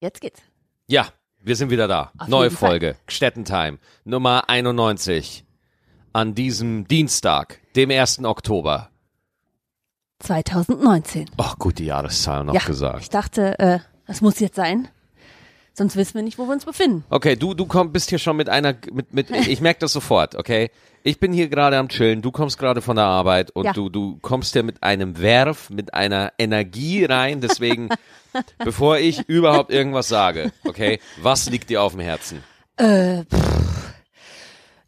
Jetzt 0.00 0.22
geht's. 0.22 0.40
Ja, 0.86 1.08
wir 1.40 1.56
sind 1.56 1.70
wieder 1.70 1.86
da. 1.86 2.10
Auf 2.16 2.28
Neue. 2.28 2.50
Folge. 2.50 2.96
Gstettentime. 3.06 3.78
Nummer 4.04 4.48
91. 4.48 5.44
An 6.14 6.34
diesem 6.34 6.88
Dienstag, 6.88 7.60
dem 7.76 7.90
1. 7.90 8.24
Oktober. 8.24 8.88
2019. 10.20 11.30
Ach, 11.36 11.58
gut, 11.58 11.78
die 11.78 11.84
Jahreszahl 11.84 12.44
noch 12.44 12.54
ja, 12.54 12.60
gesagt. 12.60 13.02
ich 13.02 13.10
dachte, 13.10 13.58
äh, 13.58 13.78
das 14.06 14.22
muss 14.22 14.40
jetzt 14.40 14.56
sein. 14.56 14.88
Sonst 15.72 15.96
wissen 15.96 16.14
wir 16.14 16.22
nicht, 16.22 16.38
wo 16.38 16.46
wir 16.46 16.52
uns 16.52 16.64
befinden. 16.64 17.04
Okay, 17.10 17.36
du, 17.36 17.54
du 17.54 17.64
komm, 17.66 17.92
bist 17.92 18.10
hier 18.10 18.18
schon 18.18 18.36
mit 18.36 18.48
einer, 18.48 18.74
mit, 18.92 19.14
mit, 19.14 19.30
ich 19.48 19.60
merke 19.60 19.80
das 19.80 19.92
sofort, 19.92 20.34
okay? 20.36 20.70
Ich 21.02 21.18
bin 21.18 21.32
hier 21.32 21.48
gerade 21.48 21.78
am 21.78 21.88
Chillen, 21.88 22.20
du 22.20 22.30
kommst 22.30 22.58
gerade 22.58 22.82
von 22.82 22.96
der 22.96 23.06
Arbeit 23.06 23.50
und 23.52 23.64
Ja. 23.64 23.72
du, 23.72 23.88
du 23.88 24.18
kommst 24.20 24.52
hier 24.52 24.62
mit 24.62 24.82
einem 24.82 25.18
Werf, 25.18 25.70
mit 25.70 25.94
einer 25.94 26.32
Energie 26.38 27.04
rein, 27.06 27.40
deswegen, 27.40 27.88
bevor 28.58 28.98
ich 28.98 29.26
überhaupt 29.28 29.70
irgendwas 29.70 30.08
sage, 30.08 30.52
okay, 30.64 31.00
was 31.22 31.48
liegt 31.48 31.70
dir 31.70 31.82
auf 31.82 31.92
dem 31.92 32.00
Herzen? 32.02 32.42
Äh, 32.76 33.24
pff. 33.24 33.94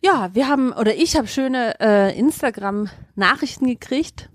Ja, 0.05 0.31
wir 0.35 0.49
haben, 0.49 0.73
oder 0.73 0.95
ich 0.97 1.17
habe 1.17 1.29
schöne 1.29 1.79
äh, 1.81 2.19
Instagram-Nachrichten 2.19 3.67
gekriegt. 3.69 4.29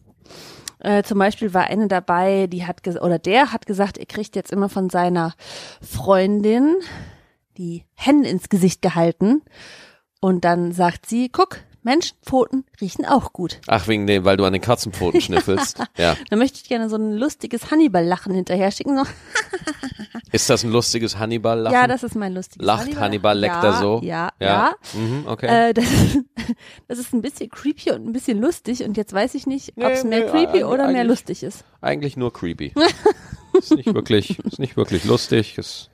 Äh, 0.79 1.03
zum 1.03 1.19
Beispiel 1.19 1.53
war 1.53 1.65
eine 1.65 1.87
dabei, 1.87 2.47
die 2.47 2.65
hat 2.65 2.85
oder 3.01 3.19
der 3.19 3.51
hat 3.51 3.65
gesagt, 3.65 3.97
er 3.97 4.05
kriegt 4.05 4.35
jetzt 4.35 4.51
immer 4.51 4.69
von 4.69 4.89
seiner 4.89 5.33
Freundin 5.81 6.75
die 7.57 7.85
Hände 7.95 8.29
ins 8.29 8.49
Gesicht 8.49 8.81
gehalten. 8.81 9.41
Und 10.19 10.45
dann 10.45 10.71
sagt 10.71 11.05
sie, 11.05 11.29
guck, 11.29 11.59
Menschenpfoten 11.87 12.65
riechen 12.81 13.05
auch 13.05 13.31
gut. 13.31 13.61
Ach, 13.65 13.87
wegen 13.87 14.07
dem, 14.07 14.25
weil 14.25 14.35
du 14.35 14.43
an 14.43 14.51
den 14.51 14.61
Katzenpfoten 14.61 15.21
schnüffelst. 15.21 15.81
Ja. 15.97 16.17
Da 16.29 16.35
möchte 16.35 16.59
ich 16.61 16.67
gerne 16.67 16.89
so 16.89 16.97
ein 16.97 17.13
lustiges 17.13 17.71
Hannibal-Lachen 17.71 18.33
hinterher 18.33 18.71
schicken. 18.71 18.97
So, 18.97 19.03
Ist 20.33 20.49
das 20.49 20.65
ein 20.65 20.71
lustiges 20.71 21.17
Hannibal-Lachen? 21.17 21.73
ja, 21.73 21.87
das 21.87 22.03
ist 22.03 22.15
mein 22.15 22.33
lustiges 22.33 22.65
Lacht 22.65 22.99
Hannibal, 22.99 23.39
leckt 23.39 23.55
er 23.55 23.63
ja, 23.63 23.79
so? 23.79 24.01
Ja, 24.03 24.29
ja. 24.41 24.75
Mhm, 24.93 25.23
okay. 25.27 25.69
Äh, 25.69 25.73
das, 25.73 25.85
ist, 25.85 26.19
das 26.89 26.99
ist 26.99 27.13
ein 27.13 27.21
bisschen 27.21 27.49
creepy 27.49 27.91
und 27.91 28.05
ein 28.05 28.11
bisschen 28.11 28.41
lustig 28.41 28.83
und 28.83 28.97
jetzt 28.97 29.13
weiß 29.13 29.33
ich 29.35 29.47
nicht, 29.47 29.73
ob 29.77 29.91
es 29.91 30.03
mehr 30.03 30.25
nee, 30.25 30.29
creepy 30.29 30.63
oder 30.65 30.91
mehr 30.91 31.05
lustig 31.05 31.41
ist. 31.41 31.63
Eigentlich 31.79 32.17
nur 32.17 32.33
creepy. 32.33 32.73
ist 33.53 33.73
nicht 33.73 33.93
wirklich, 33.93 34.39
ist 34.39 34.59
nicht 34.59 34.75
wirklich 34.75 35.05
lustig, 35.05 35.57
ist 35.57 35.89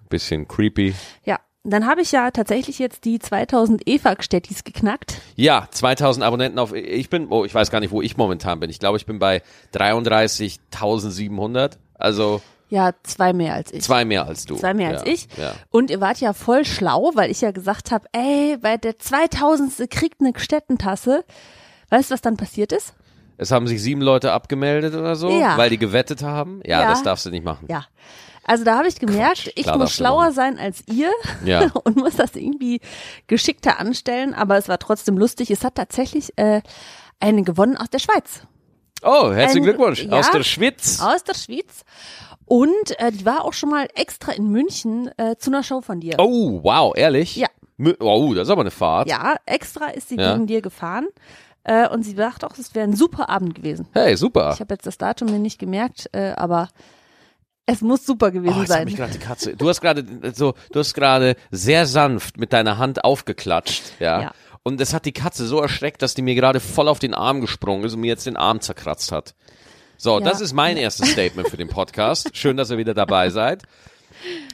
ein 0.00 0.08
bisschen 0.08 0.46
creepy. 0.46 0.94
Ja, 1.24 1.40
dann 1.70 1.86
habe 1.86 2.00
ich 2.02 2.12
ja 2.12 2.30
tatsächlich 2.30 2.78
jetzt 2.78 3.04
die 3.04 3.18
2000 3.18 3.86
EFAG-Städtis 3.88 4.64
geknackt. 4.64 5.20
Ja, 5.36 5.68
2000 5.70 6.24
Abonnenten 6.24 6.58
auf, 6.58 6.72
ich 6.74 7.10
bin, 7.10 7.28
oh, 7.30 7.44
ich 7.44 7.54
weiß 7.54 7.70
gar 7.70 7.80
nicht, 7.80 7.90
wo 7.90 8.00
ich 8.02 8.16
momentan 8.16 8.60
bin. 8.60 8.70
Ich 8.70 8.78
glaube, 8.78 8.96
ich 8.98 9.06
bin 9.06 9.18
bei 9.18 9.42
33.700. 9.74 11.72
Also 11.94 12.40
Ja, 12.70 12.92
zwei 13.02 13.32
mehr 13.32 13.54
als 13.54 13.72
ich. 13.72 13.82
zwei 13.82 14.04
mehr 14.04 14.26
als 14.26 14.44
du. 14.44 14.56
Zwei 14.56 14.74
mehr 14.74 14.90
als 14.90 15.04
ja, 15.04 15.12
ich. 15.12 15.28
Ja. 15.36 15.52
Und 15.70 15.90
ihr 15.90 16.00
wart 16.00 16.18
ja 16.20 16.32
voll 16.32 16.64
schlau, 16.64 17.12
weil 17.14 17.30
ich 17.30 17.40
ja 17.40 17.50
gesagt 17.50 17.90
habe, 17.90 18.06
ey, 18.12 18.56
bei 18.60 18.76
der 18.76 18.98
2000. 18.98 19.90
kriegt 19.90 20.20
eine 20.20 20.32
Städtentasse. 20.36 21.24
Weißt 21.90 22.10
du, 22.10 22.14
was 22.14 22.20
dann 22.20 22.36
passiert 22.36 22.72
ist? 22.72 22.94
Es 23.38 23.50
haben 23.52 23.66
sich 23.68 23.80
sieben 23.82 24.02
Leute 24.02 24.32
abgemeldet 24.32 24.94
oder 24.94 25.16
so, 25.16 25.30
Ja. 25.30 25.56
weil 25.56 25.70
die 25.70 25.78
gewettet 25.78 26.22
haben. 26.22 26.60
Ja, 26.64 26.82
Ja. 26.82 26.90
das 26.90 27.02
darfst 27.02 27.24
du 27.24 27.30
nicht 27.30 27.44
machen. 27.44 27.66
Ja. 27.70 27.84
Also 28.48 28.64
da 28.64 28.78
habe 28.78 28.88
ich 28.88 28.98
gemerkt, 28.98 29.44
Quatsch, 29.44 29.52
ich 29.56 29.66
muss 29.74 29.92
schlauer 29.92 30.32
sein 30.32 30.58
als 30.58 30.82
ihr 30.88 31.10
Ja. 31.44 31.70
und 31.84 31.96
muss 31.96 32.16
das 32.16 32.34
irgendwie 32.34 32.80
geschickter 33.26 33.78
anstellen, 33.78 34.34
aber 34.34 34.56
es 34.56 34.68
war 34.68 34.78
trotzdem 34.78 35.18
lustig. 35.18 35.50
Es 35.50 35.64
hat 35.64 35.74
tatsächlich 35.74 36.32
äh, 36.36 36.62
eine 37.20 37.42
gewonnen 37.42 37.76
aus 37.76 37.90
der 37.90 37.98
Schweiz. 37.98 38.40
Oh, 39.02 39.30
herzlichen 39.32 39.58
Ein- 39.58 39.74
Glückwunsch. 39.74 40.02
ja. 40.02 40.18
Aus 40.18 40.30
der 40.30 40.42
Schwitz. 40.42 41.00
Aus 41.00 41.22
der 41.24 41.34
Schweiz. 41.34 41.84
Und 42.46 42.98
äh, 42.98 43.12
die 43.12 43.26
war 43.26 43.44
auch 43.44 43.52
schon 43.52 43.68
mal 43.68 43.86
extra 43.94 44.32
in 44.32 44.48
München 44.48 45.10
äh, 45.18 45.36
zu 45.36 45.50
einer 45.50 45.62
Show 45.62 45.82
von 45.82 46.00
dir. 46.00 46.16
Oh, 46.18 46.60
wow, 46.62 46.94
ehrlich? 46.96 47.36
Ja. 47.36 47.48
Oh, 48.00 48.32
das 48.34 48.48
ist 48.48 48.50
aber 48.50 48.62
eine 48.62 48.70
Fahrt. 48.72 49.08
Ja, 49.08 49.36
extra 49.46 49.88
ist 49.90 50.08
sie 50.08 50.16
Ja. 50.16 50.34
wegen 50.34 50.46
dir 50.46 50.62
gefahren. 50.62 51.06
Äh, 51.64 51.86
und 51.90 52.02
sie 52.02 52.14
sagt 52.14 52.44
auch, 52.44 52.56
es 52.58 52.74
wäre 52.74 52.88
ein 52.88 52.96
super 52.96 53.28
Abend 53.28 53.54
gewesen. 53.54 53.86
Hey, 53.92 54.16
super. 54.16 54.52
Ich 54.54 54.60
habe 54.60 54.72
jetzt 54.74 54.86
das 54.86 54.96
Datum 54.96 55.30
mir 55.30 55.38
nicht 55.38 55.58
gemerkt, 55.58 56.08
äh, 56.12 56.32
aber 56.34 56.70
es 57.68 57.80
muss 57.82 58.04
super 58.04 58.30
gewesen 58.30 58.54
Oh, 58.56 58.60
jetzt 58.60 58.70
hab 58.70 58.78
sein. 58.78 58.88
ich 58.88 58.94
die 59.12 59.18
Katze. 59.18 59.56
Du 59.56 59.68
hast 59.68 59.80
gerade 59.80 60.04
so, 60.34 60.54
du 60.72 60.80
hast 60.80 60.94
gerade 60.94 61.36
sehr 61.50 61.86
sanft 61.86 62.38
mit 62.38 62.52
deiner 62.52 62.78
Hand 62.78 63.04
aufgeklatscht, 63.04 63.82
ja. 64.00 64.20
Ja. 64.22 64.32
Und 64.64 64.80
es 64.80 64.92
hat 64.92 65.04
die 65.06 65.12
Katze 65.12 65.46
so 65.46 65.60
erschreckt, 65.60 66.02
dass 66.02 66.14
die 66.14 66.22
mir 66.22 66.34
gerade 66.34 66.60
voll 66.60 66.88
auf 66.88 66.98
den 66.98 67.14
Arm 67.14 67.40
gesprungen 67.40 67.84
ist 67.84 67.94
und 67.94 68.00
mir 68.00 68.08
jetzt 68.08 68.26
den 68.26 68.36
Arm 68.36 68.60
zerkratzt 68.60 69.12
hat. 69.12 69.34
So, 69.96 70.18
Ja. 70.18 70.24
das 70.24 70.40
ist 70.40 70.52
mein 70.52 70.76
erstes 70.76 71.10
Statement 71.10 71.48
für 71.48 71.56
den 71.56 71.68
Podcast. 71.68 72.30
Schön, 72.36 72.56
dass 72.56 72.70
ihr 72.70 72.78
wieder 72.78 72.94
dabei 72.94 73.30
seid. 73.30 73.62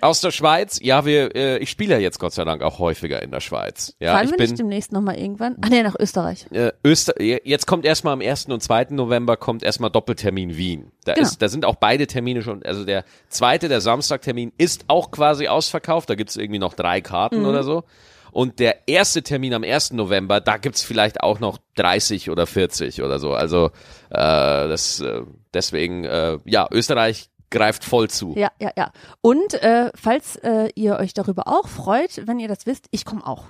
Aus 0.01 0.21
der 0.21 0.31
Schweiz, 0.31 0.79
ja, 0.83 1.05
wir, 1.05 1.35
äh, 1.35 1.59
ich 1.59 1.71
spiele 1.71 1.95
ja 1.95 2.01
jetzt 2.01 2.19
Gott 2.19 2.33
sei 2.33 2.45
Dank 2.45 2.63
auch 2.63 2.79
häufiger 2.79 3.23
in 3.23 3.31
der 3.31 3.41
Schweiz. 3.41 3.95
Ja, 4.01 4.13
Fahren 4.13 4.25
ich 4.27 4.31
wir 4.33 4.37
bin 4.39 4.47
nicht 4.51 4.59
demnächst 4.59 4.93
nochmal 4.93 5.17
irgendwann? 5.19 5.57
Ach 5.63 5.69
nee, 5.69 5.83
nach 5.83 5.97
Österreich. 5.99 6.47
äh, 6.53 6.73
Öster 6.87 7.21
jetzt 7.21 7.67
kommt 7.67 7.85
erstmal 7.85 8.13
am 8.13 8.21
1. 8.21 8.47
und 8.47 8.63
2. 8.63 8.89
November 8.91 9.37
kommt 9.37 9.63
erstmal 9.63 9.91
Doppeltermin 9.91 10.57
Wien. 10.57 10.91
Da 11.05 11.15
Genau. 11.15 11.27
ist, 11.27 11.41
da 11.43 11.49
sind 11.49 11.65
auch 11.65 11.77
beide 11.77 12.07
Termine 12.07 12.43
schon, 12.43 12.63
also 12.65 12.85
der 12.85 13.05
zweite, 13.29 13.69
der 13.69 13.81
Samstagtermin 13.81 14.53
ist 14.59 14.85
auch 14.89 15.11
quasi 15.11 15.49
ausverkauft, 15.49 16.11
da 16.11 16.15
gibt's 16.15 16.37
irgendwie 16.37 16.59
noch 16.59 16.75
drei 16.75 17.01
Karten 17.01 17.41
Mhm. 17.41 17.47
oder 17.47 17.63
so. 17.63 17.85
Und 18.33 18.59
der 18.59 18.89
erste 18.89 19.23
Termin 19.23 19.55
am 19.55 19.63
1. 19.63 19.93
November, 19.93 20.41
da 20.41 20.57
gibt's 20.57 20.83
vielleicht 20.83 21.21
auch 21.23 21.39
noch 21.39 21.59
30 21.77 22.31
oder 22.31 22.49
40 22.49 23.01
oder 23.03 23.21
so. 23.21 23.33
Also 23.33 23.67
äh, 24.11 24.13
das 24.13 24.99
äh, 24.99 25.23
deswegen, 25.55 26.05
äh, 26.05 26.39
ja, 26.45 26.67
Österreich 26.73 27.31
greift 27.55 27.85
voll 27.85 28.11
zu. 28.11 28.35
Ja, 28.37 28.51
ja, 28.61 28.71
ja. 28.77 28.93
Und 29.21 29.55
äh, 29.55 29.91
falls 29.95 30.37
äh, 30.37 30.69
ihr 30.75 30.97
euch 30.97 31.15
darüber 31.15 31.49
auch 31.49 31.69
freut, 31.69 32.27
wenn 32.27 32.39
ihr 32.39 32.49
das 32.49 32.67
wisst, 32.67 32.87
ich 32.91 33.05
komme 33.05 33.27
auch. 33.27 33.45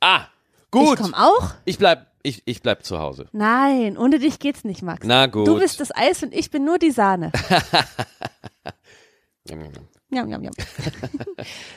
Ah, 0.00 0.26
gut. 0.70 0.98
Ich 0.98 1.02
komme 1.04 1.16
auch? 1.16 1.54
Ich 1.64 1.78
bleib, 1.78 2.06
ich, 2.22 2.42
ich 2.44 2.62
bleib 2.62 2.84
zu 2.84 2.98
Hause. 2.98 3.26
Nein, 3.32 3.96
ohne 3.96 4.18
dich 4.18 4.38
geht's 4.38 4.64
nicht, 4.64 4.82
Max. 4.82 5.06
Na 5.06 5.26
gut. 5.26 5.46
Du 5.46 5.58
bist 5.58 5.80
das 5.80 5.94
Eis 5.94 6.22
und 6.22 6.34
ich 6.34 6.50
bin 6.50 6.64
nur 6.64 6.78
die 6.78 6.90
Sahne. 6.90 7.32
Jam, 10.12 10.28
jam, 10.28 10.42
jam. 10.42 10.52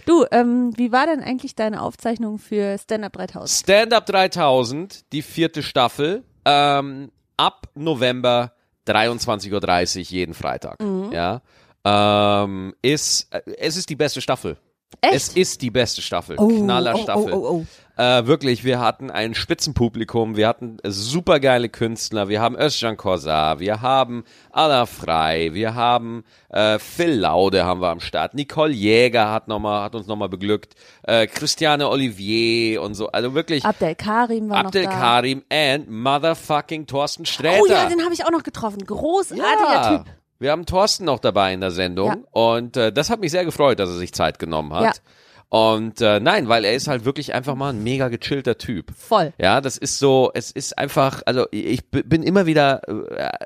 du, 0.06 0.26
ähm, 0.32 0.72
wie 0.76 0.92
war 0.92 1.06
denn 1.06 1.22
eigentlich 1.22 1.56
deine 1.56 1.82
Aufzeichnung 1.82 2.40
für 2.40 2.78
Stand 2.80 3.04
Up 3.04 3.14
3000? 3.14 3.50
Stand-Up 3.50 4.06
3000, 4.08 5.14
die 5.14 5.22
vierte 5.22 5.62
Staffel, 5.62 6.24
ähm, 6.44 7.12
ab 7.38 7.68
November 7.76 8.54
23.30 8.88 9.52
Uhr 10.00 10.04
jeden 10.04 10.34
Freitag. 10.34 10.80
Mhm. 10.82 11.12
Ja. 11.12 11.42
Ähm, 11.86 12.74
ist, 12.82 13.34
äh, 13.34 13.42
es 13.58 13.78
ist 13.78 13.90
die 13.90 13.96
beste 13.96 14.22
Staffel. 14.22 14.58
Echt? 15.02 15.14
Es 15.14 15.30
ist 15.30 15.62
die 15.62 15.72
beste 15.72 16.02
Staffel. 16.02 16.36
Oh, 16.40 16.48
Knaller 16.48 16.94
oh, 16.96 16.98
oh, 16.98 17.04
Staffel. 17.04 17.34
oh, 17.34 17.38
oh. 17.38 17.66
Äh, 17.96 18.26
wirklich, 18.26 18.64
wir 18.64 18.80
hatten 18.80 19.12
ein 19.12 19.36
Spitzenpublikum, 19.36 20.36
wir 20.36 20.48
hatten 20.48 20.78
supergeile 20.84 21.70
Künstler, 21.70 22.28
wir 22.28 22.42
haben 22.42 22.56
Özcan 22.58 22.98
Korsar, 22.98 23.60
wir 23.60 23.84
haben 23.84 24.24
Anna 24.52 24.88
Frei, 24.88 25.52
wir 25.54 25.76
haben 25.76 26.24
äh, 26.50 26.80
Phil 26.80 27.14
Laude 27.20 27.66
haben 27.66 27.82
wir 27.82 27.90
am 27.90 28.00
Start, 28.00 28.34
Nicole 28.34 28.74
Jäger 28.74 29.32
hat, 29.32 29.48
noch 29.48 29.60
mal, 29.60 29.84
hat 29.84 29.94
uns 29.94 30.08
nochmal 30.08 30.30
beglückt, 30.30 30.74
äh, 31.04 31.28
Christiane 31.28 31.88
Olivier 31.88 32.82
und 32.82 32.96
so, 32.96 33.10
also 33.10 33.36
wirklich 33.36 33.64
Abdel 33.64 33.94
Karim 33.94 34.50
war 34.50 34.66
Abdel 34.66 34.86
noch 34.86 34.92
da. 34.92 35.00
Karim 35.00 35.44
and 35.52 35.88
motherfucking 35.88 36.88
Thorsten 36.88 37.28
Sträter. 37.28 37.62
Oh 37.62 37.68
ja, 37.68 37.88
den 37.88 38.02
habe 38.04 38.14
ich 38.16 38.26
auch 38.26 38.32
noch 38.32 38.44
getroffen. 38.44 38.84
Großartiger 38.84 39.46
Ja, 39.46 39.98
Typ. 39.98 40.08
Wir 40.40 40.52
haben 40.52 40.66
Thorsten 40.66 41.06
noch 41.06 41.20
dabei 41.20 41.54
in 41.54 41.62
der 41.62 41.72
Sendung 41.72 42.26
und 42.32 42.76
äh, 42.76 42.92
das 42.92 43.12
hat 43.12 43.20
mich 43.20 43.30
sehr 43.32 43.46
gefreut, 43.46 43.78
dass 43.80 43.90
er 43.90 43.98
sich 43.98 44.14
Zeit 44.14 44.40
genommen 44.40 44.74
hat. 44.74 44.84
Ja. 44.84 44.92
Und 45.54 46.02
äh, 46.02 46.20
nein, 46.20 46.50
weil 46.50 46.66
er 46.66 46.74
ist 46.74 46.88
halt 46.88 47.06
wirklich 47.06 47.36
einfach 47.36 47.54
mal 47.54 47.70
ein 47.70 47.84
mega 47.84 48.08
gechillter 48.08 48.58
Typ. 48.58 48.92
Voll. 48.98 49.34
Ja, 49.38 49.62
das 49.62 49.78
ist 49.78 50.00
so, 50.00 50.32
es 50.34 50.50
ist 50.50 50.80
einfach, 50.80 51.22
also 51.28 51.46
ich 51.52 51.86
bin 51.92 52.24
immer 52.24 52.48
wieder 52.48 52.82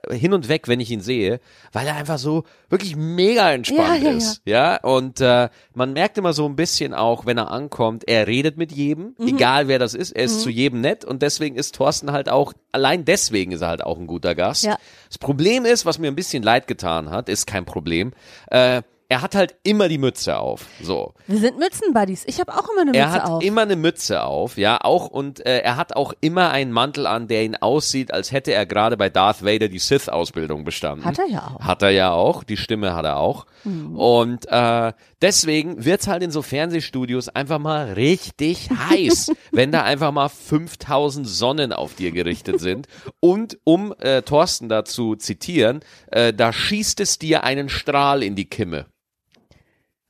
äh, 0.10 0.16
hin 0.18 0.32
und 0.32 0.48
weg, 0.48 0.70
wenn 0.70 0.80
ich 0.80 0.90
ihn 0.90 1.02
sehe, 1.02 1.42
weil 1.74 1.86
er 1.86 1.98
einfach 1.98 2.18
so 2.18 2.46
wirklich 2.70 2.96
mega 2.96 3.52
entspannt 3.52 4.02
Ja, 4.04 4.10
ja, 4.12 4.18
ist. 4.18 4.42
Ja, 4.46 4.78
und 4.84 5.20
äh, 5.20 5.50
man 5.74 5.92
merkt 5.92 6.18
immer 6.18 6.32
so 6.32 6.46
ein 6.48 6.56
bisschen 6.56 6.94
auch, 6.94 7.26
wenn 7.26 7.38
er 7.38 7.52
ankommt, 7.52 8.08
er 8.08 8.26
redet 8.26 8.56
mit 8.56 8.72
jedem, 8.72 9.14
Mhm. 9.18 9.28
egal 9.28 9.68
wer 9.68 9.78
das 9.78 9.94
ist, 9.94 10.14
er 10.14 10.24
ist 10.24 10.40
zu 10.44 10.50
jedem 10.50 10.80
nett 10.80 11.04
und 11.04 11.22
deswegen 11.22 11.58
ist 11.58 11.76
Thorsten 11.76 12.14
halt 12.14 12.30
auch, 12.30 12.54
allein 12.72 13.04
deswegen 13.04 13.52
ist 13.52 13.60
er 13.60 13.68
halt 13.68 13.84
auch 13.84 13.98
ein 14.00 14.08
guter 14.08 14.34
Gast. 14.34 14.64
Ja. 14.64 14.78
Das 15.10 15.18
Problem 15.18 15.66
ist, 15.66 15.86
was 15.86 16.00
mir 16.00 16.08
ein 16.08 16.16
bisschen 16.16 16.42
leid 16.42 16.68
getan 16.68 17.10
hat, 17.10 17.28
ist 17.28 17.48
kein 17.48 17.66
Problem, 17.66 18.14
äh, 18.50 18.82
er 19.10 19.22
hat 19.22 19.36
halt 19.36 19.56
immer 19.64 19.88
die 19.88 19.98
Mütze 19.98 20.38
auf. 20.38 20.66
So. 20.82 21.14
Wir 21.28 21.40
sind 21.40 21.58
Mützenbuddies. 21.60 22.24
Ich 22.28 22.40
habe 22.40 22.54
auch 22.54 22.68
immer 22.70 22.82
eine 22.82 22.92
Mütze 22.92 23.00
Er 23.00 23.12
hat 23.12 23.26
auf. 23.26 23.44
immer 23.44 23.62
eine 23.62 23.76
Mütze 23.76 24.24
auf, 24.24 24.58
ja, 24.58 24.80
auch 24.82 25.08
und 25.08 25.46
äh, 25.46 25.60
er 25.60 25.78
hat 25.78 25.96
auch 25.96 26.14
immer 26.20 26.52
einen 26.52 26.72
Mantel 26.72 27.08
an, 27.08 27.28
der 27.28 27.44
ihn 27.44 27.56
aussieht, 27.56 28.14
als 28.14 28.32
hätte 28.32 28.54
er 28.54 28.66
gerade 28.66 28.98
bei 28.98 29.10
Darth 29.10 29.46
Vader 29.46 29.70
die 29.70 29.80
Sith-Ausbildung 29.80 30.66
bestanden. 30.66 31.06
Hat 31.06 31.20
er 31.20 31.28
ja 31.28 31.56
auch. 31.56 31.64
Hat 31.64 31.82
er 31.82 31.90
ja 31.92 32.12
auch, 32.12 32.44
die 32.44 32.58
Stimme 32.58 32.96
hat 32.96 33.06
er 33.06 33.18
auch. 33.18 33.46
Und 33.66 34.46
äh, 34.50 34.94
deswegen 35.22 35.84
wird's 35.84 36.08
halt 36.08 36.24
in 36.24 36.32
so 36.32 36.42
Fernsehstudios 36.42 37.28
einfach 37.28 37.60
mal 37.60 37.94
richtig 37.94 38.70
heiß, 38.90 39.32
wenn 39.52 39.72
da 39.72 39.84
einfach 39.84 40.12
mal 40.12 40.30
5000 40.30 41.28
Sonnen 41.28 41.74
auf 41.74 41.96
dir 41.96 42.12
gerichtet 42.12 42.60
sind. 42.62 42.88
Und 43.20 43.58
um 43.64 43.94
äh, 44.00 44.22
Thorsten 44.22 44.70
da 44.70 44.86
zu 44.86 45.16
zitieren, 45.16 45.82
äh, 46.12 46.34
da 46.34 46.54
schießt 46.54 47.00
es 47.02 47.20
dir 47.20 47.44
einen 47.44 47.68
Strahl 47.70 48.24
in 48.24 48.36
die 48.36 48.50
Kimme. 48.50 48.86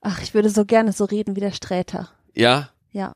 Ach, 0.09 0.21
ich 0.21 0.33
würde 0.33 0.49
so 0.49 0.63
gerne 0.63 0.93
so 0.93 1.03
reden 1.03 1.35
wie 1.35 1.41
der 1.41 1.51
Sträter. 1.51 2.07
Ja, 2.33 2.69
Ja. 2.93 3.11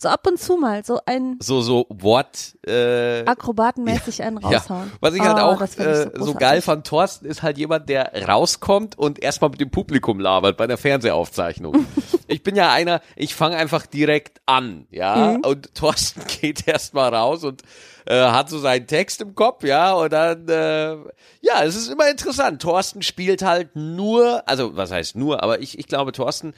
So 0.00 0.08
ab 0.08 0.26
und 0.28 0.38
zu 0.38 0.56
mal, 0.56 0.84
so 0.84 1.00
ein 1.06 1.36
so 1.40 1.60
so 1.60 1.86
Wort 1.88 2.56
äh, 2.66 3.24
akrobatenmäßig 3.26 4.22
einen 4.22 4.38
Ja, 4.38 4.58
raushauen. 4.58 4.92
was 5.00 5.14
ich 5.14 5.22
halt 5.22 5.38
Oh, 5.38 5.40
auch 5.40 5.58
das 5.58 5.74
find 5.74 5.88
ich 5.90 5.96
äh, 5.96 6.02
so 6.04 6.10
großartig. 6.10 6.38
geil 6.38 6.62
fand, 6.62 6.86
Thorsten 6.86 7.26
ist 7.26 7.42
halt 7.42 7.58
jemand, 7.58 7.88
der 7.88 8.12
rauskommt 8.28 8.96
und 8.96 9.18
erstmal 9.18 9.50
mit 9.50 9.60
dem 9.60 9.70
Publikum 9.70 10.20
labert 10.20 10.56
bei 10.56 10.68
der 10.68 10.78
Fernsehaufzeichnung. 10.78 11.84
ich 12.28 12.44
bin 12.44 12.54
ja 12.54 12.70
einer, 12.72 13.00
ich 13.16 13.34
fange 13.34 13.56
einfach 13.56 13.86
direkt 13.86 14.40
an, 14.46 14.86
ja, 14.90 15.32
Mhm. 15.36 15.40
und 15.44 15.74
Thorsten 15.74 16.22
geht 16.40 16.68
erstmal 16.68 17.12
raus 17.12 17.42
und 17.42 17.62
äh, 18.06 18.14
hat 18.30 18.48
so 18.50 18.58
seinen 18.60 18.86
Text 18.86 19.20
im 19.20 19.34
Kopf, 19.34 19.64
ja, 19.64 19.92
und 19.94 20.12
dann, 20.12 20.48
äh, 20.48 20.92
ja, 21.40 21.64
es 21.64 21.74
ist 21.74 21.88
immer 21.88 22.08
interessant. 22.08 22.62
Thorsten 22.62 23.02
spielt 23.02 23.42
halt 23.42 23.74
nur, 23.74 24.48
also 24.48 24.76
was 24.76 24.92
heißt 24.92 25.16
nur, 25.16 25.42
aber 25.42 25.60
ich, 25.60 25.76
ich 25.78 25.88
glaube, 25.88 26.12
Thorsten 26.12 26.54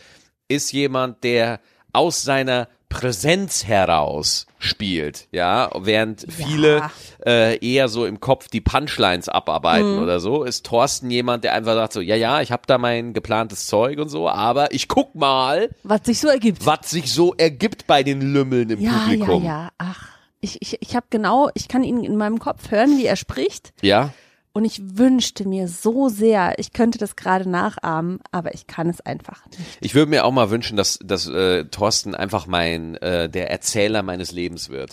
ist 0.48 0.72
jemand, 0.72 1.24
der 1.24 1.60
aus 1.92 2.22
seiner 2.22 2.68
Präsenz 2.90 3.64
heraus 3.66 4.46
spielt, 4.58 5.26
ja, 5.32 5.70
während 5.78 6.26
viele 6.30 6.82
äh, 7.24 7.56
eher 7.66 7.88
so 7.88 8.04
im 8.04 8.20
Kopf 8.20 8.48
die 8.48 8.60
Punchlines 8.60 9.30
abarbeiten 9.30 9.96
Mhm. 9.96 10.02
oder 10.02 10.20
so, 10.20 10.44
ist 10.44 10.66
Thorsten 10.66 11.10
jemand, 11.10 11.44
der 11.44 11.54
einfach 11.54 11.72
sagt 11.74 11.94
so, 11.94 12.02
ja, 12.02 12.16
ja, 12.16 12.42
ich 12.42 12.52
habe 12.52 12.64
da 12.66 12.76
mein 12.76 13.14
geplantes 13.14 13.64
Zeug 13.66 13.98
und 13.98 14.10
so, 14.10 14.28
aber 14.28 14.74
ich 14.74 14.88
guck 14.88 15.14
mal, 15.14 15.70
Was 15.82 16.00
sich 16.04 16.20
so 16.20 16.28
ergibt. 16.28 16.66
was 16.66 16.90
sich 16.90 17.10
so 17.10 17.32
ergibt 17.36 17.86
bei 17.86 18.02
den 18.02 18.20
Lümmeln 18.20 18.68
im 18.68 18.80
Ja, 18.80 18.90
Publikum. 19.04 19.44
ja, 19.44 19.48
ja. 19.64 19.68
Ach, 19.78 20.08
ich, 20.42 20.60
ich, 20.60 20.76
ich 20.82 20.94
habe 20.96 21.06
genau, 21.10 21.48
ich 21.54 21.68
kann 21.68 21.82
ihn 21.84 22.04
in 22.04 22.16
meinem 22.16 22.38
Kopf 22.38 22.70
hören, 22.70 22.98
wie 22.98 23.06
er 23.06 23.16
spricht. 23.16 23.72
ja? 23.80 24.12
Und 24.52 24.64
ich 24.64 24.98
wünschte 24.98 25.46
mir 25.46 25.68
so 25.68 26.08
sehr, 26.08 26.58
ich 26.58 26.72
könnte 26.72 26.98
das 26.98 27.14
gerade 27.14 27.48
nachahmen, 27.48 28.18
aber 28.32 28.52
ich 28.52 28.66
kann 28.66 28.88
es 28.88 29.00
einfach 29.00 29.46
nicht. 29.46 29.78
Ich 29.80 29.94
würde 29.94 30.10
mir 30.10 30.24
auch 30.24 30.32
mal 30.32 30.50
wünschen, 30.50 30.76
dass, 30.76 30.98
dass 31.04 31.28
äh, 31.28 31.66
Thorsten 31.66 32.16
einfach 32.16 32.48
mein 32.48 32.96
äh, 32.96 33.28
der 33.28 33.50
Erzähler 33.50 34.02
meines 34.02 34.32
Lebens 34.32 34.68
wird. 34.68 34.90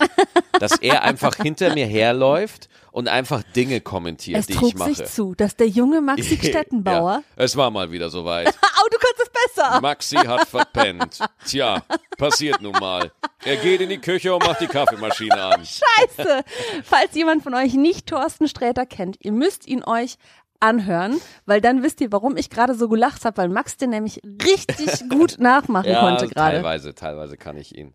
dass 0.60 0.78
er 0.78 1.02
einfach 1.02 1.34
hinter 1.36 1.74
mir 1.74 1.86
herläuft 1.86 2.68
und 2.92 3.08
einfach 3.08 3.42
Dinge 3.54 3.80
kommentiert, 3.80 4.38
Es 4.40 4.46
die 4.46 4.52
ich 4.54 4.58
trug 4.58 4.74
mache. 4.78 4.94
sich 4.94 5.06
zu, 5.06 5.34
dass 5.34 5.56
der 5.56 5.68
junge 5.68 6.00
Maxi 6.00 6.36
Stettenbauer, 6.42 7.22
Ja, 7.36 7.44
es 7.44 7.56
war 7.56 7.70
mal 7.70 7.90
wieder 7.90 8.10
soweit. 8.10 8.48
au, 8.48 8.52
du 8.90 8.98
kannst 8.98 9.22
es 9.22 9.54
besser. 9.54 9.80
Maxi 9.80 10.16
hat 10.16 10.48
verpennt. 10.48 11.18
Tja, 11.46 11.82
passiert 12.16 12.60
nun 12.62 12.72
mal. 12.72 13.10
Er 13.44 13.56
geht 13.56 13.80
in 13.80 13.88
die 13.88 13.98
Küche 13.98 14.34
und 14.34 14.44
macht 14.46 14.60
die 14.60 14.66
Kaffeemaschine 14.66 15.40
an. 15.40 15.64
Scheiße. 15.64 16.42
Falls 16.84 17.14
jemand 17.14 17.42
von 17.42 17.54
euch 17.54 17.74
nicht 17.74 18.06
Thorsten 18.08 18.48
Sträter 18.48 18.86
kennt, 18.86 19.16
ihr 19.20 19.32
müsst 19.32 19.66
ihn 19.66 19.84
euch 19.84 20.16
anhören, 20.60 21.20
weil 21.46 21.60
dann 21.60 21.84
wisst 21.84 22.00
ihr, 22.00 22.10
warum 22.10 22.36
ich 22.36 22.50
gerade 22.50 22.74
so 22.74 22.88
gelacht 22.88 23.24
habe, 23.24 23.36
weil 23.36 23.48
Max 23.48 23.76
den 23.76 23.90
nämlich 23.90 24.20
richtig 24.44 25.08
gut 25.08 25.36
nachmachen 25.38 25.94
konnte 25.94 26.26
gerade. 26.26 26.56
teilweise, 26.56 26.94
teilweise 26.96 27.36
kann 27.36 27.56
ich 27.56 27.76
ihn. 27.76 27.94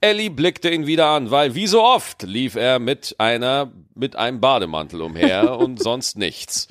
Ellie 0.00 0.30
blickte 0.30 0.70
ihn 0.70 0.86
wieder 0.86 1.08
an, 1.08 1.30
weil 1.30 1.54
wie 1.54 1.66
so 1.66 1.82
oft 1.82 2.22
lief 2.22 2.54
er 2.54 2.78
mit 2.78 3.16
einer, 3.18 3.70
mit 3.94 4.16
einem 4.16 4.40
Bademantel 4.40 5.02
umher 5.02 5.58
und 5.58 5.82
sonst 5.82 6.16
nichts. 6.16 6.68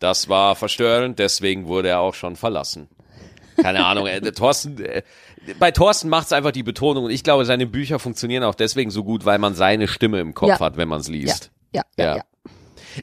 Das 0.00 0.28
war 0.28 0.56
verstörend, 0.56 1.18
deswegen 1.18 1.66
wurde 1.66 1.88
er 1.88 2.00
auch 2.00 2.14
schon 2.14 2.36
verlassen. 2.36 2.88
Keine 3.56 3.86
Ahnung, 3.86 4.06
äh, 4.08 4.20
Thorsten, 4.32 4.84
äh, 4.84 5.02
bei 5.60 5.70
Thorsten 5.70 6.08
macht's 6.08 6.32
einfach 6.32 6.50
die 6.50 6.64
Betonung 6.64 7.04
und 7.04 7.10
ich 7.12 7.22
glaube, 7.22 7.44
seine 7.44 7.66
Bücher 7.66 8.00
funktionieren 8.00 8.42
auch 8.42 8.56
deswegen 8.56 8.90
so 8.90 9.04
gut, 9.04 9.24
weil 9.24 9.38
man 9.38 9.54
seine 9.54 9.86
Stimme 9.86 10.18
im 10.20 10.34
Kopf 10.34 10.48
Ja. 10.48 10.60
hat, 10.60 10.76
wenn 10.76 10.88
man 10.88 11.00
es 11.00 11.08
liest. 11.08 11.52
Ja, 11.72 11.82
ja, 11.96 12.04
Ja. 12.04 12.16
ja. 12.16 12.22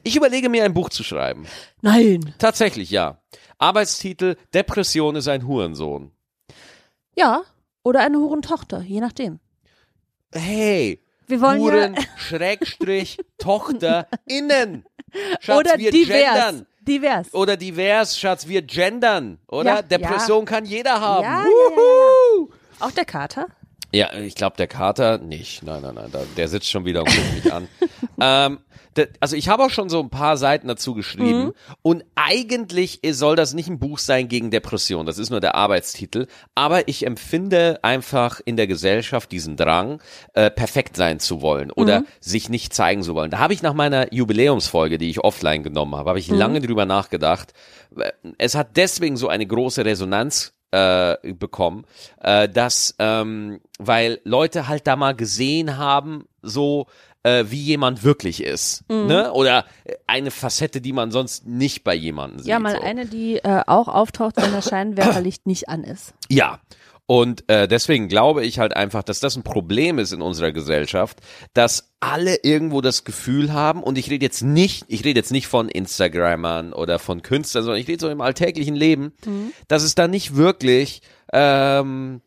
Ich 0.04 0.16
überlege 0.16 0.48
mir 0.48 0.64
ein 0.64 0.74
Buch 0.74 0.88
zu 0.90 1.02
schreiben. 1.04 1.46
Nein. 1.82 2.34
Tatsächlich, 2.38 2.90
ja. 2.90 3.22
Arbeitstitel 3.58 4.36
Depression 4.54 5.16
ist 5.16 5.28
ein 5.28 5.46
Hurensohn. 5.46 6.12
Ja, 7.16 7.42
oder 7.82 8.00
eine 8.00 8.18
Hurentochter, 8.18 8.82
je 8.82 9.00
nachdem. 9.00 9.38
Hey, 10.34 11.00
Wir 11.26 11.40
wollen 11.40 11.60
Huren, 11.60 11.94
ja 11.94 12.02
Schrägstrich, 12.16 13.18
Tochter, 13.38 14.06
innen. 14.26 14.84
Schatz, 15.40 15.58
oder 15.58 15.78
wir 15.78 15.90
divers, 15.90 16.16
gendern. 16.16 16.66
divers. 16.80 17.34
Oder 17.34 17.56
divers, 17.56 18.18
Schatz, 18.18 18.46
wir 18.48 18.62
gendern. 18.62 19.38
Oder? 19.48 19.76
Ja, 19.76 19.82
Depression 19.82 20.46
kann 20.46 20.64
jeder 20.64 21.00
haben. 21.00 21.24
Ja, 21.24 21.44
ja. 21.44 22.86
Auch 22.86 22.90
der 22.92 23.04
Kater? 23.04 23.46
Ja, 23.92 24.14
ich 24.14 24.34
glaube, 24.34 24.56
der 24.56 24.68
Kater 24.68 25.18
nicht. 25.18 25.62
Nein, 25.62 25.82
nein, 25.82 25.94
nein, 25.94 26.10
der 26.36 26.48
sitzt 26.48 26.70
schon 26.70 26.86
wieder 26.86 27.00
und 27.00 27.10
guckt 27.14 27.34
mich 27.44 27.52
an. 27.52 27.68
ähm, 28.20 28.60
also 29.20 29.36
ich 29.36 29.48
habe 29.48 29.64
auch 29.64 29.70
schon 29.70 29.88
so 29.88 30.00
ein 30.00 30.10
paar 30.10 30.36
Seiten 30.36 30.68
dazu 30.68 30.94
geschrieben 30.94 31.44
Mhm. 31.46 31.52
und 31.82 32.04
eigentlich 32.14 33.00
soll 33.10 33.36
das 33.36 33.54
nicht 33.54 33.68
ein 33.68 33.78
Buch 33.78 33.98
sein 33.98 34.28
gegen 34.28 34.50
Depression, 34.50 35.06
das 35.06 35.18
ist 35.18 35.30
nur 35.30 35.40
der 35.40 35.54
Arbeitstitel, 35.54 36.26
aber 36.54 36.88
ich 36.88 37.06
empfinde 37.06 37.78
einfach 37.82 38.40
in 38.44 38.56
der 38.56 38.66
Gesellschaft 38.66 39.32
diesen 39.32 39.56
Drang, 39.56 40.02
äh, 40.34 40.50
perfekt 40.50 40.96
sein 40.96 41.20
zu 41.20 41.40
wollen 41.42 41.70
oder 41.70 42.00
Mhm. 42.00 42.06
sich 42.20 42.48
nicht 42.48 42.74
zeigen 42.74 43.02
zu 43.02 43.14
wollen. 43.14 43.30
Da 43.30 43.38
habe 43.38 43.54
ich 43.54 43.62
nach 43.62 43.74
meiner 43.74 44.12
Jubiläumsfolge, 44.12 44.98
die 44.98 45.10
ich 45.10 45.20
offline 45.20 45.62
genommen 45.62 45.96
habe, 45.96 46.08
habe 46.10 46.18
ich 46.18 46.28
lange 46.28 46.60
drüber 46.60 46.84
nachgedacht. 46.86 47.52
Es 48.38 48.54
hat 48.54 48.76
deswegen 48.76 49.16
so 49.16 49.28
eine 49.28 49.46
große 49.46 49.84
Resonanz 49.84 50.54
äh, 50.74 51.16
bekommen, 51.34 51.84
äh, 52.22 52.48
dass, 52.48 52.94
ähm, 52.98 53.60
weil 53.78 54.20
Leute 54.24 54.68
halt 54.68 54.86
da 54.86 54.96
mal 54.96 55.14
gesehen 55.14 55.76
haben, 55.76 56.24
so 56.40 56.86
äh, 57.24 57.44
wie 57.48 57.60
jemand 57.60 58.02
wirklich 58.04 58.42
ist, 58.42 58.84
Mhm. 58.88 59.06
ne? 59.06 59.32
Oder 59.32 59.64
eine 60.06 60.30
Facette, 60.30 60.80
die 60.80 60.92
man 60.92 61.10
sonst 61.10 61.46
nicht 61.46 61.84
bei 61.84 61.94
jemandem 61.94 62.40
sieht. 62.40 62.48
Ja, 62.48 62.58
mal 62.58 62.76
so. 62.76 62.82
eine, 62.82 63.06
die 63.06 63.36
äh, 63.36 63.62
auch 63.66 63.88
auftaucht, 63.88 64.36
wenn 64.38 64.52
das 64.52 64.68
Scheinwerferlicht 64.68 65.46
nicht 65.46 65.68
an 65.68 65.84
ist. 65.84 66.14
Ja. 66.28 66.60
Und 67.06 67.48
äh, 67.50 67.66
deswegen 67.68 68.08
glaube 68.08 68.44
ich 68.46 68.58
halt 68.60 68.74
einfach, 68.74 69.02
dass 69.02 69.18
das 69.20 69.36
ein 69.36 69.42
Problem 69.42 69.98
ist 69.98 70.12
in 70.12 70.22
unserer 70.22 70.52
Gesellschaft, 70.52 71.18
dass 71.52 71.92
alle 72.00 72.36
irgendwo 72.42 72.80
das 72.80 73.04
Gefühl 73.04 73.52
haben, 73.52 73.82
und 73.82 73.98
ich 73.98 74.08
rede 74.08 74.24
jetzt 74.24 74.42
nicht, 74.42 74.84
ich 74.88 75.04
rede 75.04 75.18
jetzt 75.18 75.32
nicht 75.32 75.48
von 75.48 75.68
Instagrammern 75.68 76.72
oder 76.72 76.98
von 76.98 77.20
Künstlern, 77.22 77.64
sondern 77.64 77.80
ich 77.80 77.88
rede 77.88 78.00
so 78.00 78.08
im 78.08 78.20
alltäglichen 78.20 78.76
Leben, 78.76 79.12
dass 79.68 79.82
es 79.82 79.94
da 79.94 80.08
nicht 80.08 80.36
wirklich, 80.36 81.02
ähm, 81.32 82.22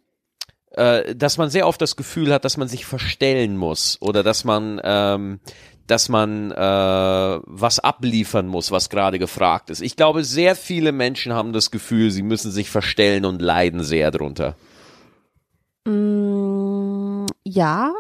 äh, 0.76 1.16
dass 1.16 1.38
man 1.38 1.50
sehr 1.50 1.68
oft 1.68 1.82
das 1.82 1.96
Gefühl 1.96 2.34
hat, 2.34 2.46
dass 2.46 2.58
man 2.58 2.68
sich 2.68 2.86
verstellen 2.86 3.58
muss 3.58 3.98
oder 4.02 4.24
dass 4.24 4.44
man 4.44 4.80
ähm, 4.84 5.40
dass 5.88 6.10
man 6.10 6.52
äh, 6.52 6.56
was 6.56 7.80
abliefern 7.80 8.48
muss, 8.48 8.72
was 8.72 8.90
gerade 8.90 9.20
gefragt 9.20 9.70
ist. 9.70 9.82
Ich 9.82 9.96
glaube, 9.96 10.24
sehr 10.24 10.56
viele 10.56 10.92
Menschen 10.92 11.34
haben 11.34 11.54
das 11.54 11.70
Gefühl, 11.70 12.10
sie 12.10 12.24
müssen 12.24 12.52
sich 12.52 12.70
verstellen 12.70 13.24
und 13.24 13.42
leiden 13.42 13.84
sehr 13.84 14.10
drunter. 14.10 14.56
Mm, 15.88 17.28
ja, 17.44 17.94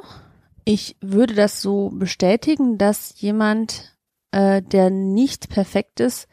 ich 0.64 0.96
würde 1.00 1.36
das 1.36 1.62
so 1.62 1.92
bestätigen, 1.92 2.80
dass 2.80 3.14
jemand, 3.22 3.96
äh, 4.32 4.64
der 4.64 4.90
nicht 4.90 5.50
perfekt 5.50 6.00
ist 6.00 6.28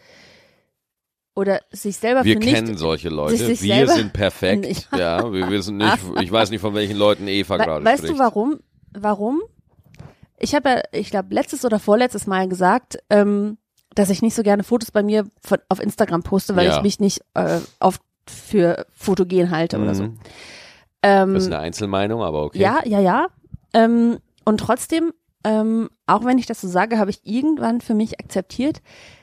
oder 1.34 1.60
sich 1.70 1.96
selber 1.96 2.24
Wir 2.24 2.34
für 2.34 2.40
kennen 2.40 2.68
nicht, 2.68 2.78
solche 2.78 3.08
Leute. 3.08 3.36
sich 3.36 3.62
Wir 3.62 3.74
selber- 3.74 3.92
sind 3.94 4.12
perfekt. 4.12 4.88
Ja, 4.96 5.32
wir 5.32 5.48
wissen 5.50 5.76
nicht, 5.78 5.98
ich 6.20 6.30
weiß 6.30 6.50
nicht, 6.50 6.60
von 6.60 6.74
welchen 6.74 6.96
Leuten 6.96 7.26
Eva 7.28 7.58
We 7.58 7.64
gerade 7.64 7.84
weißt 7.84 7.98
spricht. 8.04 8.14
du 8.14 8.18
warum? 8.18 8.58
Warum? 8.92 9.40
Ich 10.38 10.54
habe 10.54 10.68
ja, 10.68 10.82
ich 10.92 11.10
glaube, 11.10 11.34
letztes 11.34 11.64
oder 11.64 11.78
vorletztes 11.78 12.26
Mal 12.26 12.48
gesagt, 12.48 12.98
ähm, 13.10 13.58
dass 13.94 14.10
ich 14.10 14.22
nicht 14.22 14.34
so 14.34 14.42
gerne 14.42 14.64
Fotos 14.64 14.90
bei 14.90 15.02
mir 15.02 15.24
von, 15.40 15.58
auf 15.68 15.80
Instagram 15.80 16.22
poste, 16.22 16.56
weil 16.56 16.66
Ja. 16.66 16.76
ich 16.76 16.82
mich 16.82 16.98
nicht 17.00 17.20
äh, 17.34 17.60
oft 17.80 18.02
für 18.26 18.86
fotogen 18.92 19.50
halte 19.50 19.78
oder 19.78 19.94
so. 19.94 20.04
Mhm. 20.04 20.18
Ähm, 21.02 21.34
Das 21.34 21.44
ist 21.44 21.48
eine 21.52 21.58
Einzelmeinung, 21.60 22.22
aber 22.22 22.42
okay. 22.44 22.58
Ja, 22.60 22.80
ja, 22.84 23.00
ja. 23.00 23.26
Ähm, 23.74 24.18
und 24.44 24.58
trotzdem, 24.58 25.12
ähm, 25.44 25.88
auch 26.06 26.24
wenn 26.24 26.38
ich 26.38 26.46
das 26.46 26.60
so 26.60 26.68
sage, 26.68 26.98
habe 26.98 27.10
ich 27.10 27.20
irgendwann 27.24 27.80
für 27.80 27.94
mich 27.94 28.20
akzeptiert, 28.20 28.80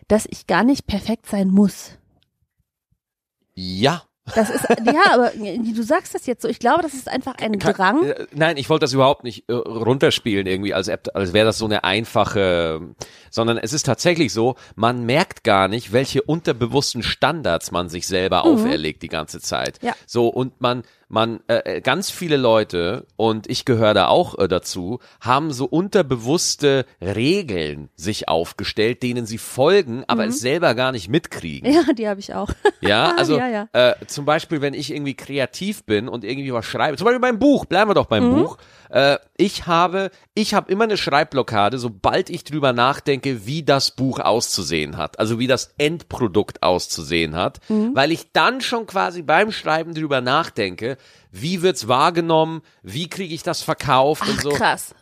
dass 0.09 0.25
ich 0.29 0.45
gar 0.47 0.65
nicht 0.65 0.85
perfekt 0.87 1.25
sein 1.27 1.47
muss. 1.47 1.91
Ja. 3.53 4.03
Das 4.35 4.51
ist, 4.51 4.63
ja, 4.85 5.13
aber 5.13 5.31
du 5.31 5.81
sagst 5.81 6.13
das 6.13 6.27
jetzt 6.27 6.43
so. 6.43 6.47
Ich 6.47 6.59
glaube, 6.59 6.83
das 6.83 6.93
ist 6.93 7.09
einfach 7.09 7.33
ein 7.39 7.57
Kann- 7.57 7.73
Drang. 7.73 8.03
äh, 8.03 8.27
Nein, 8.31 8.57
ich 8.57 8.69
wollte 8.69 8.83
das 8.83 8.93
überhaupt 8.93 9.23
nicht 9.23 9.49
äh, 9.49 9.53
runterspielen 9.53 10.45
irgendwie, 10.45 10.71
als, 10.73 10.87
als 10.87 11.33
wäre 11.33 11.47
das 11.47 11.57
so 11.57 11.65
eine 11.65 11.83
einfache, 11.83 12.93
sondern 13.31 13.57
es 13.57 13.73
ist 13.73 13.87
tatsächlich 13.87 14.31
so, 14.31 14.53
man 14.75 15.03
merkt 15.07 15.43
gar 15.43 15.67
nicht, 15.67 15.93
welche 15.93 16.21
unterbewussten 16.21 17.01
Standards 17.01 17.71
man 17.71 17.89
sich 17.89 18.05
selber 18.05 18.43
auferlegt 18.45 19.01
die 19.01 19.07
ganze 19.07 19.41
Zeit. 19.41 19.81
Mhm. 19.81 19.87
Ja. 19.87 19.95
So 20.05 20.27
und 20.27 20.61
man, 20.61 20.83
man, 21.09 21.41
äh, 21.47 21.81
ganz 21.81 22.09
viele 22.09 22.37
Leute 22.37 23.05
und 23.17 23.49
ich 23.49 23.65
gehöre 23.65 23.93
da 23.93 24.07
auch 24.07 24.37
äh, 24.37 24.47
dazu, 24.47 24.99
haben 25.19 25.51
so 25.51 25.65
unterbewusste 25.65 26.85
Regeln 27.01 27.89
sich 27.95 28.29
aufgestellt, 28.29 29.03
denen 29.03 29.25
sie 29.25 29.37
folgen, 29.37 30.03
aber 30.07 30.27
es 30.27 30.39
selber 30.39 30.75
gar 30.75 30.91
nicht 30.91 31.09
mitkriegen. 31.09 31.69
Mhm. 31.69 31.75
Ja, 31.75 31.93
die 31.93 32.07
habe 32.07 32.19
ich 32.19 32.33
auch. 32.33 32.49
Ja, 32.81 33.13
also 33.17 33.37
Ja, 33.37 33.47
ja. 33.47 33.67
Äh, 33.73 33.95
zum 34.07 34.25
Beispiel, 34.25 34.61
wenn 34.61 34.73
ich 34.73 34.93
irgendwie 34.93 35.15
kreativ 35.15 35.83
bin 35.83 36.07
und 36.07 36.23
irgendwie 36.23 36.53
was 36.53 36.65
schreibe, 36.65 36.95
zum 36.97 37.05
Beispiel 37.05 37.19
beim 37.21 37.39
Buch, 37.39 37.65
bleiben 37.65 37.89
wir 37.89 37.95
doch 37.95 38.05
beim 38.07 38.29
Mhm. 38.29 38.35
Buch. 38.35 38.57
Äh, 38.89 39.17
ich 39.37 39.67
habe, 39.67 40.11
ich 40.33 40.53
habe 40.53 40.71
immer 40.71 40.83
eine 40.85 40.97
Schreibblockade, 40.97 41.77
sobald 41.79 42.29
ich 42.29 42.43
drüber 42.43 42.71
nachdenke, 42.73 42.89
nachdenke, 42.99 43.45
wie 43.45 43.61
das 43.63 43.91
Buch 43.91 44.19
auszusehen 44.19 44.97
hat, 44.97 45.19
also 45.19 45.37
wie 45.37 45.47
das 45.47 45.73
Endprodukt 45.77 46.63
auszusehen 46.63 47.35
hat, 47.35 47.59
Mhm. 47.69 47.91
weil 47.93 48.11
ich 48.11 48.31
dann 48.31 48.61
schon 48.61 48.87
quasi 48.87 49.21
beim 49.21 49.51
Schreiben 49.51 49.93
drüber 49.93 50.21
nachdenke, 50.21 50.97
wie 51.31 51.61
wird's 51.61 51.87
wahrgenommen, 51.87 52.61
wie 52.83 53.07
kriege 53.09 53.33
ich 53.33 53.43
das 53.43 53.61
verkauft 53.61 54.23
und 54.27 54.35
Ach, 54.37 54.41
so. 54.43 54.49
krass. 54.49 54.93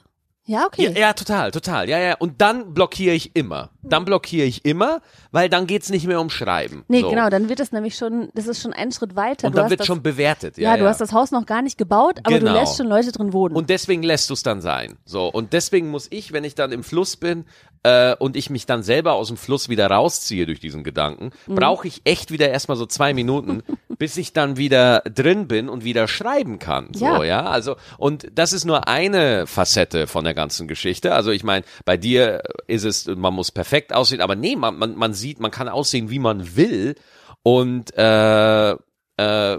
Ja, 0.49 0.65
okay. 0.65 0.83
Ja, 0.93 0.97
ja, 0.97 1.13
total, 1.13 1.51
total. 1.51 1.89
Ja, 1.89 1.99
ja. 1.99 2.15
Und 2.19 2.39
dann 2.39 2.73
blockiere 2.73 3.13
ich 3.13 3.35
immer. 3.35 3.69
Dann 3.81 4.05
blockiere 4.05 4.45
ich 4.45 4.63
immer, 4.63 5.01
weil 5.31 5.49
dann 5.49 5.67
geht's 5.67 5.89
nicht 5.89 6.07
mehr 6.07 6.21
um 6.21 6.29
Schreiben. 6.29 6.85
Nee, 6.87 7.01
so. 7.01 7.09
genau, 7.09 7.29
dann 7.29 7.49
wird 7.49 7.59
es 7.59 7.73
nämlich 7.73 7.95
schon, 7.97 8.29
das 8.33 8.47
ist 8.47 8.61
schon 8.61 8.71
ein 8.71 8.93
Schritt 8.93 9.17
weiter. 9.17 9.47
Und 9.47 9.55
Du 9.57 9.59
dann 9.61 9.69
wird 9.69 9.81
das, 9.81 9.87
schon 9.87 10.01
bewertet. 10.01 10.57
ja, 10.57 10.71
Ja, 10.71 10.77
du 10.77 10.87
hast 10.87 11.01
das 11.01 11.11
Haus 11.11 11.31
noch 11.31 11.45
gar 11.45 11.61
nicht 11.61 11.77
gebaut, 11.77 12.19
aber 12.23 12.39
Genau. 12.39 12.53
du 12.53 12.59
lässt 12.59 12.77
schon 12.77 12.87
Leute 12.87 13.11
drin 13.11 13.33
wohnen. 13.33 13.57
Und 13.57 13.69
deswegen 13.69 14.03
lässt 14.03 14.29
du 14.29 14.35
es 14.35 14.43
dann 14.43 14.61
sein. 14.61 14.97
So. 15.03 15.27
Und 15.27 15.51
deswegen 15.51 15.89
muss 15.89 16.07
ich, 16.11 16.31
wenn 16.31 16.45
ich 16.45 16.55
dann 16.55 16.71
im 16.71 16.83
Fluss 16.85 17.17
bin 17.17 17.43
äh, 17.83 18.15
und 18.15 18.35
ich 18.35 18.49
mich 18.49 18.65
dann 18.65 18.83
selber 18.83 19.13
aus 19.13 19.27
dem 19.27 19.37
Fluss 19.37 19.69
wieder 19.69 19.87
rausziehe 19.89 20.45
durch 20.45 20.59
diesen 20.59 20.83
Gedanken, 20.83 21.31
Mhm. 21.47 21.55
brauche 21.55 21.87
ich 21.87 22.01
echt 22.05 22.31
wieder 22.31 22.49
erstmal 22.49 22.77
so 22.77 22.85
zwei 22.85 23.13
Minuten, 23.13 23.63
bis 23.97 24.17
ich 24.17 24.33
dann 24.33 24.57
wieder 24.57 25.01
drin 25.01 25.47
bin 25.47 25.69
und 25.69 25.83
wieder 25.83 26.07
schreiben 26.07 26.59
kann. 26.59 26.89
So, 26.93 27.05
Ja. 27.05 27.23
ja. 27.23 27.43
Also, 27.45 27.75
und 27.97 28.27
das 28.33 28.53
ist 28.53 28.65
nur 28.65 28.87
eine 28.87 29.47
Facette 29.47 30.07
von 30.07 30.23
der 30.23 30.33
ganzen 30.33 30.67
Geschichte. 30.67 31.13
Also 31.13 31.31
ich 31.31 31.43
meine, 31.43 31.65
bei 31.85 31.97
dir 31.97 32.41
ist 32.67 32.83
es, 32.83 33.07
man 33.07 33.33
muss 33.33 33.51
perfekt 33.51 33.93
aussehen, 33.93 34.21
aber 34.21 34.35
nee, 34.35 34.55
man, 34.55 34.77
man, 34.77 34.95
man 34.95 35.13
sieht, 35.13 35.39
man 35.39 35.51
kann 35.51 35.69
aussehen, 35.69 36.09
wie 36.09 36.19
man 36.19 36.55
will. 36.55 36.95
Und 37.43 37.95
äh, 37.97 38.71
äh, 38.71 39.57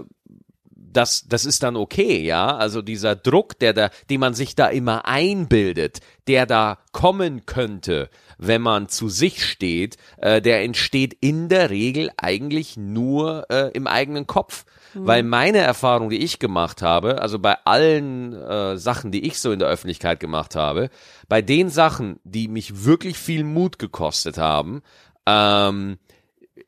das, 0.91 1.27
das 1.27 1.45
ist 1.45 1.63
dann 1.63 1.75
okay, 1.75 2.21
ja. 2.21 2.55
Also 2.55 2.81
dieser 2.81 3.15
Druck, 3.15 3.59
der 3.59 3.73
da, 3.73 3.89
den 4.09 4.19
man 4.19 4.33
sich 4.33 4.55
da 4.55 4.67
immer 4.67 5.05
einbildet, 5.05 5.99
der 6.27 6.45
da 6.45 6.79
kommen 6.91 7.45
könnte, 7.45 8.09
wenn 8.37 8.61
man 8.61 8.87
zu 8.89 9.09
sich 9.09 9.45
steht, 9.45 9.97
äh, 10.17 10.41
der 10.41 10.63
entsteht 10.63 11.15
in 11.19 11.49
der 11.49 11.69
Regel 11.69 12.11
eigentlich 12.17 12.77
nur 12.77 13.45
äh, 13.49 13.71
im 13.73 13.87
eigenen 13.87 14.27
Kopf. 14.27 14.65
Weil 14.95 15.21
meine 15.21 15.59
Erfahrung, 15.59 16.09
die 16.09 16.17
ich 16.17 16.39
gemacht 16.39 16.81
habe, 16.81 17.21
also 17.21 17.37
bei 17.37 17.57
allen 17.65 18.33
äh, 18.33 18.75
Sachen, 18.77 19.11
die 19.11 19.27
ich 19.27 19.39
so 19.39 19.51
in 19.51 19.59
der 19.59 19.67
Öffentlichkeit 19.67 20.19
gemacht 20.19 20.55
habe, 20.55 20.89
bei 21.27 21.43
den 21.43 21.69
Sachen, 21.69 22.19
die 22.23 22.47
mich 22.47 22.85
wirklich 22.85 23.17
viel 23.17 23.43
Mut 23.43 23.77
gekostet 23.77 24.39
haben, 24.39 24.81
ähm, 25.27 25.99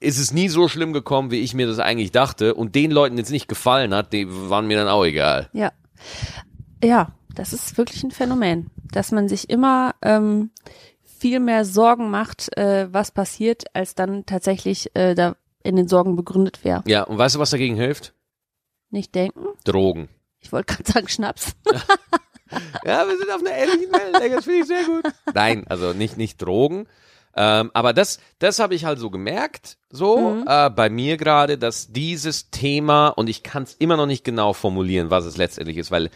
ist 0.02 0.20
es 0.20 0.34
nie 0.34 0.50
so 0.50 0.68
schlimm 0.68 0.94
gekommen, 0.94 1.32
wie 1.32 1.40
ich 1.40 1.54
mir 1.54 1.68
das 1.68 1.80
eigentlich 1.80 2.12
dachte. 2.12 2.54
Und 2.56 2.76
den 2.76 2.92
Leuten, 2.92 3.16
denen 3.16 3.26
es 3.26 3.32
nicht 3.32 3.48
gefallen 3.48 3.94
hat, 3.94 4.14
die 4.14 4.28
waren 4.30 4.68
mir 4.68 4.78
dann 4.78 4.88
auch 4.88 5.06
egal. 5.06 5.50
Ja. 5.54 5.72
Ja, 6.84 7.14
das 7.36 7.54
ist 7.54 7.78
wirklich 7.78 8.04
ein 8.04 8.12
Phänomen, 8.12 8.72
dass 8.92 9.12
man 9.12 9.30
sich 9.30 9.50
immer 9.50 9.96
ähm, 10.02 10.50
viel 11.04 11.40
mehr 11.40 11.64
Sorgen 11.64 12.10
macht, 12.10 12.56
äh, 12.58 12.92
was 12.92 13.12
passiert, 13.12 13.66
als 13.76 13.94
dann 13.94 14.26
tatsächlich 14.26 14.90
äh, 14.96 15.14
da 15.14 15.36
in 15.64 15.76
den 15.76 15.88
Sorgen 15.88 16.16
begründet 16.16 16.64
wäre. 16.64 16.84
Ja, 16.88 17.04
und 17.04 17.20
weißt 17.20 17.36
du, 17.36 17.40
was 17.40 17.52
dagegen 17.52 17.76
hilft? 17.76 18.14
Nicht 18.90 19.14
denken. 19.14 19.46
Drogen. 19.64 20.10
Ich 20.40 20.52
wollte 20.52 20.74
gerade 20.74 20.92
sagen 20.92 21.08
Schnaps. 21.08 21.54
Ja, 22.84 23.08
wir 23.08 23.18
sind 23.18 23.32
auf 23.32 23.40
einer 23.40 23.56
ähnlichen 23.56 23.94
Wellenlänge, 23.94 24.36
das 24.36 24.44
finde 24.44 24.60
ich 24.60 24.68
sehr 24.68 24.84
gut. 24.84 25.06
Nein, 25.34 25.66
also 25.70 25.94
nicht, 25.94 26.18
nicht 26.18 26.42
Drogen. 26.42 26.86
Ähm, 27.36 27.72
aber 27.74 27.94
das, 27.94 28.20
das 28.40 28.60
habe 28.60 28.76
ich 28.76 28.86
halt 28.86 29.00
so 29.00 29.10
gemerkt, 29.10 29.78
so 29.90 30.44
äh, 30.46 30.70
bei 30.70 30.90
mir 30.90 31.18
gerade, 31.18 31.58
dass 31.58 31.92
dieses 31.92 32.50
Thema, 32.52 33.10
und 33.10 33.30
ich 33.30 33.44
kann 33.44 33.64
es 33.64 33.74
immer 33.76 33.98
noch 33.98 34.06
nicht 34.06 34.24
genau 34.24 34.54
formulieren, 34.54 35.10
was 35.10 35.26
es 35.26 35.38
letztendlich 35.38 35.78
ist, 35.78 35.92
weil 35.92 36.10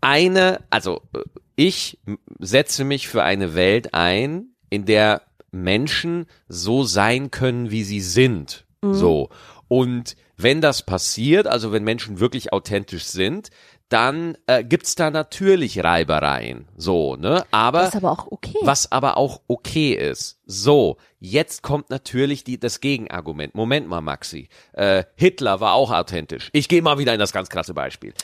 eine, 0.00 0.60
also 0.70 1.02
äh, 1.14 1.20
ich 1.56 1.98
setze 2.38 2.84
mich 2.84 3.08
für 3.08 3.22
eine 3.22 3.54
Welt 3.54 3.92
ein, 3.92 4.54
in 4.70 4.86
der 4.86 5.22
Menschen 5.50 6.26
so 6.48 6.84
sein 6.84 7.30
können, 7.30 7.70
wie 7.70 7.82
sie 7.82 8.00
sind. 8.00 8.64
So. 8.82 9.28
Und 9.68 10.16
wenn 10.36 10.60
das 10.60 10.82
passiert, 10.86 11.46
also 11.46 11.70
wenn 11.70 11.84
Menschen 11.84 12.18
wirklich 12.18 12.52
authentisch 12.52 13.04
sind, 13.04 13.50
dann 13.90 14.38
äh, 14.46 14.64
gibt's 14.64 14.94
da 14.94 15.10
natürlich 15.10 15.82
Reibereien. 15.82 16.66
So, 16.76 17.16
ne? 17.16 17.44
Aber 17.50 17.80
Das 17.80 17.88
ist 17.90 17.96
aber 17.96 18.12
auch 18.12 18.30
okay. 18.30 18.56
was 18.62 18.90
aber 18.90 19.16
auch 19.16 19.42
okay 19.48 19.92
ist. 19.92 20.38
So, 20.46 20.96
jetzt 21.18 21.62
kommt 21.62 21.90
natürlich 21.90 22.44
die, 22.44 22.58
das 22.58 22.80
Gegenargument. 22.80 23.54
Moment 23.54 23.88
mal, 23.88 24.00
Maxi. 24.00 24.48
Äh, 24.72 25.04
Hitler 25.16 25.60
war 25.60 25.74
auch 25.74 25.90
authentisch. 25.90 26.50
Ich 26.52 26.68
gehe 26.68 26.82
mal 26.82 26.98
wieder 26.98 27.12
in 27.12 27.20
das 27.20 27.32
ganz 27.32 27.48
krasse 27.48 27.74
Beispiel. 27.74 28.14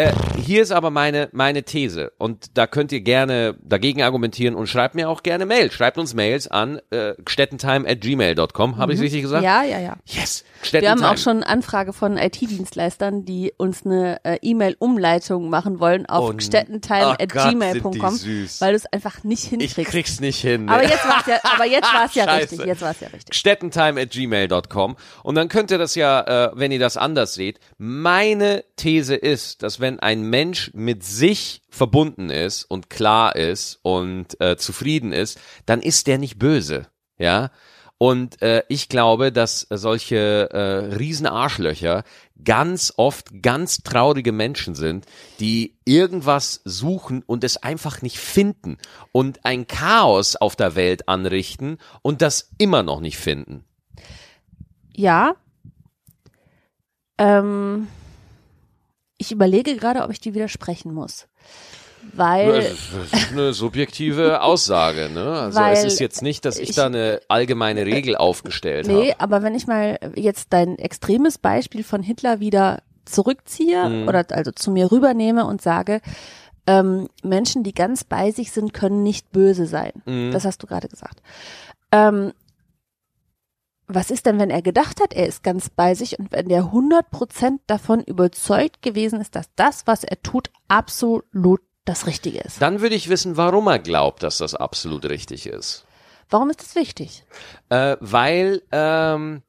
Äh, 0.00 0.12
hier 0.42 0.62
ist 0.62 0.70
aber 0.72 0.88
meine, 0.88 1.28
meine 1.32 1.62
These 1.62 2.12
und 2.16 2.56
da 2.56 2.66
könnt 2.66 2.90
ihr 2.90 3.02
gerne 3.02 3.56
dagegen 3.62 4.02
argumentieren 4.02 4.54
und 4.54 4.66
schreibt 4.66 4.94
mir 4.94 5.10
auch 5.10 5.22
gerne 5.22 5.44
Mail. 5.44 5.70
Schreibt 5.70 5.98
uns 5.98 6.14
Mails 6.14 6.48
an 6.48 6.80
äh, 6.88 7.12
stettentime 7.26 7.86
at 7.86 8.00
gmail.com. 8.00 8.78
Habe 8.78 8.94
ich 8.94 9.00
richtig 9.00 9.20
gesagt? 9.20 9.42
Mhm. 9.42 9.46
ja, 9.46 9.62
ja, 9.62 9.78
ja. 9.78 9.96
Yes. 10.06 10.44
Wir 10.70 10.90
haben 10.90 11.04
auch 11.04 11.18
schon 11.18 11.42
Anfrage 11.42 11.92
von 11.92 12.16
IT-Dienstleistern, 12.16 13.26
die 13.26 13.52
uns 13.58 13.84
eine 13.84 14.24
äh, 14.24 14.38
E-Mail-Umleitung 14.40 15.50
machen 15.50 15.80
wollen 15.80 16.06
auf 16.06 16.20
Oh, 16.20 16.32
oh, 16.32 16.34
oh 16.34 16.40
sind 16.40 17.94
die 17.94 18.16
süß. 18.16 18.60
weil 18.62 18.72
du 18.72 18.76
es 18.76 18.86
einfach 18.86 19.22
nicht 19.22 19.44
Ich 19.44 19.50
hinkriegst. 19.50 19.90
krieg's 19.90 20.20
nicht 20.20 20.40
hin. 20.40 20.68
Aber 20.70 20.82
jetzt 20.82 21.06
war's 21.06 21.26
ja, 21.26 21.40
aber 21.42 21.66
jetzt 21.66 21.92
war's 21.92 22.14
ja 22.14 22.24
Scheiße. 22.24 22.52
richtig. 22.52 22.66
Jetzt 22.66 22.82
war's 22.82 23.00
ja 23.00 23.08
richtig. 23.08 23.34
stettentime 23.34 24.00
at 24.00 24.10
gmail.com 24.10 24.96
und 25.24 25.34
dann 25.34 25.48
könnt 25.48 25.70
ihr 25.70 25.78
das 25.78 25.94
ja, 25.94 26.46
äh, 26.46 26.50
wenn 26.54 26.72
ihr 26.72 26.78
das 26.78 26.96
anders 26.96 27.34
seht, 27.34 27.60
meine 27.76 28.64
These 28.76 29.14
ist, 29.14 29.62
dass 29.62 29.80
wenn 29.80 29.89
ein 29.98 30.22
Mensch 30.22 30.70
mit 30.74 31.02
sich 31.02 31.62
verbunden 31.68 32.30
ist 32.30 32.64
und 32.64 32.90
klar 32.90 33.34
ist 33.34 33.80
und 33.82 34.40
äh, 34.40 34.56
zufrieden 34.56 35.12
ist, 35.12 35.40
dann 35.66 35.82
ist 35.82 36.06
der 36.06 36.18
nicht 36.18 36.38
böse, 36.38 36.86
ja. 37.18 37.50
Und 38.02 38.40
äh, 38.40 38.62
ich 38.68 38.88
glaube, 38.88 39.30
dass 39.30 39.66
solche 39.68 40.48
äh, 40.50 40.94
Riesenarschlöcher 40.94 42.04
ganz 42.42 42.94
oft 42.96 43.42
ganz 43.42 43.82
traurige 43.82 44.32
Menschen 44.32 44.74
sind, 44.74 45.04
die 45.38 45.76
irgendwas 45.84 46.62
suchen 46.64 47.22
und 47.26 47.44
es 47.44 47.58
einfach 47.58 48.00
nicht 48.00 48.16
finden 48.18 48.78
und 49.12 49.44
ein 49.44 49.66
Chaos 49.66 50.36
auf 50.36 50.56
der 50.56 50.76
Welt 50.76 51.08
anrichten 51.10 51.76
und 52.00 52.22
das 52.22 52.50
immer 52.56 52.82
noch 52.82 53.00
nicht 53.00 53.18
finden. 53.18 53.64
Ja. 54.96 55.34
Ähm, 57.18 57.86
ich 59.20 59.30
überlege 59.32 59.76
gerade, 59.76 60.02
ob 60.02 60.10
ich 60.10 60.20
die 60.20 60.34
widersprechen 60.34 60.92
muss. 60.94 61.26
Weil, 62.14 62.62
Das 62.62 63.12
ist, 63.12 63.32
eine 63.32 63.52
subjektive 63.52 64.40
Aussage, 64.42 65.10
ne? 65.10 65.32
Also 65.32 65.60
es 65.60 65.84
ist 65.84 66.00
jetzt 66.00 66.22
nicht, 66.22 66.44
dass 66.46 66.58
ich, 66.58 66.70
ich- 66.70 66.76
da 66.76 66.86
eine 66.86 67.20
allgemeine 67.28 67.84
Regel 67.84 68.16
aufgestellt 68.16 68.86
nee, 68.86 69.10
habe. 69.10 69.20
aber 69.20 69.42
wenn 69.42 69.54
ich 69.54 69.66
mal 69.66 69.98
jetzt 70.16 70.46
dein 70.52 70.78
extremes 70.78 71.36
Beispiel 71.38 71.84
von 71.84 72.02
Hitler 72.02 72.40
wieder 72.40 72.82
zurückziehe 73.04 73.88
Mhm. 73.88 74.08
oder 74.08 74.24
also 74.30 74.50
zu 74.52 74.70
mir 74.70 74.90
rübernehme 74.90 75.44
und 75.44 75.60
sage, 75.60 76.00
ähm, 76.66 77.08
Menschen, 77.22 77.64
die 77.64 77.74
ganz 77.74 78.04
bei 78.04 78.30
sich 78.30 78.50
sind, 78.52 78.72
können 78.72 79.02
nicht 79.02 79.30
böse 79.32 79.66
sein. 79.66 79.92
Mhm. 80.06 80.30
Das 80.32 80.44
hast 80.46 80.62
du 80.62 80.66
gerade 80.66 80.88
gesagt. 80.88 81.20
Ähm, 81.92 82.32
was 83.94 84.10
ist 84.10 84.26
denn, 84.26 84.38
wenn 84.38 84.50
er 84.50 84.62
gedacht 84.62 85.00
hat, 85.00 85.12
er 85.12 85.26
ist 85.26 85.42
ganz 85.42 85.68
bei 85.68 85.94
sich 85.94 86.18
und 86.18 86.32
wenn 86.32 86.48
der 86.48 86.64
100% 86.72 87.58
davon 87.66 88.00
überzeugt 88.00 88.82
gewesen 88.82 89.20
ist, 89.20 89.34
dass 89.34 89.50
das, 89.56 89.86
was 89.86 90.04
er 90.04 90.22
tut, 90.22 90.50
absolut 90.68 91.60
das 91.84 92.06
Richtige 92.06 92.40
ist? 92.40 92.62
Dann 92.62 92.80
würde 92.80 92.94
ich 92.94 93.08
wissen, 93.08 93.36
warum 93.36 93.66
er 93.66 93.78
glaubt, 93.78 94.22
dass 94.22 94.38
das 94.38 94.54
absolut 94.54 95.04
richtig 95.06 95.46
ist. 95.46 95.84
Warum 96.28 96.50
ist 96.50 96.60
das 96.60 96.74
wichtig? 96.76 97.24
Äh, 97.68 97.96
weil, 98.00 98.62
ähm, 98.70 99.42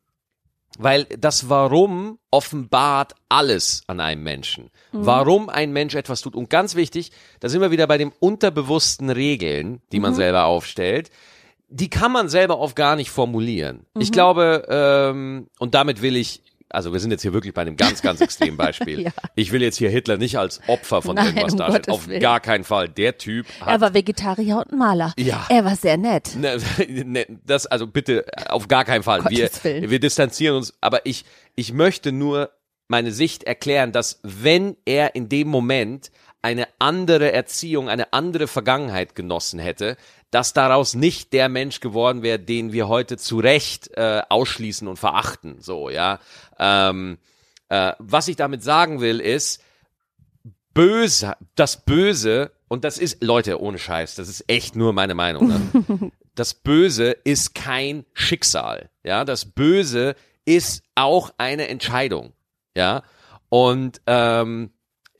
weil 0.79 1.05
das 1.05 1.47
Warum 1.49 2.17
offenbart 2.31 3.13
alles 3.29 3.83
an 3.87 3.99
einem 3.99 4.23
Menschen. 4.23 4.71
Warum 4.91 5.49
ein 5.49 5.71
Mensch 5.71 5.93
etwas 5.95 6.21
tut. 6.21 6.35
Und 6.35 6.49
ganz 6.49 6.75
wichtig, 6.75 7.11
da 7.39 7.49
sind 7.49 7.61
wir 7.61 7.71
wieder 7.71 7.85
bei 7.85 7.97
den 7.97 8.11
unterbewussten 8.19 9.09
Regeln, 9.09 9.81
die 9.91 9.99
man 9.99 10.15
selber 10.15 10.45
aufstellt. 10.45 11.11
Die 11.73 11.89
kann 11.89 12.11
man 12.11 12.27
selber 12.27 12.59
oft 12.59 12.75
gar 12.75 12.95
nicht 12.95 13.09
formulieren. 13.09 13.85
Ich 13.97 14.11
glaube, 14.11 14.65
ähm, 14.69 15.47
und 15.57 15.73
damit 15.73 16.01
will 16.01 16.17
ich, 16.17 16.43
also 16.69 16.91
wir 16.91 16.99
sind 16.99 17.11
jetzt 17.11 17.21
hier 17.21 17.31
wirklich 17.33 17.53
bei 17.53 17.61
einem 17.61 17.77
ganz, 17.77 18.01
ganz 18.01 18.19
extremen 18.19 18.57
Beispiel. 18.57 19.01
Ja. 19.05 19.11
Ich 19.35 19.51
will 19.53 19.61
jetzt 19.61 19.77
hier 19.77 19.89
Hitler 19.89 20.17
nicht 20.17 20.37
als 20.37 20.59
Opfer 20.67 21.01
von 21.01 21.15
Nein, 21.15 21.27
irgendwas 21.27 21.53
um 21.53 21.59
darstellen. 21.59 21.81
Gottes 21.83 21.93
Auf 21.93 22.07
Willen. 22.07 22.19
gar 22.19 22.39
keinen 22.41 22.65
Fall. 22.65 22.89
Der 22.89 23.17
Typ 23.17 23.47
hat 23.61 23.69
Er 23.69 23.81
war 23.81 23.93
Vegetarier 23.93 24.57
und 24.57 24.77
Maler. 24.77 25.13
Ja. 25.17 25.45
Er 25.49 25.63
war 25.63 25.75
sehr 25.77 25.95
nett. 25.97 26.35
Ne, 26.35 26.57
ne, 27.05 27.25
das, 27.45 27.67
also 27.67 27.87
bitte, 27.87 28.25
auf 28.49 28.67
gar 28.67 28.83
keinen 28.83 29.03
Fall. 29.03 29.23
Wir, 29.29 29.49
wir 29.63 29.99
distanzieren 29.99 30.57
uns, 30.57 30.73
aber 30.81 31.05
ich, 31.05 31.23
ich 31.55 31.71
möchte 31.71 32.11
nur 32.11 32.51
meine 32.89 33.13
Sicht 33.13 33.43
erklären, 33.45 33.93
dass 33.93 34.19
wenn 34.23 34.75
er 34.85 35.15
in 35.15 35.29
dem 35.29 35.47
Moment 35.47 36.11
eine 36.41 36.67
andere 36.79 37.31
Erziehung, 37.31 37.87
eine 37.87 38.13
andere 38.13 38.47
Vergangenheit 38.47 39.15
genossen 39.15 39.59
hätte, 39.59 39.95
dass 40.31 40.53
daraus 40.53 40.95
nicht 40.95 41.33
der 41.33 41.49
Mensch 41.49 41.81
geworden 41.81 42.23
wäre, 42.23 42.39
den 42.39 42.71
wir 42.71 42.87
heute 42.87 43.17
zu 43.17 43.39
Recht 43.39 43.91
äh, 43.95 44.21
ausschließen 44.29 44.87
und 44.87 44.97
verachten. 44.97 45.57
So, 45.59 45.89
ja. 45.89 46.19
Ähm, 46.57 47.17
äh, 47.69 47.93
was 47.99 48.27
ich 48.27 48.37
damit 48.37 48.63
sagen 48.63 49.01
will, 49.01 49.19
ist, 49.19 49.61
böse, 50.73 51.33
das 51.55 51.83
Böse 51.83 52.51
und 52.69 52.85
das 52.85 52.97
ist, 52.97 53.21
Leute, 53.21 53.61
ohne 53.61 53.77
Scheiß, 53.77 54.15
das 54.15 54.29
ist 54.29 54.45
echt 54.47 54.75
nur 54.75 54.93
meine 54.93 55.13
Meinung. 55.13 55.47
Ne? 55.47 56.11
Das 56.33 56.53
Böse 56.53 57.11
ist 57.11 57.55
kein 57.55 58.05
Schicksal. 58.13 58.89
Ja, 59.03 59.25
das 59.25 59.43
Böse 59.43 60.15
ist 60.45 60.81
auch 60.95 61.33
eine 61.37 61.67
Entscheidung. 61.67 62.31
Ja, 62.73 63.03
und 63.49 64.01
ähm, 64.07 64.71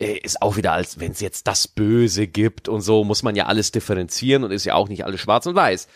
ist 0.07 0.41
auch 0.41 0.57
wieder 0.57 0.73
als 0.73 0.99
wenn 0.99 1.11
es 1.11 1.19
jetzt 1.19 1.47
das 1.47 1.67
Böse 1.67 2.27
gibt 2.27 2.67
und 2.67 2.81
so 2.81 3.03
muss 3.03 3.23
man 3.23 3.35
ja 3.35 3.45
alles 3.45 3.71
differenzieren 3.71 4.43
und 4.43 4.51
ist 4.51 4.65
ja 4.65 4.75
auch 4.75 4.89
nicht 4.89 5.05
alles 5.05 5.21
schwarz 5.21 5.45
und 5.45 5.55
weiß. 5.55 5.87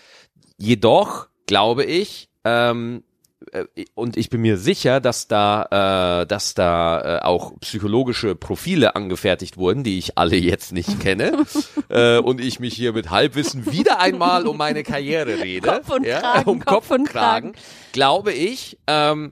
Jedoch 0.58 1.28
glaube 1.46 1.84
ich 1.84 2.30
ähm, 2.44 3.04
äh, 3.52 3.66
und 3.94 4.18
ich 4.18 4.30
bin 4.30 4.42
mir 4.42 4.58
sicher, 4.58 5.00
dass 5.00 5.28
da, 5.28 6.22
äh, 6.22 6.26
dass 6.28 6.54
da 6.54 7.18
äh, 7.18 7.22
auch 7.22 7.60
psychologische 7.60 8.36
Profile 8.36 8.96
angefertigt 8.96 9.58
wurden, 9.58 9.84
die 9.84 9.98
ich 9.98 10.18
alle 10.18 10.36
jetzt 10.36 10.72
nicht 10.72 11.00
kenne, 11.00 11.46
äh, 11.90 12.18
und 12.18 12.42
ich 12.42 12.60
mich 12.60 12.74
hier 12.74 12.94
mit 12.94 13.10
Halbwissen 13.10 13.72
wieder 13.72 14.00
einmal 14.00 14.48
um 14.48 14.58
meine 14.58 14.84
Karriere 14.84 15.40
rede, 15.42 15.68
Kopf 15.68 15.90
und 15.90 16.06
ja, 16.06 16.20
Kragen, 16.20 16.50
um 16.50 16.66
Kopf, 16.66 16.92
und 16.92 17.08
Kragen, 17.08 17.54
Kragen. 17.54 17.66
glaube 17.92 18.32
ich, 18.32 18.78
ähm, 18.88 19.32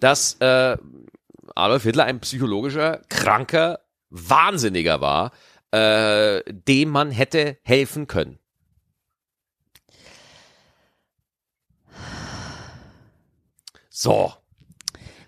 dass 0.00 0.34
äh, 0.40 0.76
Adolf 1.54 1.82
Hitler 1.84 2.04
ein 2.04 2.20
psychologischer, 2.20 3.00
kranker 3.08 3.80
Wahnsinniger 4.10 5.00
war, 5.00 5.32
äh, 5.72 6.42
dem 6.52 6.90
man 6.90 7.10
hätte 7.10 7.58
helfen 7.62 8.06
können. 8.06 8.38
So, 13.90 14.32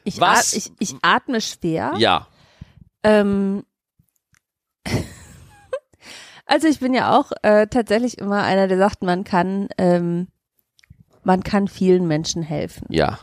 Ich, 0.05 0.21
Was? 0.21 0.53
at- 0.53 0.57
ich, 0.57 0.73
ich 0.79 0.95
atme 1.03 1.41
schwer. 1.41 1.93
ja. 1.99 2.27
Ähm, 3.03 3.65
also 6.47 6.67
ich 6.67 6.81
bin 6.81 6.93
ja 6.95 7.17
auch 7.17 7.31
äh, 7.43 7.69
tatsächlich 7.69 8.19
immer 8.19 8.43
einer, 8.43 8.67
der 8.67 8.79
sagt, 8.79 9.03
man 9.03 9.23
kann, 9.23 9.69
ähm, 9.79 10.27
man 11.23 11.45
kann 11.45 11.69
vielen 11.69 12.09
Menschen 12.09 12.43
helfen. 12.43 12.87
Ja. 12.91 13.21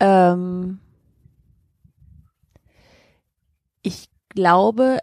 Ähm, 0.00 0.80
ich 3.82 4.08
glaube, 4.34 4.98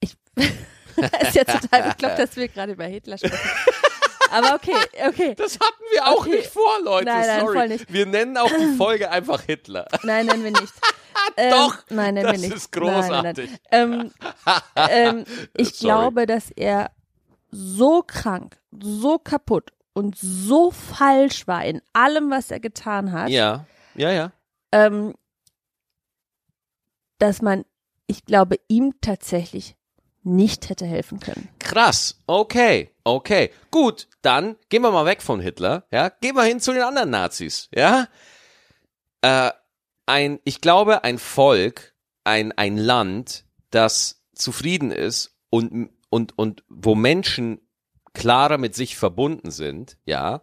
ich 0.00 0.14
ist 0.36 1.34
jetzt 1.34 1.60
total 1.60 1.90
bekloppt, 1.90 2.18
dass 2.18 2.36
wir 2.36 2.48
gerade 2.48 2.72
über 2.72 2.84
Hitler 2.84 3.18
sprechen. 3.18 3.36
Aber 4.32 4.54
okay, 4.54 4.76
okay. 5.08 5.34
Das 5.34 5.54
hatten 5.54 5.82
wir 5.92 6.06
auch 6.06 6.20
Okay. 6.20 6.36
nicht 6.36 6.46
vor, 6.50 6.80
Leute. 6.84 7.06
Nein, 7.06 7.26
nein, 7.26 7.40
Sorry. 7.40 7.58
voll 7.58 7.68
nicht. 7.68 7.92
Wir 7.92 8.06
nennen 8.06 8.36
auch 8.36 8.48
die 8.50 8.76
Folge 8.76 9.10
einfach 9.10 9.42
Hitler. 9.42 9.88
Nein, 10.04 10.26
nennen 10.26 10.44
wir 10.44 10.52
nicht. 10.52 10.72
Ähm, 11.36 11.50
Doch, 11.50 11.76
nein, 11.90 12.14
nennen 12.14 12.26
das 12.32 12.40
wir 12.40 12.48
nicht. 12.48 12.56
ist 12.56 12.72
großartig. 12.72 13.50
Nein, 13.70 13.90
nein, 13.90 14.12
nein. 14.46 14.62
Ähm, 14.76 15.24
ähm, 15.24 15.24
ich 15.56 15.74
Sorry. 15.74 15.84
glaube, 15.86 16.26
dass 16.26 16.50
er 16.50 16.90
so 17.50 18.02
krank, 18.06 18.58
so 18.82 19.18
kaputt 19.18 19.70
und 19.92 20.16
so 20.18 20.70
falsch 20.70 21.46
war 21.46 21.64
in 21.64 21.82
allem, 21.92 22.30
was 22.30 22.50
er 22.50 22.58
getan 22.58 23.12
hat, 23.12 23.28
Ja, 23.28 23.66
ja, 23.94 24.10
ja. 24.12 24.32
ähm, 24.72 25.14
dass 27.20 27.42
man, 27.42 27.64
ich 28.06 28.24
glaube, 28.24 28.56
ihm 28.66 28.94
tatsächlich 29.00 29.76
nicht 30.22 30.68
hätte 30.68 30.86
helfen 30.86 31.20
können. 31.20 31.48
Krass. 31.58 32.20
Okay, 32.26 32.90
okay. 33.04 33.50
Gut, 33.70 34.08
dann 34.22 34.56
gehen 34.68 34.82
wir 34.82 34.90
mal 34.90 35.06
weg 35.06 35.22
von 35.22 35.40
Hitler. 35.40 35.86
Ja, 35.90 36.08
gehen 36.08 36.34
wir 36.34 36.42
hin 36.42 36.60
zu 36.60 36.72
den 36.72 36.82
anderen 36.82 37.10
Nazis. 37.10 37.68
Ja. 37.74 38.08
Äh, 39.22 39.50
ein, 40.06 40.40
ich 40.44 40.60
glaube, 40.60 41.04
ein 41.04 41.18
Volk, 41.18 41.94
ein 42.24 42.52
ein 42.52 42.76
Land, 42.76 43.44
das 43.70 44.22
zufrieden 44.34 44.90
ist 44.90 45.36
und 45.48 45.90
und 46.10 46.36
und 46.36 46.64
wo 46.68 46.94
Menschen 46.94 47.60
klarer 48.12 48.58
mit 48.58 48.74
sich 48.74 48.96
verbunden 48.96 49.50
sind. 49.50 49.96
Ja. 50.04 50.42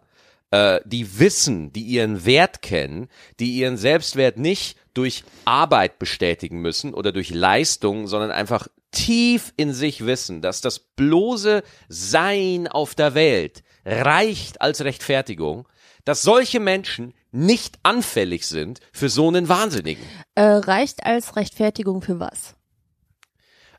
Äh, 0.50 0.80
die 0.84 1.18
wissen, 1.18 1.72
die 1.72 1.82
ihren 1.82 2.24
Wert 2.24 2.62
kennen, 2.62 3.08
die 3.38 3.52
ihren 3.52 3.76
Selbstwert 3.76 4.38
nicht 4.38 4.78
durch 4.94 5.24
Arbeit 5.44 5.98
bestätigen 5.98 6.60
müssen 6.60 6.94
oder 6.94 7.12
durch 7.12 7.30
Leistung, 7.30 8.06
sondern 8.06 8.30
einfach 8.30 8.68
tief 8.90 9.52
in 9.56 9.72
sich 9.72 10.06
wissen, 10.06 10.40
dass 10.40 10.60
das 10.60 10.78
bloße 10.78 11.62
Sein 11.88 12.68
auf 12.68 12.94
der 12.94 13.14
Welt 13.14 13.62
reicht 13.84 14.60
als 14.60 14.82
Rechtfertigung, 14.82 15.68
dass 16.04 16.22
solche 16.22 16.60
Menschen 16.60 17.14
nicht 17.30 17.78
anfällig 17.82 18.46
sind 18.46 18.80
für 18.92 19.08
so 19.08 19.28
einen 19.28 19.48
Wahnsinnigen. 19.48 20.04
Äh, 20.34 20.42
reicht 20.42 21.04
als 21.04 21.36
Rechtfertigung 21.36 22.00
für 22.00 22.18
was? 22.18 22.56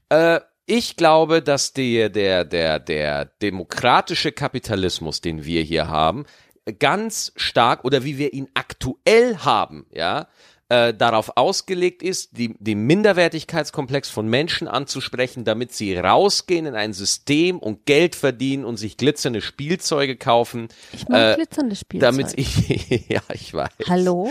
Äh, 0.09 0.41
ich 0.67 0.95
glaube, 0.95 1.41
dass 1.41 1.73
der, 1.73 2.09
der, 2.09 2.45
der, 2.45 2.79
der 2.79 3.25
demokratische 3.25 4.31
Kapitalismus, 4.31 5.19
den 5.19 5.43
wir 5.43 5.63
hier 5.63 5.87
haben, 5.87 6.25
ganz 6.73 7.31
stark 7.35 7.85
oder 7.85 8.03
wie 8.03 8.17
wir 8.17 8.33
ihn 8.33 8.49
aktuell 8.53 9.37
haben, 9.37 9.85
ja, 9.91 10.27
äh, 10.69 10.93
darauf 10.93 11.35
ausgelegt 11.35 12.03
ist, 12.03 12.37
die, 12.37 12.53
den 12.59 12.85
Minderwertigkeitskomplex 12.85 14.09
von 14.09 14.27
Menschen 14.27 14.67
anzusprechen, 14.67 15.43
damit 15.43 15.73
sie 15.73 15.97
rausgehen 15.97 16.67
in 16.67 16.75
ein 16.75 16.93
System 16.93 17.57
und 17.57 17.87
Geld 17.87 18.15
verdienen 18.15 18.65
und 18.65 18.77
sich 18.77 18.95
glitzernde 18.97 19.41
Spielzeuge 19.41 20.15
kaufen. 20.15 20.67
Ich 20.93 21.09
mag 21.09 21.33
Äh, 21.33 21.35
glitzernde 21.37 21.75
Spielzeug. 21.75 22.11
Damit 22.11 22.37
ich, 22.37 23.07
ja, 23.09 23.21
ich 23.33 23.51
weiß 23.51 23.71
Hallo? 23.87 24.29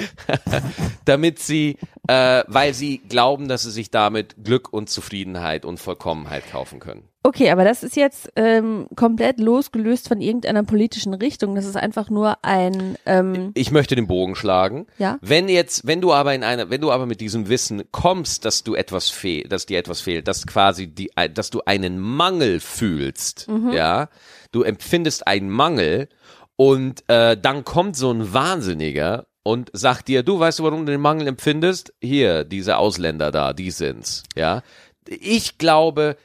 damit 1.04 1.40
sie, 1.40 1.76
äh, 2.06 2.44
weil 2.46 2.72
sie 2.72 2.98
glauben, 2.98 3.48
dass 3.48 3.62
sie 3.62 3.72
sich 3.72 3.90
damit 3.90 4.36
Glück 4.44 4.72
und 4.72 4.88
Zufriedenheit 4.88 5.64
und 5.64 5.78
Vollkommenheit 5.80 6.48
kaufen 6.52 6.78
können. 6.78 7.08
Okay, 7.24 7.50
aber 7.50 7.64
das 7.64 7.82
ist 7.82 7.96
jetzt 7.96 8.30
ähm, 8.36 8.86
komplett 8.94 9.40
losgelöst 9.40 10.08
von 10.08 10.20
irgendeiner 10.20 10.62
politischen 10.62 11.14
Richtung. 11.14 11.56
Das 11.56 11.66
ist 11.66 11.76
einfach 11.76 12.10
nur 12.10 12.38
ein, 12.42 12.96
ähm, 13.06 13.50
Ich 13.54 13.72
möchte 13.72 13.96
den 13.96 14.06
Bogen 14.06 14.36
schlagen. 14.36 14.86
Ja. 14.98 15.18
Wenn 15.20 15.48
jetzt, 15.48 15.86
wenn 15.86 16.00
du 16.00 16.12
aber 16.12 16.34
in 16.34 16.44
einer, 16.44 16.70
wenn 16.70 16.80
du 16.80 16.92
aber 16.92 17.06
mit 17.06 17.20
diesem 17.20 17.48
Wissen 17.48 17.82
kommst, 17.90 18.44
dass 18.44 18.62
du 18.62 18.76
etwas 18.76 19.10
fehlt, 19.10 19.50
dass 19.50 19.66
dir 19.66 19.78
etwas 19.78 20.00
fehlt, 20.00 20.28
dass 20.28 20.46
quasi 20.46 20.86
die, 20.86 21.10
dass 21.34 21.50
du 21.50 21.62
einen 21.66 21.98
Mangel 21.98 22.60
fühlst, 22.60 23.48
ja, 23.72 24.08
du 24.52 24.62
empfindest 24.62 25.26
einen 25.26 25.50
Mangel 25.50 26.08
und 26.56 27.02
äh, 27.08 27.36
dann 27.36 27.64
kommt 27.64 27.96
so 27.96 28.12
ein 28.12 28.32
Wahnsinniger 28.32 29.26
und 29.42 29.70
sagt 29.72 30.08
dir, 30.08 30.22
du 30.22 30.38
weißt 30.38 30.60
du, 30.60 30.64
warum 30.64 30.86
du 30.86 30.92
den 30.92 31.00
Mangel 31.00 31.26
empfindest? 31.26 31.92
Hier, 32.00 32.44
diese 32.44 32.76
Ausländer 32.76 33.30
da, 33.30 33.52
die 33.52 33.70
sind's, 33.70 34.22
ja. 34.36 34.62
Ich 35.08 35.58
glaube, 35.58 36.16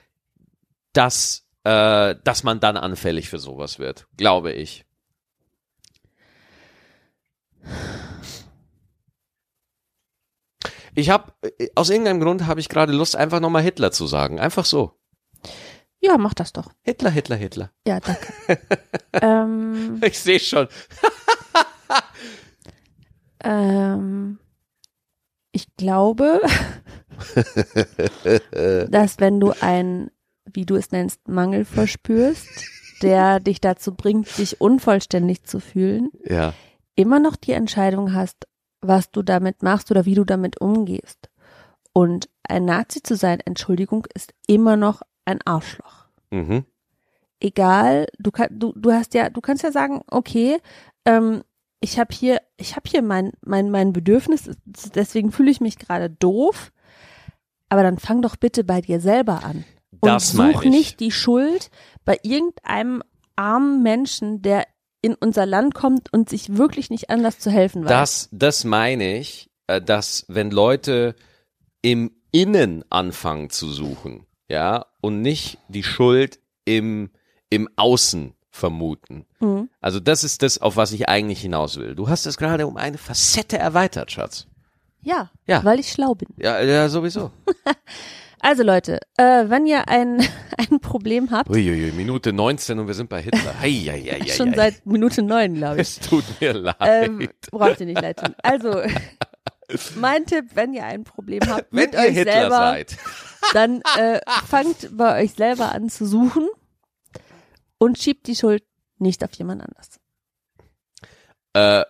dass, 0.93 1.45
äh, 1.63 2.15
dass 2.23 2.43
man 2.43 2.59
dann 2.59 2.77
anfällig 2.77 3.29
für 3.29 3.39
sowas 3.39 3.79
wird, 3.79 4.07
glaube 4.17 4.53
ich. 4.53 4.85
Ich 10.95 11.09
habe 11.09 11.33
aus 11.75 11.89
irgendeinem 11.89 12.19
Grund 12.19 12.45
habe 12.45 12.59
ich 12.59 12.69
gerade 12.69 12.93
Lust, 12.93 13.15
einfach 13.15 13.39
nochmal 13.39 13.63
Hitler 13.63 13.91
zu 13.91 14.05
sagen, 14.05 14.39
einfach 14.39 14.65
so. 14.65 14.99
ja, 15.99 16.17
mach 16.17 16.33
das 16.33 16.53
doch. 16.53 16.71
Hitler, 16.83 17.09
Hitler, 17.09 17.35
Hitler. 17.35 17.71
Ja, 17.87 17.99
danke. 17.99 18.33
ähm, 19.13 19.99
Ich 20.05 20.19
sehe 20.19 20.39
schon. 20.39 20.67
ähm, 23.43 24.39
ich 25.51 25.67
glaube, 25.77 26.41
dass 28.89 29.19
wenn 29.19 29.39
du 29.39 29.51
einen, 29.61 30.11
wie 30.53 30.65
du 30.65 30.75
es 30.75 30.91
nennst, 30.91 31.27
Mangel 31.27 31.65
verspürst, 31.65 32.47
der 33.01 33.39
dich 33.41 33.61
dazu 33.61 33.93
bringt, 33.93 34.37
dich 34.37 34.59
unvollständig 34.61 35.43
zu 35.43 35.59
fühlen, 35.59 36.09
Ja. 36.23 36.53
immer 36.95 37.19
noch 37.19 37.35
die 37.35 37.51
Entscheidung 37.53 38.13
hast, 38.13 38.47
was 38.81 39.11
du 39.11 39.21
damit 39.23 39.63
machst 39.63 39.89
oder 39.91 40.05
wie 40.05 40.15
du 40.15 40.23
damit 40.25 40.59
umgehst. 40.59 41.29
Und 41.93 42.27
ein 42.43 42.65
Nazi 42.65 43.01
zu 43.03 43.15
sein, 43.15 43.39
Entschuldigung, 43.39 44.05
ist 44.13 44.33
immer 44.47 44.75
noch 44.75 45.01
ein 45.25 45.39
Arschloch. 45.45 46.07
Mhm. 46.31 46.65
Egal, 47.39 48.07
du 48.19 48.31
kann, 48.31 48.47
du, 48.51 48.73
du 48.75 48.91
hast 48.91 49.13
ja, 49.13 49.29
du 49.29 49.41
kannst 49.41 49.63
ja 49.63 49.71
sagen, 49.71 50.01
okay, 50.09 50.57
ähm, 51.05 51.43
ich 51.81 51.99
habe 51.99 52.13
hier, 52.15 52.39
ich 52.57 52.75
habe 52.77 52.89
hier 52.89 53.01
mein, 53.01 53.33
mein, 53.41 53.69
mein 53.69 53.91
Bedürfnis, 53.91 54.49
deswegen 54.65 55.31
fühle 55.33 55.51
ich 55.51 55.59
mich 55.59 55.77
gerade 55.77 56.09
doof. 56.09 56.71
Aber 57.69 57.83
dann 57.83 57.97
fang 57.97 58.21
doch 58.21 58.35
bitte 58.37 58.63
bei 58.63 58.81
dir 58.81 58.99
selber 59.01 59.43
an. 59.43 59.65
Und 60.01 60.07
Das 60.09 60.33
meine 60.33 60.53
such 60.53 60.63
ich. 60.63 60.69
nicht 60.69 60.99
die 60.99 61.11
Schuld 61.11 61.69
bei 62.05 62.17
irgendeinem 62.23 63.03
armen 63.35 63.81
Menschen, 63.83 64.41
der 64.41 64.67
in 65.01 65.15
unser 65.15 65.45
Land 65.45 65.73
kommt 65.73 66.11
und 66.13 66.29
sich 66.29 66.55
wirklich 66.57 66.89
nicht 66.89 67.09
anders 67.09 67.39
zu 67.39 67.49
helfen 67.51 67.83
weiß. 67.83 67.89
Das, 67.89 68.29
das 68.31 68.63
meine 68.63 69.17
ich, 69.17 69.49
äh, 69.67 69.81
dass 69.81 70.25
wenn 70.27 70.49
Leute 70.51 71.15
im 71.81 72.11
Innen 72.31 72.83
anfangen 72.89 73.49
zu 73.49 73.69
suchen, 73.69 74.25
ja, 74.49 74.85
und 75.01 75.21
nicht 75.21 75.57
die 75.67 75.83
Schuld 75.83 76.39
im, 76.65 77.11
im 77.49 77.67
Außen 77.75 78.33
vermuten. 78.49 79.25
Mhm. 79.39 79.69
Also 79.81 79.99
das 79.99 80.23
ist 80.23 80.41
das, 80.43 80.59
auf 80.61 80.77
was 80.77 80.91
ich 80.93 81.09
eigentlich 81.09 81.41
hinaus 81.41 81.77
will. 81.77 81.95
Du 81.95 82.07
hast 82.07 82.25
es 82.25 82.37
gerade 82.37 82.65
um 82.67 82.77
eine 82.77 82.97
Facette 82.97 83.57
erweitert, 83.57 84.11
Schatz. 84.11 84.47
Ja, 85.01 85.29
Ja. 85.47 85.63
weil 85.65 85.79
ich 85.79 85.91
schlau 85.91 86.15
bin. 86.15 86.29
Ja, 86.37 86.61
ja, 86.61 86.87
sowieso. 86.87 87.31
Also 88.43 88.61
Leute, 88.61 88.99
äh, 89.15 89.45
wenn 89.47 89.65
ihr 89.65 89.87
ein, 89.87 90.21
ein 90.57 90.81
Problem 90.81 91.31
habt, 91.31 91.49
Uiuiui, 91.49 91.93
Minute 91.93 92.33
19 92.33 92.77
und 92.77 92.87
wir 92.87 92.93
sind 92.93 93.07
bei 93.09 93.21
Hitler. 93.21 93.57
Hei, 93.61 93.71
hei, 93.71 94.19
hei, 94.19 94.27
schon 94.27 94.53
seit 94.53 94.85
Minute 94.85 95.21
neun, 95.21 95.55
glaube 95.55 95.77
ich. 95.79 95.97
Es 95.97 95.99
tut 95.99 96.25
mir 96.41 96.51
leid. 96.51 96.75
Ähm, 96.81 97.29
braucht 97.51 97.79
ihr 97.79 97.85
nicht 97.85 98.01
leid 98.01 98.19
tun. 98.19 98.35
Also, 98.43 98.81
mein 99.95 100.25
Tipp, 100.25 100.47
wenn 100.55 100.73
ihr 100.73 100.83
ein 100.83 101.05
Problem 101.05 101.39
habt 101.47 101.71
Wenn 101.71 101.85
mit 101.85 101.93
ihr 101.93 101.99
euch 102.01 102.15
Hitler 102.15 102.33
selber, 102.33 102.57
seid. 102.57 102.97
dann 103.53 103.81
äh, 103.97 104.19
fangt 104.45 104.89
bei 104.91 105.23
euch 105.23 105.31
selber 105.31 105.71
an 105.71 105.87
zu 105.87 106.05
suchen 106.05 106.49
und 107.77 107.97
schiebt 107.97 108.27
die 108.27 108.35
Schuld 108.35 108.63
nicht 108.97 109.23
auf 109.23 109.31
jemand 109.35 109.63
anders. 109.63 110.01
Äh, 111.53 111.85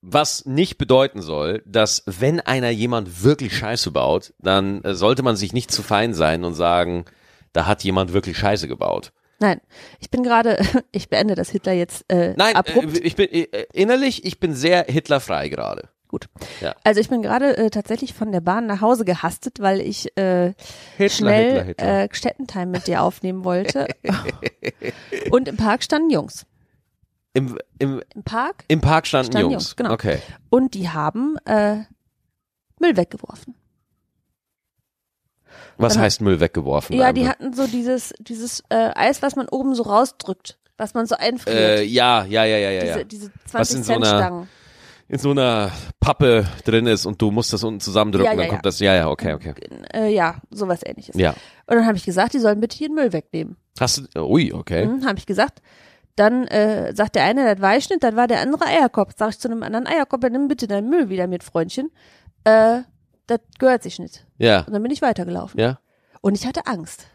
was 0.00 0.46
nicht 0.46 0.78
bedeuten 0.78 1.22
soll, 1.22 1.62
dass 1.66 2.02
wenn 2.06 2.40
einer 2.40 2.70
jemand 2.70 3.24
wirklich 3.24 3.56
Scheiße 3.56 3.90
baut, 3.90 4.32
dann 4.38 4.82
äh, 4.84 4.94
sollte 4.94 5.22
man 5.22 5.36
sich 5.36 5.52
nicht 5.52 5.70
zu 5.70 5.82
fein 5.82 6.14
sein 6.14 6.44
und 6.44 6.54
sagen, 6.54 7.04
da 7.52 7.66
hat 7.66 7.82
jemand 7.84 8.12
wirklich 8.12 8.38
Scheiße 8.38 8.68
gebaut. 8.68 9.12
Nein, 9.40 9.60
ich 10.00 10.10
bin 10.10 10.22
gerade, 10.22 10.58
ich 10.92 11.08
beende 11.08 11.34
das 11.34 11.50
Hitler 11.50 11.72
jetzt 11.72 12.04
äh, 12.08 12.34
Nein, 12.36 12.54
abrupt. 12.56 12.96
äh, 12.96 13.00
ich 13.00 13.16
bin 13.16 13.28
äh, 13.30 13.66
innerlich, 13.72 14.24
ich 14.24 14.40
bin 14.40 14.54
sehr 14.54 14.84
Hitlerfrei 14.88 15.48
gerade. 15.48 15.88
Gut. 16.08 16.26
Ja. 16.62 16.74
Also 16.84 17.00
ich 17.00 17.10
bin 17.10 17.20
gerade 17.20 17.56
äh, 17.58 17.70
tatsächlich 17.70 18.14
von 18.14 18.32
der 18.32 18.40
Bahn 18.40 18.66
nach 18.66 18.80
Hause 18.80 19.04
gehastet, 19.04 19.60
weil 19.60 19.80
ich 19.82 20.16
äh, 20.16 20.54
Hitler, 20.96 21.08
schnell 21.10 21.48
Hitler, 21.48 21.64
Hitler. 21.64 22.04
Äh, 22.04 22.08
Städtentime 22.12 22.66
mit 22.66 22.86
dir 22.86 23.02
aufnehmen 23.02 23.44
wollte. 23.44 23.88
Und 25.30 25.48
im 25.48 25.58
Park 25.58 25.84
standen 25.84 26.08
Jungs. 26.08 26.46
Im, 27.34 27.58
im, 27.78 28.02
Im 28.14 28.22
Park 28.24 28.64
Im 28.68 28.80
Park 28.80 29.06
standen, 29.06 29.32
Standen 29.32 29.50
Jungs. 29.52 29.64
Jungs, 29.64 29.76
genau. 29.76 29.92
Okay. 29.92 30.18
und 30.50 30.74
die 30.74 30.88
haben 30.88 31.36
äh, 31.44 31.78
Müll 32.80 32.96
weggeworfen. 32.96 33.54
Was 35.76 35.94
Dann- 35.94 36.02
heißt 36.02 36.20
Müll 36.20 36.40
weggeworfen? 36.40 36.96
Ja, 36.96 37.12
die 37.12 37.28
hatten 37.28 37.52
so 37.52 37.66
dieses 37.66 38.12
dieses 38.18 38.62
äh, 38.68 38.90
Eis, 38.94 39.22
was 39.22 39.36
man 39.36 39.48
oben 39.48 39.74
so 39.74 39.84
rausdrückt, 39.84 40.58
was 40.76 40.94
man 40.94 41.06
so 41.06 41.14
einfriert. 41.16 41.56
äh, 41.56 41.82
ja, 41.84 42.24
ja, 42.24 42.44
ja, 42.44 42.56
ja, 42.58 42.70
ja, 42.70 42.80
diese, 42.82 42.98
ja. 42.98 43.04
diese 43.04 43.30
Was 43.52 43.68
20 43.70 43.76
in 43.78 43.82
so 43.84 43.92
Cent 43.92 44.04
einer- 44.04 44.18
Stangen. 44.18 44.48
In 45.10 45.18
so 45.18 45.30
einer 45.30 45.72
Pappe 46.00 46.46
drin 46.66 46.86
ist 46.86 47.06
und 47.06 47.22
du 47.22 47.30
musst 47.30 47.50
das 47.54 47.64
unten 47.64 47.80
zusammendrücken, 47.80 48.26
Ja, 48.26 48.32
ja, 48.32 48.36
dann 48.36 48.44
ja. 48.46 48.50
kommt 48.50 48.66
das. 48.66 48.78
Ja, 48.78 48.94
ja, 48.94 49.08
okay, 49.08 49.32
okay. 49.32 49.54
Äh, 49.94 50.12
ja, 50.12 50.36
sowas 50.50 50.80
ähnliches. 50.84 51.14
Ja. 51.16 51.30
Und 51.66 51.76
dann 51.76 51.86
habe 51.86 51.96
ich 51.96 52.04
gesagt, 52.04 52.34
die 52.34 52.38
sollen 52.38 52.60
bitte 52.60 52.82
ihren 52.84 52.94
Müll 52.94 53.14
wegnehmen. 53.14 53.56
Hast 53.80 54.02
du, 54.14 54.20
ui, 54.26 54.52
okay. 54.52 54.84
Mhm, 54.84 55.06
habe 55.06 55.18
ich 55.18 55.24
gesagt. 55.24 55.62
Dann 56.18 56.46
äh, 56.48 56.94
sagt 56.96 57.14
der 57.14 57.24
eine, 57.24 57.44
das 57.54 57.62
war 57.62 57.76
ich 57.76 57.88
nicht, 57.90 58.02
dann 58.02 58.16
war 58.16 58.26
der 58.26 58.40
andere 58.40 58.66
Eierkopf. 58.66 59.12
Sag 59.16 59.30
ich 59.30 59.38
zu 59.38 59.48
einem 59.48 59.62
anderen 59.62 59.86
Eierkopf, 59.86 60.22
ja, 60.24 60.30
nimm 60.30 60.48
bitte 60.48 60.66
deinen 60.66 60.90
Müll 60.90 61.08
wieder 61.08 61.26
mit, 61.28 61.44
Freundchen. 61.44 61.90
Äh, 62.44 62.80
das 63.28 63.40
gehört 63.58 63.82
sich 63.82 63.98
nicht. 63.98 64.26
Ja, 64.38 64.60
Und 64.62 64.72
dann 64.72 64.82
bin 64.82 64.90
ich 64.90 65.00
weitergelaufen. 65.02 65.60
ja. 65.60 65.78
Und 66.20 66.34
ich 66.36 66.46
hatte 66.46 66.66
Angst. 66.66 67.06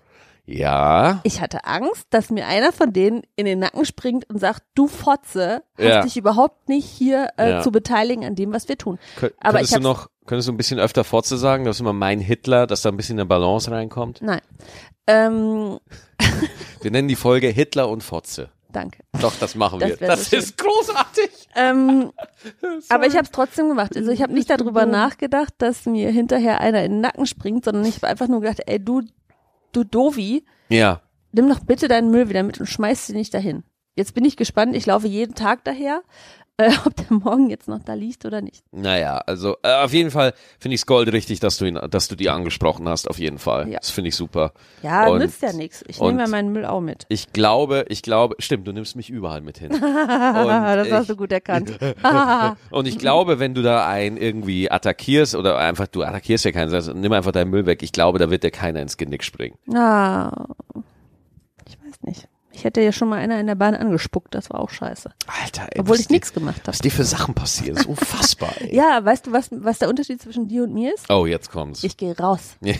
Ja. 0.46 1.20
Ich 1.24 1.42
hatte 1.42 1.66
Angst, 1.66 2.06
dass 2.12 2.30
mir 2.30 2.48
einer 2.48 2.72
von 2.72 2.94
denen 2.94 3.24
in 3.36 3.46
den 3.46 3.60
Nacken 3.60 3.86
springt 3.86 4.30
und 4.30 4.40
sagt, 4.40 4.64
du 4.76 4.88
Fotze, 4.88 5.64
hast 5.78 5.84
Ja. 5.86 6.02
dich 6.04 6.16
überhaupt 6.18 6.70
nicht 6.70 6.86
hier 6.88 7.30
äh, 7.38 7.50
Ja. 7.52 7.62
zu 7.62 7.72
beteiligen 7.72 8.24
an 8.26 8.36
dem, 8.36 8.54
was 8.54 8.68
wir 8.70 8.78
tun. 8.78 9.00
Kö 9.18 9.30
Aber 9.40 9.54
könntest 9.58 9.72
ich 9.74 9.78
du 9.78 9.84
noch, 9.84 10.10
könntest 10.26 10.48
du 10.48 10.54
ein 10.54 10.58
bisschen 10.58 10.80
öfter 10.80 11.04
Fotze 11.04 11.38
sagen, 11.38 11.66
dass 11.66 11.80
immer 11.80 11.94
mein 11.94 12.20
Hitler, 12.20 12.68
dass 12.68 12.82
da 12.82 12.90
ein 12.90 12.98
bisschen 12.98 13.18
eine 13.20 13.26
Balance 13.26 13.70
reinkommt? 13.72 14.22
Nein. 14.22 14.42
Ähm, 15.08 15.80
Wir 16.82 16.92
nennen 16.92 17.08
die 17.08 17.16
Folge 17.16 17.48
Hitler 17.48 17.90
und 17.90 18.04
Fotze. 18.04 18.50
Danke. 18.76 19.04
Doch, 19.22 19.34
das 19.40 19.56
machen 19.56 19.80
Das 19.80 20.00
wir. 20.00 20.08
Das 20.08 20.30
so 20.30 20.36
ist 20.38 20.58
großartig. 20.58 21.30
Ähm, 21.56 22.12
aber 22.90 23.08
ich 23.08 23.14
habe 23.14 23.24
es 23.24 23.32
trotzdem 23.32 23.70
gemacht. 23.70 23.96
Also 23.96 24.12
ich 24.12 24.22
habe 24.22 24.34
nicht 24.34 24.50
darüber 24.50 24.86
nachgedacht, 24.86 25.54
dass 25.60 25.86
mir 25.86 26.10
hinterher 26.12 26.60
einer 26.62 26.84
in 26.84 26.92
den 26.94 27.02
Nacken 27.02 27.26
springt, 27.26 27.66
sondern 27.66 27.86
ich 27.86 27.96
habe 27.98 28.08
einfach 28.08 28.28
nur 28.28 28.42
gedacht, 28.42 28.62
ey, 28.66 28.84
du, 28.84 29.02
du 29.72 29.84
Dovi, 29.84 30.46
Ja. 30.70 31.02
nimm 31.32 31.48
doch 31.50 31.60
bitte 31.62 31.88
deinen 31.88 32.12
Müll 32.12 32.30
wieder 32.30 32.44
mit 32.44 32.60
und 32.60 32.66
schmeiß 32.68 33.08
sie 33.08 33.14
nicht 33.14 33.34
dahin. 33.34 33.64
Jetzt 33.96 34.14
bin 34.16 34.26
ich 34.26 34.38
gespannt, 34.38 34.76
ich 34.76 34.86
laufe 34.88 35.08
jeden 35.08 35.36
Tag 35.36 35.64
daher, 35.64 36.02
äh, 36.58 36.72
ob 36.86 36.96
der 36.96 37.18
morgen 37.18 37.50
jetzt 37.50 37.68
noch 37.68 37.80
da 37.84 37.94
liegt 37.94 38.26
oder 38.26 38.42
nicht. 38.42 38.64
Naja, 38.72 39.18
also 39.26 39.58
äh, 39.64 39.74
auf 39.84 39.92
jeden 39.94 40.12
Fall 40.12 40.34
finde 40.60 40.76
ich 40.76 40.82
es 40.82 40.86
gold 40.86 41.12
richtig, 41.12 41.40
dass 41.40 41.58
du 41.58 41.66
ihn, 41.66 41.80
dass 41.90 42.08
du 42.08 42.16
die 42.16 42.30
angesprochen 42.30 42.88
hast, 42.88 43.10
auf 43.10 43.18
jeden 43.20 43.40
Fall. 43.40 43.70
Ja. 43.70 43.80
Das 43.80 43.90
finde 43.90 44.10
ich 44.10 44.16
super. 44.16 44.54
Ja, 44.84 45.08
Und- 45.08 45.20
nützt 45.20 45.42
ja 45.42 45.52
nichts. 45.54 45.84
Ich 45.88 46.00
nehme 46.00 46.22
ja 46.22 46.28
meinen 46.28 46.52
Müll 46.54 46.66
auch 46.66 46.82
mit. 46.82 47.06
Ich 47.10 47.34
glaube, 47.34 47.86
ich 47.90 48.02
glaube, 48.04 48.36
stimmt, 48.40 48.68
du 48.68 48.72
nimmst 48.72 48.96
mich 48.96 49.10
überall 49.10 49.42
mit 49.42 49.58
hin. 49.58 49.70
das 49.82 50.92
hast 50.92 51.02
ich- 51.02 51.08
du 51.08 51.16
gut 51.16 51.32
erkannt. 51.32 51.78
Und 52.70 52.88
ich 52.88 52.98
glaube, 53.00 53.40
wenn 53.40 53.54
du 53.54 53.62
da 53.62 53.88
einen 53.88 54.18
irgendwie 54.18 54.70
attackierst 54.70 55.36
oder 55.36 55.58
einfach, 55.58 55.88
du 55.88 56.04
attackierst 56.04 56.46
ja 56.46 56.52
keinen, 56.52 56.74
also 56.74 56.94
nimm 56.94 57.12
einfach 57.14 57.32
deinen 57.32 57.50
Müll 57.50 57.66
weg. 57.66 57.82
Ich 57.84 57.92
glaube, 57.92 58.20
da 58.20 58.30
wird 58.30 58.44
dir 58.44 58.52
keiner 58.52 58.82
ins 58.82 58.98
Genick 58.98 59.24
springen. 59.24 59.58
ah, 59.74 60.46
ich 61.68 61.78
weiß 61.80 62.02
nicht. 62.04 62.28
Ich 62.56 62.64
hätte 62.64 62.82
ja 62.82 62.92
schon 62.92 63.10
mal 63.10 63.18
einer 63.20 63.40
in 63.40 63.48
der 63.48 63.56
Bahn 63.56 63.74
angespuckt, 63.76 64.36
das 64.36 64.50
war 64.50 64.60
auch 64.60 64.70
scheiße. 64.70 65.10
Alter, 65.44 65.68
ey. 65.72 65.82
Obwohl 65.82 66.00
ich 66.00 66.10
nichts 66.10 66.34
gemacht 66.34 66.60
habe. 66.60 66.68
Was 66.68 66.80
dir 66.80 66.92
für 66.92 67.04
Sachen 67.04 67.34
passieren, 67.34 67.78
ist 67.78 67.88
unfassbar, 67.88 68.54
ey. 68.60 68.76
Ja, 68.76 69.04
weißt 69.04 69.28
du, 69.28 69.32
was, 69.32 69.50
was 69.52 69.80
der 69.80 69.90
Unterschied 69.90 70.22
zwischen 70.22 70.48
dir 70.48 70.64
und 70.64 70.74
mir 70.74 70.94
ist? 70.94 71.10
Oh, 71.10 71.26
jetzt 71.26 71.50
kommt's. 71.52 71.84
Ich 71.84 71.98
gehe 71.98 72.16
raus 72.18 72.56
in 72.62 72.74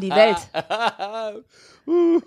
die 0.00 0.10
Welt. 0.10 0.36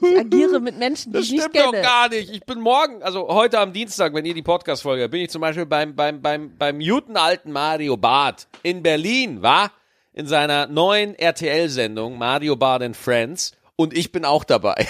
Ich 0.02 0.20
agiere 0.20 0.60
mit 0.60 0.78
Menschen, 0.78 1.14
die 1.14 1.20
Das 1.20 1.26
ich 1.28 1.32
nicht 1.34 1.42
stimmt 1.44 1.56
doch 1.58 1.72
kenne. 1.72 1.84
gar 1.84 2.10
nicht. 2.10 2.30
Ich 2.32 2.44
bin 2.44 2.60
morgen, 2.60 3.02
also 3.04 3.28
heute 3.30 3.60
am 3.60 3.72
Dienstag, 3.72 4.14
wenn 4.14 4.26
ihr 4.26 4.34
die 4.34 4.42
Podcast-Folge, 4.42 5.08
bin 5.10 5.22
ich 5.22 5.30
zum 5.30 5.42
Beispiel 5.42 5.66
beim, 5.66 5.96
beim, 5.96 6.22
beim, 6.22 6.58
beim 6.58 6.80
guten 6.80 7.16
alten 7.16 7.52
Mario 7.52 7.96
Barth 7.96 8.48
in 8.64 8.84
Berlin, 8.84 9.42
war? 9.42 9.72
In 10.12 10.28
seiner 10.28 10.68
neuen 10.68 11.16
RTL-Sendung 11.16 12.18
Mario 12.18 12.56
Barth 12.56 12.82
and 12.84 12.98
Friends. 12.98 13.54
Und 13.76 13.96
ich 13.96 14.12
bin 14.12 14.26
auch 14.26 14.44
dabei. 14.44 14.88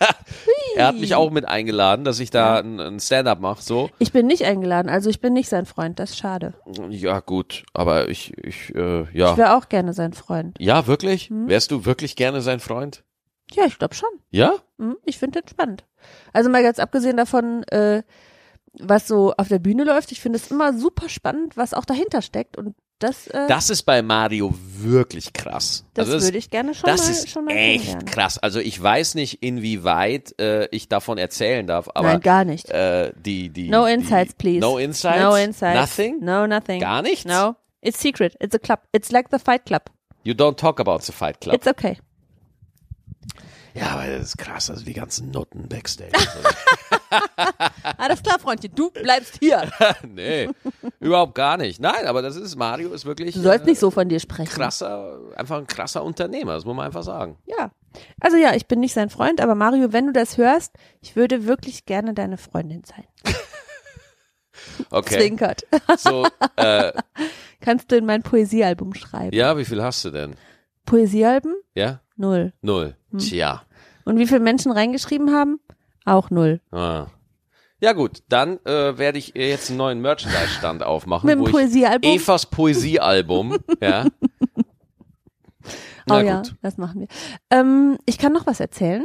er 0.78 0.86
hat 0.88 0.96
mich 0.98 1.14
auch 1.14 1.30
mit 1.30 1.46
eingeladen, 1.46 2.04
dass 2.04 2.20
ich 2.20 2.30
da 2.30 2.58
ein, 2.60 2.80
ein 2.80 3.00
Stand-up 3.00 3.40
mache, 3.40 3.62
so. 3.62 3.90
Ich 3.98 4.12
bin 4.12 4.26
nicht 4.26 4.44
eingeladen, 4.44 4.88
also 4.88 5.10
ich 5.10 5.20
bin 5.20 5.32
nicht 5.32 5.48
sein 5.48 5.66
Freund, 5.66 5.98
das 5.98 6.10
ist 6.10 6.18
schade. 6.18 6.54
Ja, 6.88 7.20
gut, 7.20 7.64
aber 7.74 8.08
ich, 8.08 8.36
ich, 8.38 8.74
äh, 8.74 9.04
ja. 9.12 9.32
Ich 9.32 9.36
wäre 9.36 9.56
auch 9.56 9.68
gerne 9.68 9.92
sein 9.92 10.12
Freund. 10.12 10.56
Ja, 10.58 10.86
wirklich? 10.86 11.28
Hm? 11.30 11.48
Wärst 11.48 11.70
du 11.70 11.84
wirklich 11.84 12.16
gerne 12.16 12.40
sein 12.40 12.60
Freund? 12.60 13.04
Ja, 13.52 13.64
ich 13.64 13.78
glaube 13.78 13.94
schon. 13.94 14.10
Ja? 14.30 14.52
Hm, 14.78 14.96
Ich 15.04 15.18
finde 15.18 15.40
den 15.40 15.48
spannend. 15.48 15.84
Also 16.32 16.50
mal 16.50 16.62
ganz 16.62 16.78
abgesehen 16.78 17.16
davon, 17.16 17.62
äh, 17.64 18.02
was 18.80 19.08
so 19.08 19.32
auf 19.36 19.48
der 19.48 19.58
Bühne 19.58 19.84
läuft, 19.84 20.12
ich 20.12 20.20
finde 20.20 20.36
es 20.38 20.50
immer 20.50 20.72
super 20.72 21.08
spannend, 21.08 21.56
was 21.56 21.74
auch 21.74 21.84
dahinter 21.84 22.22
steckt 22.22 22.56
und 22.56 22.74
das, 22.98 23.26
äh, 23.28 23.46
Das 23.48 23.70
ist 23.70 23.82
bei 23.84 24.02
Mario 24.02 24.52
wirklich 24.76 25.32
krass. 25.32 25.84
das 25.94 26.10
Also 26.10 26.26
würde 26.26 26.38
ich 26.38 26.50
gerne 26.50 26.74
schon 26.74 26.88
das 26.90 27.04
mal, 27.04 27.10
ist 27.10 27.30
schon 27.30 27.44
mal 27.44 27.52
echt 27.56 28.06
krass. 28.06 28.38
Also 28.38 28.60
ich 28.60 28.80
weiß 28.82 29.14
nicht, 29.14 29.42
inwieweit 29.42 30.38
äh, 30.40 30.66
ich 30.70 30.88
davon 30.88 31.18
erzählen 31.18 31.66
darf, 31.66 31.88
aber 31.94 32.08
Nein, 32.14 32.20
gar 32.20 32.44
nicht. 32.44 32.68
äh, 32.70 33.12
die 33.16 33.48
die 33.50 33.68
No 33.68 33.86
die, 33.86 33.92
insights, 33.92 34.34
please. 34.34 34.60
No 34.60 34.78
insights. 34.78 35.20
No 35.22 35.36
insights. 35.36 35.80
Nothing. 35.80 36.18
No, 36.20 36.46
nothing. 36.46 36.80
Gar 36.80 37.02
nichts. 37.02 37.24
No. 37.24 37.54
It's 37.80 38.00
secret. 38.00 38.36
It's 38.40 38.54
a 38.54 38.58
club. 38.58 38.80
It's 38.92 39.12
like 39.12 39.28
the 39.30 39.38
Fight 39.38 39.64
Club. 39.64 39.82
You 40.24 40.34
don't 40.34 40.58
talk 40.58 40.80
about 40.80 41.00
the 41.06 41.12
Fight 41.12 41.40
Club. 41.40 41.54
It's 41.54 41.66
okay. 41.68 41.98
Ja, 43.78 43.86
aber 43.92 44.06
das 44.06 44.26
ist 44.28 44.38
krass. 44.38 44.70
Also 44.70 44.84
die 44.84 44.92
ganzen 44.92 45.30
Nutten 45.30 45.68
backstage. 45.68 46.12
Alles 47.96 48.22
klar, 48.22 48.38
Freundchen. 48.38 48.74
Du 48.74 48.90
bleibst 48.90 49.38
hier. 49.40 49.70
nee, 50.06 50.48
überhaupt 51.00 51.34
gar 51.34 51.56
nicht. 51.56 51.80
Nein, 51.80 52.06
aber 52.06 52.22
das 52.22 52.36
ist 52.36 52.56
Mario 52.56 52.92
ist 52.92 53.06
wirklich 53.06 53.34
Du 53.34 53.40
sollst 53.40 53.64
äh, 53.66 53.70
nicht 53.70 53.78
so 53.78 53.90
von 53.90 54.08
dir 54.08 54.20
sprechen. 54.20 54.50
krasser, 54.50 55.18
einfach 55.36 55.58
ein 55.58 55.66
krasser 55.66 56.02
Unternehmer. 56.04 56.54
Das 56.54 56.64
muss 56.64 56.76
man 56.76 56.86
einfach 56.86 57.02
sagen. 57.02 57.38
Ja. 57.46 57.70
Also 58.20 58.36
ja, 58.36 58.54
ich 58.54 58.66
bin 58.66 58.80
nicht 58.80 58.92
sein 58.92 59.10
Freund, 59.10 59.40
aber 59.40 59.54
Mario, 59.54 59.92
wenn 59.92 60.06
du 60.06 60.12
das 60.12 60.36
hörst, 60.36 60.74
ich 61.00 61.16
würde 61.16 61.46
wirklich 61.46 61.86
gerne 61.86 62.14
deine 62.14 62.36
Freundin 62.38 62.82
sein. 62.84 63.04
Okay. 64.90 65.18
Zwinkert. 65.18 65.62
So, 65.98 66.26
äh, 66.56 66.92
Kannst 67.60 67.92
du 67.92 67.96
in 67.96 68.04
mein 68.06 68.22
Poesiealbum 68.24 68.92
schreiben? 68.94 69.36
ja, 69.36 69.56
wie 69.56 69.64
viel 69.64 69.80
hast 69.82 70.04
du 70.04 70.10
denn? 70.10 70.34
Poesiealben? 70.84 71.54
Ja, 71.76 72.00
Null. 72.16 72.52
null. 72.60 72.96
Hm. 73.10 73.18
Tja. 73.18 73.62
Und 74.04 74.18
wie 74.18 74.26
viele 74.26 74.40
Menschen 74.40 74.72
reingeschrieben 74.72 75.32
haben? 75.32 75.60
Auch 76.04 76.30
null. 76.30 76.60
Ah. 76.70 77.06
Ja 77.80 77.92
gut, 77.92 78.22
dann 78.28 78.58
äh, 78.64 78.98
werde 78.98 79.18
ich 79.18 79.34
jetzt 79.36 79.68
einen 79.68 79.78
neuen 79.78 80.00
Merchandise-Stand 80.00 80.82
aufmachen, 80.82 81.26
Mit 81.26 81.38
dem 81.38 81.44
Poesiealbum? 81.44 82.10
Evas 82.10 82.46
Poesiealbum, 82.46 83.58
ja. 83.80 84.04
oh 84.56 84.62
Na 86.06 86.22
ja, 86.22 86.36
gut. 86.38 86.56
das 86.60 86.76
machen 86.76 87.02
wir. 87.02 87.08
Ähm, 87.50 87.98
ich 88.04 88.18
kann 88.18 88.32
noch 88.32 88.46
was 88.46 88.58
erzählen. 88.58 89.04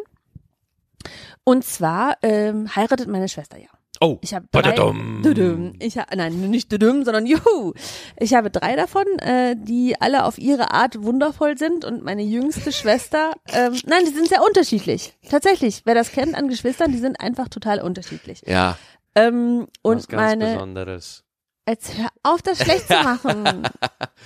Und 1.43 1.65
zwar 1.65 2.17
ähm, 2.23 2.75
heiratet 2.75 3.07
meine 3.07 3.27
Schwester 3.27 3.57
ja. 3.59 3.67
Oh, 4.03 4.17
Ich 4.21 4.33
habe 4.33 4.45
drei. 4.51 4.75
Düdüm. 5.23 5.75
Ich 5.79 5.97
ha, 5.97 6.05
nein, 6.13 6.49
nicht 6.49 6.69
düdüm, 6.69 7.05
sondern 7.05 7.25
juhu. 7.25 7.71
Ich 8.19 8.33
habe 8.33 8.49
drei 8.49 8.75
davon, 8.75 9.05
äh, 9.19 9.55
die 9.57 9.95
alle 10.01 10.25
auf 10.25 10.37
ihre 10.37 10.71
Art 10.73 11.01
wundervoll 11.03 11.57
sind 11.57 11.85
und 11.85 12.03
meine 12.03 12.21
jüngste 12.21 12.73
Schwester, 12.73 13.31
ähm, 13.53 13.79
nein, 13.85 14.03
die 14.05 14.11
sind 14.11 14.27
sehr 14.27 14.43
unterschiedlich. 14.43 15.13
Tatsächlich, 15.29 15.83
wer 15.85 15.95
das 15.95 16.11
kennt 16.11 16.35
an 16.35 16.49
Geschwistern, 16.49 16.91
die 16.91 16.97
sind 16.97 17.21
einfach 17.21 17.47
total 17.47 17.79
unterschiedlich. 17.79 18.41
ja, 18.45 18.77
Ähm, 19.15 19.67
was 19.83 19.93
und 19.93 20.09
ganz 20.09 20.21
meine, 20.21 20.53
Besonderes. 20.55 21.22
Jetzt 21.67 21.97
hör 21.97 22.10
auf, 22.23 22.41
das 22.41 22.60
schlecht 22.62 22.88
zu 22.88 22.93
machen. 23.04 23.63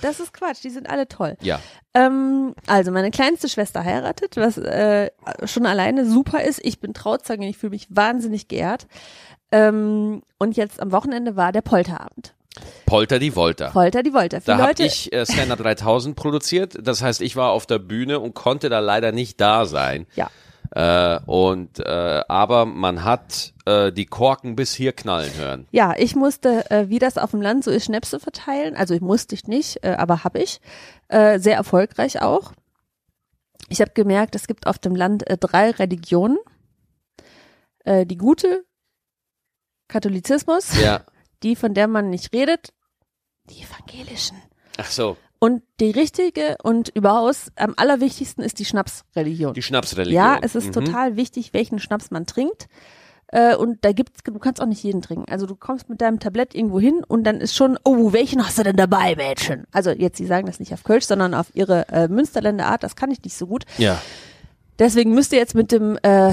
Das 0.02 0.18
ist 0.20 0.32
Quatsch, 0.32 0.62
die 0.64 0.70
sind 0.70 0.90
alle 0.90 1.06
toll. 1.06 1.36
Ja. 1.40 1.60
Ähm, 1.94 2.54
also 2.66 2.90
meine 2.90 3.10
kleinste 3.10 3.48
Schwester 3.48 3.84
heiratet, 3.84 4.36
was 4.36 4.58
äh, 4.58 5.10
schon 5.44 5.64
alleine 5.66 6.04
super 6.04 6.42
ist. 6.42 6.60
Ich 6.64 6.80
bin 6.80 6.94
Trauzeugin, 6.94 7.48
ich 7.48 7.58
fühle 7.58 7.70
mich 7.70 7.86
wahnsinnig 7.90 8.48
geehrt. 8.48 8.86
Ähm, 9.52 10.22
und 10.38 10.56
jetzt 10.56 10.80
am 10.80 10.92
Wochenende 10.92 11.36
war 11.36 11.52
der 11.52 11.62
Polterabend. 11.62 12.34
Polter 12.86 13.18
die 13.20 13.36
Volta. 13.36 13.70
Polter 13.70 14.02
die 14.02 14.12
Volta. 14.12 14.38
Da 14.38 14.42
Viele 14.42 14.58
habe 14.58 14.68
Leute, 14.70 14.84
ich 14.84 15.12
äh, 15.12 15.24
Scanner 15.24 15.54
3000 15.56 16.16
produziert. 16.16 16.76
Das 16.82 17.02
heißt, 17.02 17.20
ich 17.20 17.36
war 17.36 17.50
auf 17.52 17.66
der 17.66 17.78
Bühne 17.78 18.18
und 18.18 18.34
konnte 18.34 18.68
da 18.68 18.80
leider 18.80 19.12
nicht 19.12 19.40
da 19.40 19.64
sein. 19.64 20.06
ja, 20.16 20.28
Äh, 20.72 21.20
und 21.24 21.78
äh, 21.78 22.22
aber 22.28 22.66
man 22.66 23.04
hat 23.04 23.54
äh, 23.68 23.92
die 23.92 24.06
Korken 24.06 24.56
bis 24.56 24.74
hier 24.74 24.92
knallen 24.92 25.32
hören. 25.34 25.68
ja, 25.70 25.94
ich 25.96 26.16
musste, 26.16 26.70
äh, 26.70 26.88
wie 26.88 26.98
das 26.98 27.18
auf 27.18 27.30
dem 27.32 27.42
Land 27.42 27.64
so 27.64 27.70
ist, 27.70 27.84
Schnäpse 27.84 28.18
verteilen. 28.20 28.76
Also 28.76 28.94
ich 28.94 29.00
musste 29.00 29.34
ich 29.34 29.46
nicht, 29.46 29.84
äh, 29.84 29.94
aber 29.98 30.24
habe 30.24 30.38
ich. 30.40 30.60
Äh, 31.08 31.38
sehr 31.38 31.56
erfolgreich 31.56 32.20
auch. 32.22 32.52
Ich 33.68 33.80
habe 33.80 33.90
gemerkt, 33.92 34.34
es 34.34 34.46
gibt 34.46 34.66
auf 34.66 34.78
dem 34.78 34.94
Land 34.96 35.28
äh, 35.28 35.36
drei 35.38 35.70
Religionen. 35.70 36.38
Äh, 37.84 38.06
die 38.06 38.16
gute, 38.16 38.64
Katholizismus, 39.88 40.78
Ja. 40.80 41.02
die, 41.42 41.56
von 41.56 41.74
der 41.74 41.88
man 41.88 42.10
nicht 42.10 42.32
redet, 42.32 42.72
die 43.50 43.62
evangelischen. 43.62 44.36
Ach 44.76 44.90
so, 44.90 45.16
Und 45.38 45.62
die 45.80 45.90
richtige 45.90 46.56
und 46.62 46.88
überaus 46.90 47.50
am 47.56 47.74
allerwichtigsten 47.76 48.42
ist 48.44 48.58
die 48.58 48.64
Schnapsreligion. 48.64 49.54
die 49.54 49.62
Schnapsreligion. 49.62 50.14
Ja, 50.22 50.38
es 50.42 50.54
ist 50.54 50.66
Mhm. 50.68 50.72
total 50.72 51.16
wichtig, 51.16 51.52
welchen 51.52 51.78
Schnaps 51.78 52.10
man 52.10 52.26
trinkt. 52.26 52.68
Äh, 53.28 53.56
und 53.56 53.84
da 53.84 53.92
gibt's, 53.92 54.22
du 54.24 54.38
kannst 54.38 54.60
auch 54.60 54.66
nicht 54.66 54.82
jeden 54.82 55.02
trinken. 55.02 55.30
Also 55.30 55.46
du 55.46 55.54
kommst 55.54 55.88
mit 55.88 56.00
deinem 56.00 56.18
Tablett 56.18 56.54
irgendwo 56.54 56.80
hin 56.80 57.02
und 57.06 57.24
dann 57.24 57.40
ist 57.40 57.54
schon, 57.54 57.78
oh, 57.84 58.12
welchen 58.12 58.44
hast 58.44 58.58
du 58.58 58.62
denn 58.62 58.76
dabei, 58.76 59.16
Mädchen? 59.16 59.66
Also 59.70 59.90
jetzt, 59.90 60.16
sie 60.16 60.26
sagen 60.26 60.46
das 60.46 60.60
nicht 60.60 60.72
auf 60.72 60.84
Kölsch, 60.84 61.04
sondern 61.04 61.34
auf 61.34 61.54
ihre 61.54 61.88
äh, 61.88 62.08
Münsterländer 62.08 62.66
Art, 62.66 62.82
das 62.82 62.96
kann 62.96 63.10
ich 63.10 63.22
nicht 63.22 63.36
so 63.36 63.46
gut. 63.46 63.64
Ja. 63.76 64.00
Deswegen 64.78 65.12
müsst 65.12 65.32
ihr 65.32 65.38
jetzt 65.38 65.54
mit 65.54 65.72
dem 65.72 65.98
äh, 66.02 66.32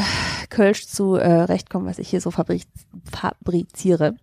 Kölsch 0.50 0.88
zu 0.88 1.16
äh, 1.16 1.42
recht 1.44 1.70
kommen, 1.70 1.88
was 1.88 2.00
ich 2.00 2.10
hier 2.10 2.22
so 2.22 2.32
fabriz 2.32 2.64
fabriziere. 3.12 4.16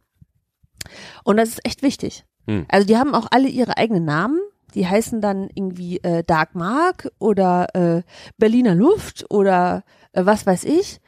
Und 1.25 1.37
das 1.37 1.51
ist 1.51 1.67
echt 1.67 1.83
wichtig. 1.83 2.25
Hm. 2.47 2.67
Also 2.69 2.87
die 2.87 2.97
haben 2.97 3.15
auch 3.15 3.27
alle 3.31 3.49
ihre 3.49 3.77
eigenen 3.77 4.05
Namen. 4.05 4.41
Die 4.75 4.87
heißen 4.87 5.21
dann 5.21 5.51
irgendwie 5.55 5.99
äh, 5.99 6.25
Dark 6.25 6.55
Mark 6.55 7.11
oder 7.19 7.67
äh, 7.75 8.03
Berliner 8.39 8.75
Luft 8.75 9.27
oder 9.29 9.85
äh, 10.13 10.25
was 10.25 10.47
weiß 10.47 10.65
ich. 10.65 11.01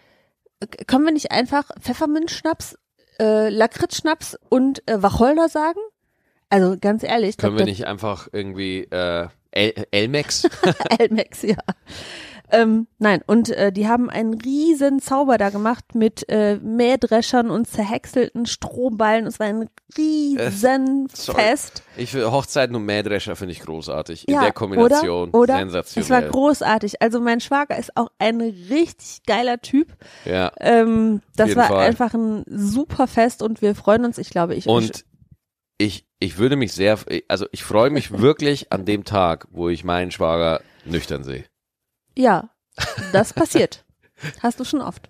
K- 0.67 0.85
Können 0.85 1.05
wir 1.05 1.13
nicht 1.13 1.31
einfach 1.31 1.71
Pfefferminzschnaps, 1.81 2.77
äh, 3.21 3.49
Lakritzschnaps 3.49 4.37
und 4.49 4.87
äh, 4.89 5.03
Wacholder 5.03 5.49
sagen? 5.49 5.81
Also 6.51 6.77
ganz 6.81 7.03
ehrlich, 7.03 7.37
Können 7.37 7.55
wir 7.55 7.61
Dr. 7.61 7.69
nicht 7.71 7.87
einfach 7.87 8.29
irgendwie 8.33 8.81
äh, 8.85 9.29
El 9.51 9.87
Elmex? 9.91 10.45
Elmex, 10.99 11.43
ja. 11.43 11.57
Ähm, 12.51 12.87
nein, 12.99 13.23
und 13.27 13.49
äh, 13.51 13.73
die 13.73 13.89
haben 13.89 14.11
einen 14.11 14.35
riesen 14.35 15.01
Zauber 15.01 15.39
da 15.39 15.51
gemacht 15.51 15.95
mit 15.95 16.29
äh, 16.29 16.57
Mähdreschern 16.57 17.51
und 17.51 17.67
zerhäckselten 17.67 18.47
Strohballen. 18.47 19.27
Es 19.27 19.41
war 19.41 19.47
ein 19.47 19.69
riesen 19.97 21.09
sorry. 21.13 21.41
Fest. 21.43 21.83
ich 21.97 22.15
Hochzeiten 22.15 22.77
und 22.77 22.85
Mähdrescher 22.85 23.35
finde 23.37 23.53
ich 23.53 23.61
großartig. 23.61 24.29
In 24.29 24.35
Ja, 24.35 24.43
der 24.43 24.53
Kombination 24.53 25.31
oder? 25.31 25.39
oder? 25.39 25.59
sensationell. 25.59 26.05
Es 26.05 26.11
war 26.11 26.23
großartig. 26.31 27.01
Also 27.03 27.21
mein 27.21 27.41
Schwager 27.41 27.79
ist 27.79 27.97
auch 27.97 28.11
ein 28.19 28.41
richtig 28.41 29.23
geiler 29.27 29.61
Typ. 29.61 29.97
ja. 30.25 30.53
Ähm, 30.61 31.23
das 31.37 31.57
war 31.57 31.69
Fall. 31.69 31.87
einfach 31.87 32.15
ein 32.15 32.45
super 32.47 33.07
Fest 33.07 33.43
und 33.43 33.63
wir 33.63 33.75
freuen 33.75 34.05
uns. 34.05 34.19
Ich 34.19 34.31
glaube, 34.31 34.55
ich 34.55 34.67
Und 34.69 35.05
ich, 35.79 36.07
ich 36.21 36.39
würde 36.39 36.57
mich 36.57 36.73
sehr, 36.73 36.99
also 37.29 37.47
ich 37.53 37.65
freue 37.65 37.91
mich 37.91 38.19
wirklich 38.21 38.73
an 38.73 38.85
dem 38.85 39.05
Tag, 39.05 39.49
wo 39.51 39.69
ich 39.69 39.83
meinen 39.83 40.11
Schwager 40.11 40.61
nüchtern 40.85 41.25
sehe. 41.25 41.45
Ja, 42.17 42.51
das 43.13 43.33
passiert. 43.33 43.85
Hast 44.43 44.61
du 44.61 44.65
schon 44.65 44.81
oft. 44.81 45.09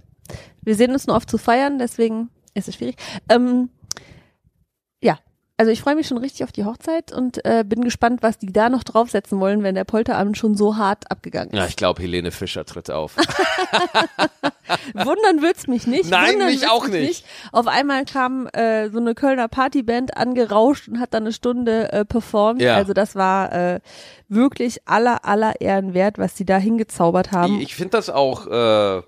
Wir 0.62 0.74
sehen 0.74 0.92
uns 0.92 1.06
nur 1.06 1.16
oft 1.16 1.30
zu 1.30 1.38
feiern, 1.38 1.78
deswegen 1.78 2.30
ist 2.54 2.68
es 2.68 2.76
schwierig. 2.76 2.96
Ähm, 3.28 3.68
also 5.56 5.70
ich 5.70 5.80
freue 5.80 5.94
mich 5.94 6.08
schon 6.08 6.18
richtig 6.18 6.42
auf 6.42 6.50
die 6.50 6.64
Hochzeit 6.64 7.12
und 7.12 7.44
äh, 7.44 7.62
bin 7.64 7.84
gespannt, 7.84 8.22
was 8.22 8.38
die 8.38 8.52
da 8.52 8.68
noch 8.68 8.82
draufsetzen 8.82 9.38
wollen, 9.38 9.62
wenn 9.62 9.76
der 9.76 9.84
Polterabend 9.84 10.36
schon 10.36 10.56
so 10.56 10.76
hart 10.76 11.08
abgegangen 11.10 11.50
ist. 11.50 11.56
Ja, 11.56 11.66
ich 11.66 11.76
glaube, 11.76 12.02
Helene 12.02 12.32
Fischer 12.32 12.64
tritt 12.64 12.90
auf. 12.90 13.16
Wundern 14.94 15.42
wird's 15.42 15.68
mich 15.68 15.86
nicht. 15.86 16.10
Nein, 16.10 16.34
Wundern 16.34 16.48
mich 16.48 16.68
auch 16.68 16.88
nicht. 16.88 17.24
Auf 17.52 17.68
einmal 17.68 18.04
kam 18.04 18.48
äh, 18.48 18.90
so 18.90 18.98
eine 18.98 19.14
Kölner 19.14 19.46
Partyband 19.46 20.16
angerauscht 20.16 20.88
und 20.88 20.98
hat 20.98 21.14
dann 21.14 21.22
eine 21.22 21.32
Stunde 21.32 21.92
äh, 21.92 22.04
performt. 22.04 22.60
Ja. 22.60 22.74
Also 22.74 22.92
das 22.92 23.14
war 23.14 23.52
äh, 23.52 23.80
wirklich 24.28 24.88
aller 24.88 25.24
aller 25.24 25.60
Ehren 25.60 25.94
wert, 25.94 26.18
was 26.18 26.36
sie 26.36 26.44
da 26.44 26.56
hingezaubert 26.56 27.30
haben. 27.30 27.60
Ich, 27.60 27.68
ich 27.68 27.74
finde 27.76 27.90
das 27.90 28.10
auch 28.10 28.48
äh, 28.48 29.02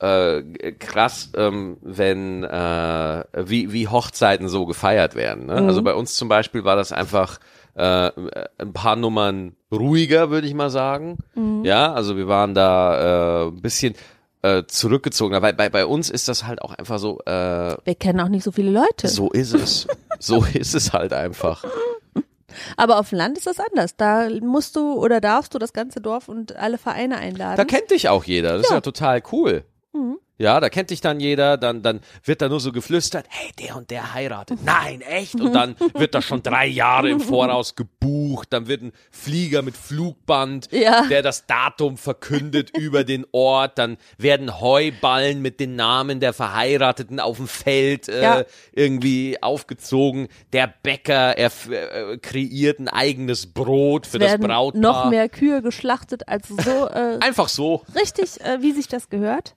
äh, 0.00 0.42
krass, 0.78 1.30
ähm, 1.36 1.76
wenn 1.82 2.44
äh, 2.44 3.24
wie, 3.36 3.72
wie 3.72 3.88
Hochzeiten 3.88 4.48
so 4.48 4.64
gefeiert 4.66 5.14
werden. 5.14 5.46
Ne? 5.46 5.60
Mhm. 5.60 5.68
Also 5.68 5.82
bei 5.82 5.94
uns 5.94 6.14
zum 6.14 6.28
Beispiel 6.28 6.64
war 6.64 6.76
das 6.76 6.92
einfach 6.92 7.38
äh, 7.74 8.10
ein 8.58 8.72
paar 8.72 8.96
Nummern 8.96 9.56
ruhiger, 9.72 10.30
würde 10.30 10.46
ich 10.46 10.54
mal 10.54 10.70
sagen. 10.70 11.18
Mhm. 11.34 11.64
Ja, 11.64 11.92
also 11.92 12.16
wir 12.16 12.28
waren 12.28 12.54
da 12.54 13.44
äh, 13.44 13.48
ein 13.48 13.60
bisschen 13.60 13.94
äh, 14.42 14.62
zurückgezogen. 14.66 15.40
Weil 15.42 15.52
bei, 15.54 15.68
bei 15.68 15.84
uns 15.84 16.10
ist 16.10 16.28
das 16.28 16.46
halt 16.46 16.62
auch 16.62 16.74
einfach 16.74 16.98
so, 16.98 17.18
äh, 17.26 17.76
Wir 17.84 17.94
kennen 17.98 18.20
auch 18.20 18.28
nicht 18.28 18.44
so 18.44 18.52
viele 18.52 18.70
Leute. 18.70 19.08
so 19.08 19.30
ist 19.32 19.52
es. 19.54 19.86
so 20.20 20.44
ist 20.54 20.74
es 20.74 20.92
halt 20.92 21.12
einfach. 21.12 21.64
Aber 22.76 22.98
auf 22.98 23.10
dem 23.10 23.18
Land 23.18 23.36
ist 23.38 23.46
das 23.46 23.58
anders. 23.60 23.96
Da 23.96 24.28
musst 24.40 24.74
du 24.76 24.92
oder 24.94 25.20
darfst 25.20 25.54
du 25.54 25.58
das 25.58 25.72
ganze 25.72 26.00
Dorf 26.00 26.28
und 26.28 26.56
alle 26.56 26.78
Vereine 26.78 27.18
einladen. 27.18 27.56
Da 27.56 27.64
kennt 27.64 27.90
dich 27.90 28.08
auch 28.08 28.24
jeder. 28.24 28.52
Das 28.54 28.62
ist 28.62 28.70
Ja. 28.70 28.76
ja 28.76 28.80
total 28.80 29.22
cool. 29.32 29.64
Mhm. 29.92 30.18
Ja, 30.40 30.60
da 30.60 30.68
kennt 30.68 30.90
dich 30.90 31.00
dann 31.00 31.18
jeder, 31.18 31.56
dann, 31.56 31.82
dann 31.82 31.98
wird 32.22 32.42
da 32.42 32.48
nur 32.48 32.60
so 32.60 32.70
geflüstert, 32.70 33.26
hey, 33.28 33.50
der 33.58 33.74
und 33.76 33.90
der 33.90 34.14
heiratet. 34.14 34.60
Nein, 34.64 35.00
echt? 35.00 35.34
Und 35.40 35.52
dann 35.52 35.74
wird 35.94 36.14
da 36.14 36.22
schon 36.22 36.44
drei 36.44 36.64
Jahre 36.68 37.10
im 37.10 37.18
Voraus 37.18 37.74
gebucht, 37.74 38.52
dann 38.52 38.68
wird 38.68 38.82
ein 38.82 38.92
Flieger 39.10 39.62
mit 39.62 39.76
Flugband, 39.76 40.68
Ja. 40.70 41.06
der 41.08 41.22
das 41.22 41.46
Datum 41.46 41.96
verkündet 41.96 42.70
über 42.78 43.02
den 43.02 43.26
Ort, 43.32 43.78
dann 43.78 43.96
werden 44.16 44.60
Heuballen 44.60 45.42
mit 45.42 45.58
den 45.58 45.74
Namen 45.74 46.20
der 46.20 46.32
Verheirateten 46.32 47.18
auf 47.18 47.38
dem 47.38 47.48
Feld 47.48 48.08
äh, 48.08 48.22
Ja. 48.22 48.44
irgendwie 48.70 49.42
aufgezogen. 49.42 50.28
Der 50.52 50.72
Bäcker, 50.84 51.36
er 51.36 51.50
äh, 51.68 52.16
kreiert 52.18 52.78
ein 52.78 52.86
eigenes 52.88 53.52
Brot 53.52 54.06
für 54.06 54.20
das 54.20 54.38
Brautpaar. 54.38 54.80
noch 54.80 55.10
mehr 55.10 55.28
Kühe 55.28 55.62
geschlachtet 55.62 56.28
als 56.28 56.46
so 56.46 56.86
äh, 56.86 57.18
Einfach 57.20 57.48
so. 57.48 57.82
richtig, 57.96 58.40
äh, 58.42 58.58
wie 58.62 58.70
sich 58.70 58.86
das 58.86 59.08
gehört. 59.08 59.56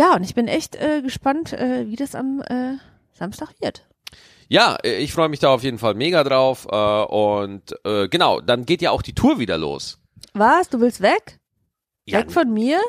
Ja, 0.00 0.14
und 0.14 0.22
ich 0.22 0.34
bin 0.34 0.48
echt 0.48 0.76
äh, 0.76 1.02
gespannt, 1.02 1.52
äh, 1.52 1.86
wie 1.86 1.96
das 1.96 2.14
am 2.14 2.40
äh, 2.48 2.78
Samstag 3.12 3.50
wird. 3.60 3.86
Ja, 4.48 4.76
äh, 4.82 4.96
ich 4.96 5.12
freue 5.12 5.28
mich 5.28 5.40
da 5.40 5.50
auf 5.50 5.62
jeden 5.62 5.76
Fall 5.76 5.92
mega 5.92 6.24
drauf. 6.24 6.66
Äh, 6.72 6.74
und 7.04 7.74
äh, 7.84 8.08
genau, 8.08 8.40
dann 8.40 8.64
geht 8.64 8.80
ja 8.80 8.92
auch 8.92 9.02
die 9.02 9.14
Tour 9.14 9.38
wieder 9.38 9.58
los. 9.58 9.98
Was? 10.32 10.70
Du 10.70 10.80
willst 10.80 11.02
weg? 11.02 11.38
Ja, 12.06 12.20
Weg 12.20 12.32
von 12.32 12.50
mir? 12.50 12.80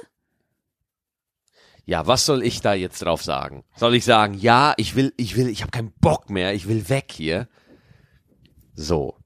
ja, 1.84 2.08
was 2.08 2.26
soll 2.26 2.43
ich 2.43 2.62
da 2.62 2.74
jetzt 2.76 3.04
drauf 3.04 3.21
sagen? 3.21 3.65
Soll 3.76 3.95
ich 3.95 4.06
sagen, 4.06 4.36
ja, 4.36 4.74
ich 4.78 4.95
will, 4.95 5.13
ich 5.17 5.36
will, 5.36 5.50
ich 5.50 5.63
habe 5.63 5.71
keinen 5.71 5.91
Bock 6.00 6.30
mehr, 6.30 6.54
ich 6.54 6.69
will 6.69 6.88
weg 6.88 7.12
hier? 7.12 7.50
So, 8.74 9.17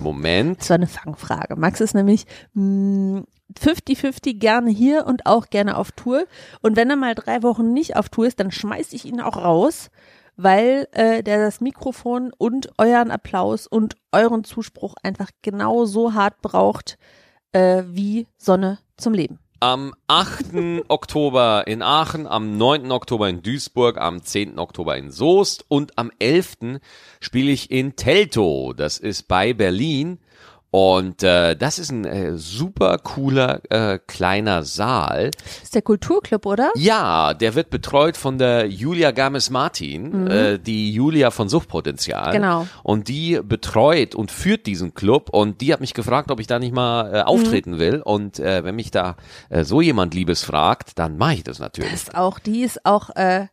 Moment. 0.00 0.58
Das 0.58 0.70
war 0.70 0.74
eine 0.74 0.88
Fangfrage. 0.88 1.54
Max 1.54 1.80
ist 1.80 1.94
nämlich 1.94 2.26
mh, 2.54 3.22
50-50 3.58 4.38
gerne 4.38 4.70
hier 4.70 5.06
und 5.06 5.26
auch 5.26 5.48
gerne 5.50 5.76
auf 5.76 5.92
Tour. 5.92 6.24
Und 6.60 6.76
wenn 6.76 6.90
er 6.90 6.96
mal 6.96 7.14
drei 7.14 7.42
Wochen 7.42 7.72
nicht 7.72 7.96
auf 7.96 8.08
Tour 8.08 8.26
ist, 8.26 8.40
dann 8.40 8.50
schmeiß 8.50 8.92
ich 8.92 9.04
ihn 9.04 9.20
auch 9.20 9.36
raus, 9.36 9.90
weil 10.36 10.88
äh, 10.92 11.22
der 11.22 11.38
das 11.38 11.60
Mikrofon 11.60 12.32
und 12.36 12.70
euren 12.78 13.10
Applaus 13.10 13.66
und 13.66 13.96
euren 14.12 14.44
Zuspruch 14.44 14.94
einfach 15.02 15.30
genau 15.42 15.84
so 15.84 16.14
hart 16.14 16.40
braucht 16.42 16.98
äh, 17.52 17.82
wie 17.86 18.26
Sonne 18.38 18.78
zum 18.96 19.14
Leben. 19.14 19.38
Am 19.62 19.94
8. 20.06 20.54
Oktober 20.88 21.64
in 21.66 21.82
Aachen, 21.82 22.26
am 22.26 22.56
9. 22.56 22.90
Oktober 22.90 23.28
in 23.28 23.42
Duisburg, 23.42 23.98
am 23.98 24.22
10. 24.22 24.58
Oktober 24.58 24.96
in 24.96 25.10
Soest 25.10 25.66
und 25.68 25.98
am 25.98 26.10
11. 26.18 26.80
spiele 27.20 27.50
ich 27.50 27.70
in 27.70 27.94
Teltow. 27.94 28.72
Das 28.74 28.96
ist 28.98 29.28
bei 29.28 29.52
Berlin. 29.52 30.18
Und 30.70 31.24
äh, 31.24 31.56
das 31.56 31.80
ist 31.80 31.90
ein 31.90 32.04
äh, 32.04 32.36
super 32.36 32.98
cooler 32.98 33.60
äh, 33.70 33.98
kleiner 34.06 34.62
Saal. 34.62 35.32
Das 35.32 35.64
ist 35.64 35.74
der 35.74 35.82
Kulturclub, 35.82 36.46
oder? 36.46 36.70
Ja, 36.76 37.34
der 37.34 37.56
wird 37.56 37.70
betreut 37.70 38.16
von 38.16 38.38
der 38.38 38.68
Julia 38.68 39.10
Games-Martin, 39.10 40.28
äh, 40.28 40.58
die 40.60 40.92
Julia 40.92 41.32
von 41.32 41.48
Suchtpotenzial. 41.48 42.32
Genau. 42.32 42.68
Und 42.84 43.08
die 43.08 43.40
betreut 43.42 44.14
und 44.14 44.30
führt 44.30 44.66
diesen 44.66 44.94
Club 44.94 45.30
und 45.30 45.60
die 45.60 45.72
hat 45.72 45.80
mich 45.80 45.92
gefragt, 45.92 46.30
ob 46.30 46.38
ich 46.38 46.46
da 46.46 46.60
nicht 46.60 46.72
mal 46.72 47.14
äh, 47.14 47.22
auftreten 47.22 47.80
will. 47.80 48.00
Und 48.00 48.38
äh, 48.38 48.62
wenn 48.62 48.76
mich 48.76 48.92
da 48.92 49.16
äh, 49.48 49.64
so 49.64 49.80
jemand 49.80 50.14
Liebes 50.14 50.44
fragt, 50.44 51.00
dann 51.00 51.18
mache 51.18 51.34
ich 51.34 51.44
das 51.44 51.58
natürlich. 51.58 51.92
ist 51.92 52.14
auch, 52.14 52.38
die 52.38 52.62
ist 52.62 52.86
auch 52.86 53.10
äh, 53.16 53.46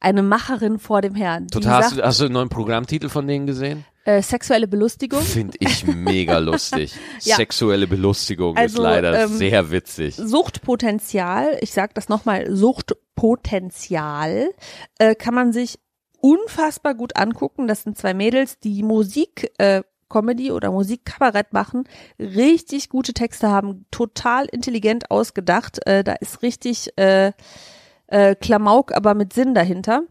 eine 0.00 0.22
Macherin 0.22 0.80
vor 0.80 1.00
dem 1.00 1.14
Herrn. 1.14 1.46
Total, 1.46 1.74
hast, 1.74 1.90
sagt, 1.90 2.00
du, 2.00 2.04
hast 2.04 2.20
du 2.20 2.24
den 2.24 2.32
neuen 2.32 2.48
Programmtitel 2.48 3.08
von 3.08 3.28
denen 3.28 3.46
gesehen? 3.46 3.84
Äh, 4.06 4.22
sexuelle 4.22 4.68
Belustigung. 4.68 5.20
Finde 5.20 5.56
ich 5.60 5.86
mega 5.86 6.38
lustig. 6.38 6.94
Ja. 7.22 7.36
Sexuelle 7.36 7.86
Belustigung 7.86 8.56
ist 8.56 8.60
Also, 8.60 8.82
leider 8.82 9.24
ähm, 9.24 9.28
sehr 9.36 9.70
witzig. 9.70 10.14
Suchtpotenzial, 10.16 11.58
ich 11.60 11.72
sag 11.72 11.94
das 11.94 12.08
nochmal, 12.08 12.54
Suchtpotenzial, 12.54 14.50
äh, 14.98 15.14
kann 15.14 15.34
man 15.34 15.52
sich 15.52 15.78
unfassbar 16.20 16.94
gut 16.94 17.16
angucken. 17.16 17.66
Das 17.66 17.82
sind 17.82 17.98
zwei 17.98 18.14
Mädels, 18.14 18.60
die 18.60 18.82
Musik, 18.82 19.50
äh, 19.58 19.82
Comedy 20.08 20.52
oder 20.52 20.70
Musikkabarett 20.70 21.52
machen, 21.52 21.84
richtig 22.20 22.88
gute 22.88 23.12
Texte 23.12 23.48
haben, 23.48 23.86
total 23.90 24.46
intelligent 24.46 25.10
ausgedacht. 25.10 25.84
Äh, 25.84 26.04
da 26.04 26.12
ist 26.12 26.42
richtig 26.42 26.96
äh, 26.96 27.32
äh, 28.06 28.36
Klamauk, 28.36 28.94
aber 28.94 29.14
mit 29.14 29.32
Sinn 29.32 29.52
dahinter. 29.54 30.02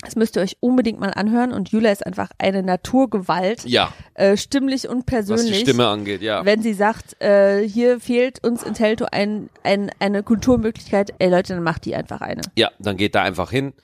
Das 0.00 0.16
müsst 0.16 0.36
ihr 0.36 0.42
euch 0.42 0.56
unbedingt 0.60 0.98
mal 0.98 1.10
anhören. 1.10 1.52
Und 1.52 1.70
Julia 1.70 1.92
ist 1.92 2.04
einfach 2.04 2.30
eine 2.38 2.62
Naturgewalt, 2.62 3.64
Ja, 3.64 3.92
äh, 4.14 4.36
stimmlich 4.36 4.88
und 4.88 4.98
was 4.98 5.06
persönlich 5.06 5.58
die 5.58 5.60
Stimme 5.60 5.86
angeht, 5.86 6.22
ja. 6.22 6.44
wenn 6.44 6.62
sie 6.62 6.74
sagt, 6.74 7.20
äh, 7.22 7.66
hier 7.68 8.00
fehlt 8.00 8.44
uns 8.44 8.62
in 8.62 8.74
Telto 8.74 9.06
ein, 9.10 9.48
ein, 9.62 9.90
eine 10.00 10.22
Kulturmöglichkeit, 10.22 11.14
ey 11.18 11.30
Leute, 11.30 11.54
dann 11.54 11.62
macht 11.62 11.84
die 11.84 11.94
einfach 11.94 12.20
eine. 12.20 12.42
Ja, 12.56 12.70
dann 12.78 12.96
geht 12.96 13.14
da 13.14 13.22
einfach 13.22 13.50
hin. 13.50 13.74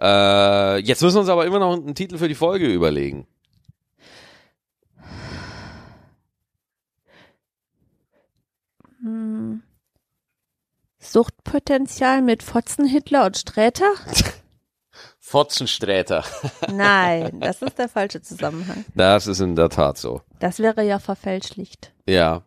Äh, 0.00 0.78
jetzt 0.78 1.02
müssen 1.02 1.16
wir 1.16 1.20
uns 1.20 1.28
aber 1.28 1.44
immer 1.44 1.58
noch 1.58 1.72
einen 1.72 1.94
Titel 1.94 2.18
für 2.18 2.28
die 2.28 2.34
Folge 2.34 2.66
überlegen. 2.66 3.26
Suchtpotenzial 10.98 12.22
mit 12.22 12.42
Fotzen, 12.42 12.84
Hitler 12.84 13.26
und 13.26 13.36
Sträter? 13.36 13.92
Fotzensträter. 15.28 16.24
Nein, 16.72 17.40
das 17.40 17.60
ist 17.62 17.78
der 17.78 17.88
falsche 17.88 18.22
Zusammenhang. 18.22 18.84
Das 18.94 19.26
ist 19.26 19.40
in 19.40 19.56
der 19.56 19.68
Tat 19.68 19.98
so. 19.98 20.22
Das 20.40 20.58
wäre 20.58 20.82
ja 20.84 20.98
verfälschlicht. 20.98 21.92
Ja. 22.08 22.42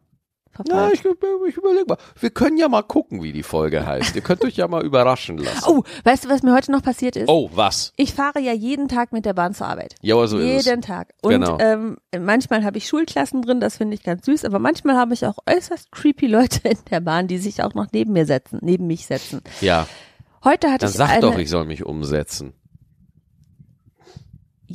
Na, 0.68 0.92
ich, 0.92 1.00
ich 1.00 1.58
überlege 1.58 1.86
mal. 1.88 1.98
Wir 2.20 2.30
können 2.30 2.58
ja 2.58 2.68
mal 2.68 2.82
gucken, 2.82 3.24
wie 3.24 3.32
die 3.32 3.42
Folge 3.44 3.86
heißt. 3.86 4.16
Ihr 4.16 4.22
könnt 4.22 4.44
euch 4.44 4.58
ja 4.58 4.68
mal 4.68 4.84
überraschen 4.84 5.38
lassen. 5.38 5.64
Oh, 5.66 5.84
weißt 6.04 6.26
du, 6.26 6.30
was 6.30 6.44
mir 6.44 6.54
heute 6.54 6.72
noch 6.72 6.84
passiert 6.84 7.16
ist? 7.16 7.30
Oh, 7.30 7.50
was? 7.54 7.94
Ich 7.96 8.14
fahre 8.14 8.40
ja 8.42 8.52
jeden 8.52 8.88
Tag 8.90 9.14
mit 9.14 9.26
der 9.26 9.34
Bahn 9.34 9.54
zur 9.54 9.68
Arbeit. 9.68 9.96
Ja, 10.02 10.16
so 10.28 10.38
ist 10.40 10.60
es. 10.60 10.66
Jeden 10.66 10.82
Tag. 10.82 11.14
Und 11.22 11.32
Genau. 11.32 11.58
ähm, 11.60 11.98
manchmal 12.20 12.64
habe 12.66 12.78
ich 12.80 12.88
Schulklassen 12.88 13.42
drin, 13.44 13.60
das 13.62 13.78
finde 13.78 13.94
ich 13.96 14.04
ganz 14.04 14.26
süß, 14.26 14.44
aber 14.44 14.60
manchmal 14.60 14.98
habe 14.98 15.14
ich 15.14 15.26
auch 15.26 15.38
äußerst 15.50 15.92
creepy 15.92 16.28
Leute 16.28 16.68
in 16.68 16.78
der 16.90 17.00
Bahn, 17.00 17.28
die 17.28 17.38
sich 17.38 17.64
auch 17.64 17.74
noch 17.74 17.88
neben 17.94 18.12
mir 18.12 18.26
setzen, 18.26 18.60
neben 18.62 18.88
mich 18.88 19.06
setzen. 19.06 19.42
Ja, 19.62 19.88
Heute 20.44 20.70
hatte 20.72 20.80
dann 20.86 20.90
ich 20.90 20.96
sag 20.98 21.10
eine, 21.12 21.22
doch, 21.22 21.38
ich 21.38 21.50
soll 21.52 21.66
mich 21.66 21.86
umsetzen. 21.86 22.54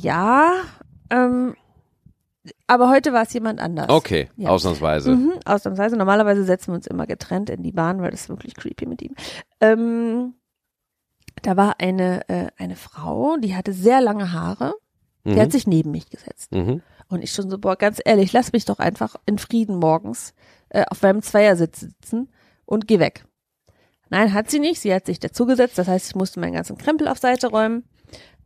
Ja, 0.01 0.53
ähm, 1.09 1.55
aber 2.65 2.89
heute 2.89 3.11
war 3.13 3.23
es 3.23 3.33
jemand 3.33 3.59
anders. 3.59 3.89
Okay, 3.89 4.29
Ja. 4.37 4.49
ausnahmsweise. 4.49 5.11
Mhm, 5.15 5.33
ausnahmsweise. 5.45 5.97
Normalerweise 5.97 6.43
setzen 6.43 6.71
wir 6.71 6.75
uns 6.75 6.87
immer 6.87 7.05
getrennt 7.07 7.49
in 7.49 7.63
die 7.63 7.71
Bahn, 7.71 8.01
weil 8.01 8.11
das 8.11 8.21
ist 8.21 8.29
wirklich 8.29 8.55
creepy 8.55 8.85
mit 8.85 9.01
ihm. 9.01 9.15
Ähm, 9.59 10.35
da 11.41 11.57
war 11.57 11.75
eine, 11.79 12.27
äh, 12.29 12.47
eine 12.57 12.75
Frau, 12.75 13.37
die 13.37 13.55
hatte 13.55 13.73
sehr 13.73 14.01
lange 14.01 14.31
Haare. 14.33 14.73
Die 15.25 15.31
Mhm. 15.33 15.39
hat 15.39 15.51
sich 15.51 15.67
neben 15.67 15.91
mich 15.91 16.09
gesetzt. 16.09 16.53
Mhm. 16.53 16.81
Und 17.09 17.21
ich 17.23 17.31
schon 17.33 17.49
so, 17.49 17.57
boah, 17.57 17.75
ganz 17.75 17.99
ehrlich, 18.03 18.31
lass 18.33 18.53
mich 18.53 18.65
doch 18.65 18.79
einfach 18.79 19.15
in 19.25 19.37
Frieden 19.37 19.77
morgens 19.77 20.33
äh, 20.69 20.83
auf 20.89 21.01
meinem 21.01 21.21
Zweiersitz 21.21 21.81
sitzen 21.81 22.29
und 22.65 22.87
geh 22.87 22.99
weg. 22.99 23.25
Nein, 24.09 24.33
hat 24.33 24.49
sie 24.49 24.59
nicht. 24.59 24.79
Sie 24.81 24.93
hat 24.93 25.05
sich 25.05 25.19
dazugesetzt. 25.19 25.77
Das 25.77 25.87
heißt, 25.89 26.07
ich 26.09 26.15
musste 26.15 26.39
meinen 26.39 26.53
ganzen 26.53 26.77
Krempel 26.77 27.07
auf 27.09 27.17
Seite 27.17 27.47
räumen. 27.47 27.83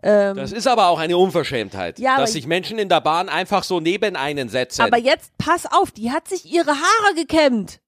Ähm, 0.04 0.36
Das 0.36 0.52
ist 0.52 0.68
aber 0.68 0.88
auch 0.88 1.00
eine 1.00 1.18
Unverschämtheit, 1.18 2.00
Ja, 2.00 2.18
dass 2.18 2.34
sich 2.34 2.48
Menschen 2.48 2.80
in 2.80 2.90
der 2.90 3.02
Bahn 3.02 3.30
einfach 3.30 3.64
so 3.64 3.80
neben 3.80 4.16
einen 4.16 4.50
setzen. 4.50 4.82
aber 4.82 4.98
jetzt 4.98 5.32
pass 5.38 5.66
auf, 5.72 5.92
die 5.92 6.12
hat 6.12 6.28
sich 6.28 6.46
ihre 6.52 6.72
Haare 6.72 7.16
gekämmt. 7.16 7.80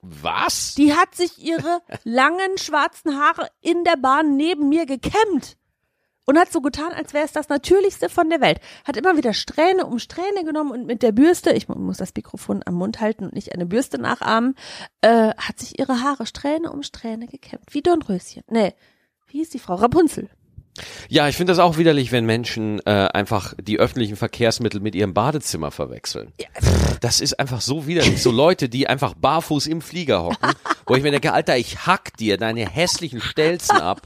Was? 0.00 0.74
Die 0.74 0.94
hat 0.94 1.14
sich 1.14 1.38
ihre 1.38 1.80
langen 2.04 2.58
schwarzen 2.58 3.18
Haare 3.18 3.48
in 3.60 3.84
der 3.84 3.96
Bahn 3.96 4.36
neben 4.36 4.68
mir 4.68 4.86
gekämmt. 4.86 5.56
Und 6.26 6.38
hat 6.38 6.50
so 6.50 6.62
getan, 6.62 6.90
als 6.94 7.12
wäre 7.12 7.26
es 7.26 7.32
das 7.32 7.50
Natürlichste 7.50 8.08
von 8.08 8.30
der 8.30 8.40
Welt. 8.40 8.58
Hat 8.86 8.96
immer 8.96 9.18
wieder 9.18 9.34
Strähne 9.34 9.84
um 9.84 9.98
Strähne 9.98 10.42
genommen 10.44 10.70
und 10.70 10.86
mit 10.86 11.02
der 11.02 11.12
Bürste, 11.12 11.52
ich 11.52 11.68
mu- 11.68 11.74
muss 11.74 11.98
das 11.98 12.14
Mikrofon 12.16 12.62
am 12.64 12.74
Mund 12.76 13.00
halten 13.02 13.24
und 13.24 13.34
nicht 13.34 13.52
eine 13.52 13.66
Bürste 13.66 13.98
nachahmen, 14.00 14.54
äh, 15.02 15.34
hat 15.36 15.58
sich 15.58 15.78
ihre 15.78 16.00
Haare 16.02 16.24
Strähne 16.24 16.72
um 16.72 16.82
Strähne 16.82 17.26
gekämmt. 17.26 17.64
Wie 17.70 17.82
Dornröschen. 17.82 18.42
Nee, 18.48 18.72
wie 19.26 19.38
hieß 19.38 19.50
die 19.50 19.58
Frau? 19.58 19.74
Rapunzel. 19.74 20.30
Ja, 21.08 21.28
ich 21.28 21.36
finde 21.36 21.52
das 21.52 21.58
auch 21.58 21.78
widerlich, 21.78 22.10
wenn 22.10 22.26
Menschen 22.26 22.80
äh, 22.86 22.90
einfach 22.90 23.54
die 23.60 23.78
öffentlichen 23.78 24.16
Verkehrsmittel 24.16 24.80
mit 24.80 24.94
ihrem 24.94 25.14
Badezimmer 25.14 25.70
verwechseln. 25.70 26.32
Das 27.00 27.20
ist 27.20 27.38
einfach 27.38 27.60
so 27.60 27.86
widerlich. 27.86 28.22
So 28.22 28.30
Leute, 28.30 28.68
die 28.68 28.88
einfach 28.88 29.14
barfuß 29.14 29.66
im 29.66 29.80
Flieger 29.80 30.24
hocken, 30.24 30.52
wo 30.86 30.96
ich 30.96 31.02
mir 31.02 31.10
denke, 31.10 31.32
Alter, 31.32 31.56
ich 31.56 31.86
hack 31.86 32.16
dir 32.16 32.38
deine 32.38 32.68
hässlichen 32.68 33.20
Stelzen 33.20 33.76
ab. 33.76 34.02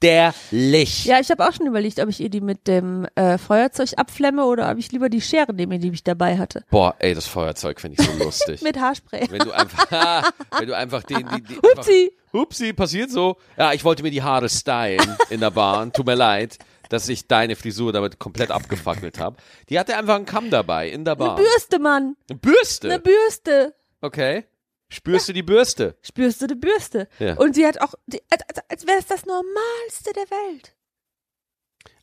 Widerlich. 0.00 1.04
Ja, 1.04 1.20
ich 1.20 1.30
habe 1.30 1.46
auch 1.46 1.52
schon 1.52 1.66
überlegt, 1.66 2.00
ob 2.00 2.08
ich 2.08 2.20
ihr 2.20 2.30
die 2.30 2.40
mit 2.40 2.66
dem 2.66 3.06
äh, 3.14 3.38
Feuerzeug 3.38 3.90
abflemme 3.96 4.44
oder 4.44 4.70
ob 4.70 4.78
ich 4.78 4.90
lieber 4.92 5.08
die 5.08 5.20
Schere 5.20 5.52
nehme, 5.52 5.78
die 5.78 5.90
ich 5.90 6.04
dabei 6.04 6.38
hatte. 6.38 6.64
Boah, 6.70 6.94
ey, 6.98 7.14
das 7.14 7.26
Feuerzeug 7.26 7.80
finde 7.80 8.00
ich 8.00 8.06
so 8.08 8.12
lustig. 8.24 8.62
Mit 8.62 8.78
Haarspray. 8.78 9.26
wenn 9.30 9.40
du 9.40 9.52
einfach, 9.52 10.32
wenn 10.58 10.68
du 10.68 10.76
einfach 10.76 11.02
den, 11.02 11.28
die, 11.28 11.42
die 11.42 11.54
einfach, 11.56 11.78
Upsi. 11.78 12.12
Upsi, 12.32 12.72
passiert 12.72 13.10
so. 13.10 13.36
Ja, 13.56 13.72
ich 13.72 13.84
wollte 13.84 14.02
mir 14.02 14.10
die 14.10 14.22
Haare 14.22 14.48
stylen 14.48 15.16
in 15.30 15.40
der 15.40 15.50
Bahn. 15.50 15.92
Tut 15.92 16.06
mir 16.06 16.14
leid, 16.14 16.58
dass 16.88 17.08
ich 17.08 17.26
deine 17.26 17.56
Frisur 17.56 17.92
damit 17.92 18.18
komplett 18.18 18.50
abgefackelt 18.50 19.18
habe. 19.18 19.36
Die 19.68 19.78
hatte 19.78 19.96
einfach 19.96 20.16
einen 20.16 20.26
Kamm 20.26 20.50
dabei 20.50 20.88
in 20.88 21.04
der 21.04 21.14
Eine 21.14 21.24
Bahn. 21.26 21.36
Bürste, 21.36 21.78
Mann. 21.78 22.16
Eine 22.28 22.38
Bürste. 22.38 22.88
Eine 22.88 22.98
Bürste. 23.00 23.74
Okay. 24.00 24.44
Spürst 24.90 25.28
du 25.28 25.32
die 25.32 25.42
Bürste? 25.42 25.96
spürst 26.02 26.42
du 26.42 26.46
die 26.46 26.54
Bürste. 26.56 27.08
Ja. 27.18 27.34
Und 27.36 27.54
sie 27.54 27.66
hat 27.66 27.80
auch, 27.80 27.94
die, 28.06 28.20
als, 28.30 28.42
als, 28.68 28.86
wäre 28.86 28.98
es 28.98 29.06
das 29.06 29.24
Normalste 29.24 30.12
der 30.14 30.24
Welt. 30.30 30.74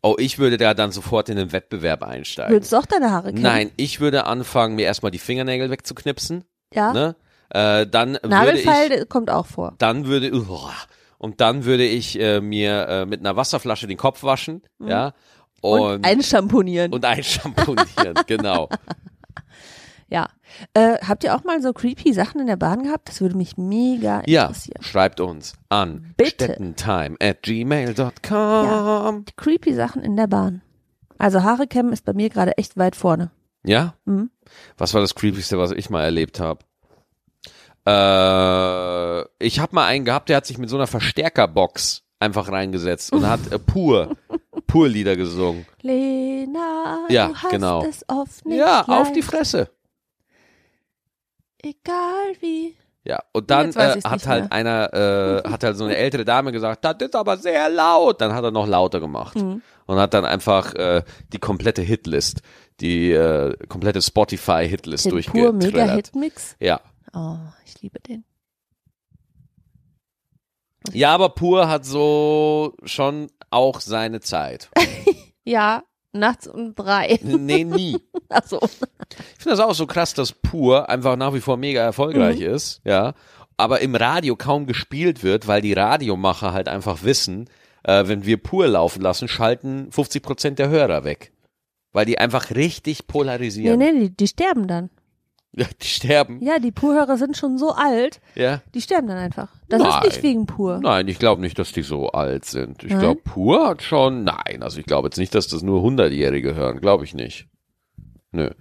Oh, 0.01 0.15
ich 0.17 0.39
würde 0.39 0.57
da 0.57 0.73
dann 0.73 0.91
sofort 0.91 1.27
in 1.29 1.35
den 1.35 1.51
Wettbewerb 1.51 2.03
einsteigen. 2.03 2.53
Willst 2.53 2.71
du 2.71 2.77
auch 2.77 2.85
deine 2.85 3.11
Haare 3.11 3.29
kämmen? 3.29 3.41
Nein, 3.43 3.71
ich 3.77 3.99
würde 3.99 4.25
anfangen, 4.25 4.75
mir 4.75 4.85
erstmal 4.85 5.11
die 5.11 5.19
Fingernägel 5.19 5.69
wegzuknipsen. 5.69 6.45
Ja. 6.73 6.93
Ne? 6.93 7.15
Äh, 7.49 7.87
dann 7.87 8.13
würde 8.13 8.57
ich, 8.57 8.65
Nagelfeil 8.65 9.05
kommt 9.05 9.29
auch 9.29 9.45
vor. 9.45 9.75
dann 9.77 10.05
würde, 10.05 10.31
uah, 10.33 10.73
und 11.17 11.41
dann 11.41 11.65
würde 11.65 11.85
ich 11.85 12.19
äh, 12.19 12.41
mir 12.41 12.87
äh, 12.87 13.05
mit 13.05 13.19
einer 13.19 13.35
Wasserflasche 13.35 13.87
den 13.87 13.97
Kopf 13.97 14.23
waschen, 14.23 14.61
ja. 14.79 15.13
Und, 15.61 15.81
Und, 15.81 16.05
einschamponieren. 16.05 16.93
und 16.93 17.03
einschamponieren, 17.03 18.13
genau. 18.27 18.69
Ja. 20.09 20.29
Äh, 20.73 20.97
habt 21.05 21.23
ihr 21.23 21.35
auch 21.35 21.43
mal 21.43 21.61
so 21.61 21.73
creepy 21.73 22.13
Sachen 22.13 22.39
in 22.41 22.47
der 22.47 22.55
Bahn 22.55 22.83
gehabt? 22.83 23.09
Das 23.09 23.19
würde 23.21 23.35
mich 23.35 23.57
mega 23.57 24.21
Ja, 24.25 24.43
interessieren. 24.43 24.81
schreibt 24.81 25.19
uns 25.19 25.53
an 25.69 26.13
Bitte. 26.17 26.45
stettentime 26.45 27.15
at 27.21 27.43
gmail.com. 27.43 29.25
Die 29.25 29.33
creepy 29.35 29.73
Sachen 29.73 30.01
in 30.03 30.15
der 30.15 30.27
Bahn. 30.27 30.61
Also 31.17 31.43
Haare 31.43 31.67
kämmen 31.67 31.93
ist 31.93 32.05
bei 32.05 32.13
mir 32.13 32.29
gerade 32.29 32.57
echt 32.57 32.77
weit 32.77 32.95
vorne. 32.95 33.31
Ja? 33.63 33.95
Mhm. 34.05 34.29
Was 34.77 34.93
war 34.93 35.01
das 35.01 35.15
creepyste, 35.15 35.57
was 35.57 35.71
ich 35.71 35.89
mal 35.89 36.03
erlebt 36.03 36.39
habe? 36.39 36.59
Äh, 37.85 39.45
ich 39.45 39.59
habe 39.59 39.73
mal 39.75 39.85
einen 39.87 40.05
gehabt, 40.05 40.29
der 40.29 40.37
hat 40.37 40.45
sich 40.45 40.57
mit 40.57 40.69
so 40.69 40.75
einer 40.77 40.87
Verstärkerbox 40.87 42.03
einfach 42.19 42.51
reingesetzt 42.51 43.13
und 43.13 43.27
hat 43.27 43.51
äh, 43.51 43.59
pur, 43.59 44.15
pur 44.67 44.87
Lieder 44.89 45.15
gesungen. 45.15 45.65
Lena, 45.81 47.05
Ja, 47.09 47.27
du 47.29 47.35
hast 47.35 47.51
genau. 47.51 47.83
es 47.85 48.03
oft 48.07 48.45
nicht 48.45 48.57
ja, 48.59 48.81
auf 48.87 49.11
die 49.11 49.19
leicht. 49.21 49.31
Fresse. 49.31 49.69
Egal 51.69 52.33
wie. 52.39 52.75
Ja, 53.03 53.19
und 53.31 53.49
dann 53.49 53.71
äh, 53.71 54.01
hat 54.03 54.27
halt 54.27 54.43
mehr. 54.43 54.51
einer, 54.51 54.93
äh, 54.93 55.49
hat 55.49 55.63
halt 55.63 55.77
so 55.77 55.85
eine 55.85 55.95
ältere 55.95 56.25
Dame 56.25 56.51
gesagt, 56.51 56.83
das 56.83 56.95
ist 56.99 57.15
aber 57.15 57.37
sehr 57.37 57.69
laut. 57.69 58.19
Dann 58.19 58.33
hat 58.33 58.43
er 58.43 58.51
noch 58.51 58.67
lauter 58.67 58.99
gemacht 58.99 59.35
Mhm. 59.37 59.61
und 59.85 59.97
hat 59.97 60.13
dann 60.13 60.25
einfach 60.25 60.73
äh, 60.73 61.03
die 61.31 61.39
komplette 61.39 61.81
Hitlist, 61.81 62.41
die 62.81 63.11
äh, 63.11 63.55
komplette 63.67 64.01
Spotify-Hitlist 64.01 65.05
Den 65.05 65.23
pur 65.23 65.53
mega. 65.53 65.85
Hitmix. 65.95 66.55
Ja. 66.59 66.81
Oh, 67.13 67.37
ich 67.65 67.81
liebe 67.81 67.99
den. 68.01 68.25
ja, 70.93 71.13
aber 71.13 71.29
pur 71.29 71.69
hat 71.69 71.85
so 71.85 72.73
schon 72.83 73.27
auch 73.49 73.79
seine 73.79 74.19
Zeit. 74.19 74.69
Ja, 75.49 75.83
nachts 76.19 76.47
um 76.47 76.75
drei. 76.75 77.19
nee, 77.23 77.63
nie. 77.63 77.97
Achso. 78.29 78.59
Ich 78.63 79.43
finde 79.43 79.57
das 79.57 79.59
auch 79.59 79.73
so 79.75 79.87
krass, 79.87 80.13
dass 80.13 80.31
pur 80.33 80.89
einfach 80.89 81.15
nach 81.15 81.33
wie 81.33 81.41
vor 81.41 81.57
mega 81.57 81.81
erfolgreich 81.81 82.39
Mhm. 82.39 82.45
ist, 82.53 82.81
ja, 82.83 83.13
aber 83.57 83.81
im 83.81 83.95
Radio 83.95 84.35
kaum 84.35 84.65
gespielt 84.67 85.23
wird, 85.23 85.47
weil 85.47 85.61
die 85.61 85.73
Radiomacher 85.73 86.53
halt 86.53 86.67
einfach 86.67 87.03
wissen, 87.03 87.49
äh, 87.83 88.07
wenn 88.07 88.25
wir 88.25 88.37
pur 88.37 88.67
laufen 88.67 89.01
lassen, 89.01 89.27
schalten 89.27 89.91
50 89.91 90.21
Prozent 90.21 90.59
der 90.59 90.69
Hörer 90.69 91.03
weg. 91.03 91.31
Weil 91.93 92.05
die 92.05 92.19
einfach 92.19 92.51
richtig 92.51 92.99
Nee, 92.99 93.05
polarisieren. 93.07 93.79
nee, 93.79 93.91
die, 93.93 94.15
die 94.15 94.27
sterben 94.27 94.67
dann. 94.67 94.89
Ja, 95.59 95.65
die 95.81 95.87
sterben. 95.87 96.39
Ja, 96.43 96.59
die 96.59 96.71
Purhörer 96.71 97.17
sind 97.17 97.35
schon 97.35 97.57
so 97.57 97.71
alt, 97.71 98.21
Ja. 98.35 98.61
die 98.75 98.81
sterben 98.81 99.07
dann 99.07 99.17
einfach. 99.17 99.49
Das 99.69 99.81
Nein. 99.81 99.89
ist 99.89 100.03
nicht 100.05 100.21
wegen 100.23 100.45
Pur. 100.45 100.79
Nein, 100.83 101.07
ich 101.07 101.17
glaube 101.17 101.41
nicht, 101.41 101.57
dass 101.57 101.71
die 101.71 101.81
so 101.81 102.09
alt 102.11 102.45
sind. 102.45 102.83
Ich 102.83 102.89
glaube, 102.97 103.21
Pur 103.23 103.67
hat 103.67 103.81
schon. 103.81 104.23
Nein, 104.23 104.61
also 104.61 104.79
ich 104.79 104.85
glaube 104.85 105.07
jetzt 105.07 105.17
nicht, 105.17 105.33
dass 105.33 105.47
das 105.47 105.63
nur 105.63 105.81
Hundertjährige 105.81 106.53
hören. 106.53 106.79
Glaube 106.79 107.05
ich 107.05 107.15
nicht. 107.15 107.47
Nö. 108.31 108.51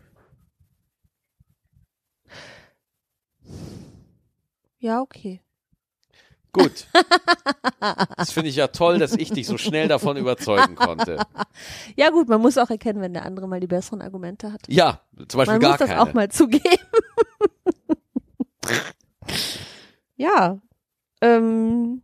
Ja, 4.78 5.01
okay. 5.01 5.42
Gut. 6.57 6.86
Das 8.16 8.32
finde 8.32 8.50
ich 8.50 8.57
ja 8.57 8.68
toll, 8.68 8.98
dass 8.98 9.12
ich 9.12 9.30
dich 9.30 9.46
so 9.46 9.59
schnell 9.59 9.88
davon 9.88 10.16
überzeugen 10.16 10.74
konnte. 10.74 11.18
Ja 11.96 12.11
gut, 12.11 12.28
man 12.28 12.42
muss 12.42 12.59
auch 12.59 12.68
erkennen, 12.68 13.00
wenn 13.00 13.14
der 13.14 13.24
andere 13.24 13.48
mal 13.48 13.61
die 13.61 13.66
besseren 13.66 14.02
Argumente 14.02 14.52
hat. 14.52 14.61
Ja, 14.68 15.00
zum 15.28 15.38
Beispiel 15.38 15.54
Man 15.54 15.61
gar 15.61 15.70
muss 15.70 15.78
das 15.78 15.88
keine. 15.88 16.02
auch 16.02 16.12
mal 16.12 16.28
zugeben. 16.30 16.62
ja. 20.16 20.59
Ähm, 21.22 22.02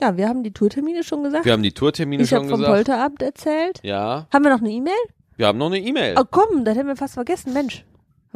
ja, 0.00 0.16
wir 0.16 0.28
haben 0.28 0.42
die 0.42 0.52
Tourtermine 0.52 1.02
schon 1.02 1.22
gesagt. 1.24 1.44
Wir 1.44 1.52
haben 1.52 1.62
die 1.62 1.72
Tourtermine 1.72 2.22
ich 2.22 2.32
habe 2.32 2.44
schon 2.44 2.50
vom 2.50 2.60
gesagt. 2.60 2.74
Polterabend 2.76 3.22
erzählt. 3.22 3.80
Ja, 3.82 4.26
Haben 4.32 4.44
wir 4.44 4.50
noch 4.52 4.60
eine 4.60 4.70
E-Mail? 4.70 4.94
wir 5.36 5.46
haben 5.46 5.58
noch 5.58 5.66
eine 5.66 5.78
E-Mail. 5.80 6.14
Oh 6.18 6.24
komm, 6.30 6.64
das 6.64 6.76
hätten 6.76 6.88
wir 6.88 6.96
fast 6.96 7.14
vergessen. 7.14 7.52
Mensch, 7.52 7.84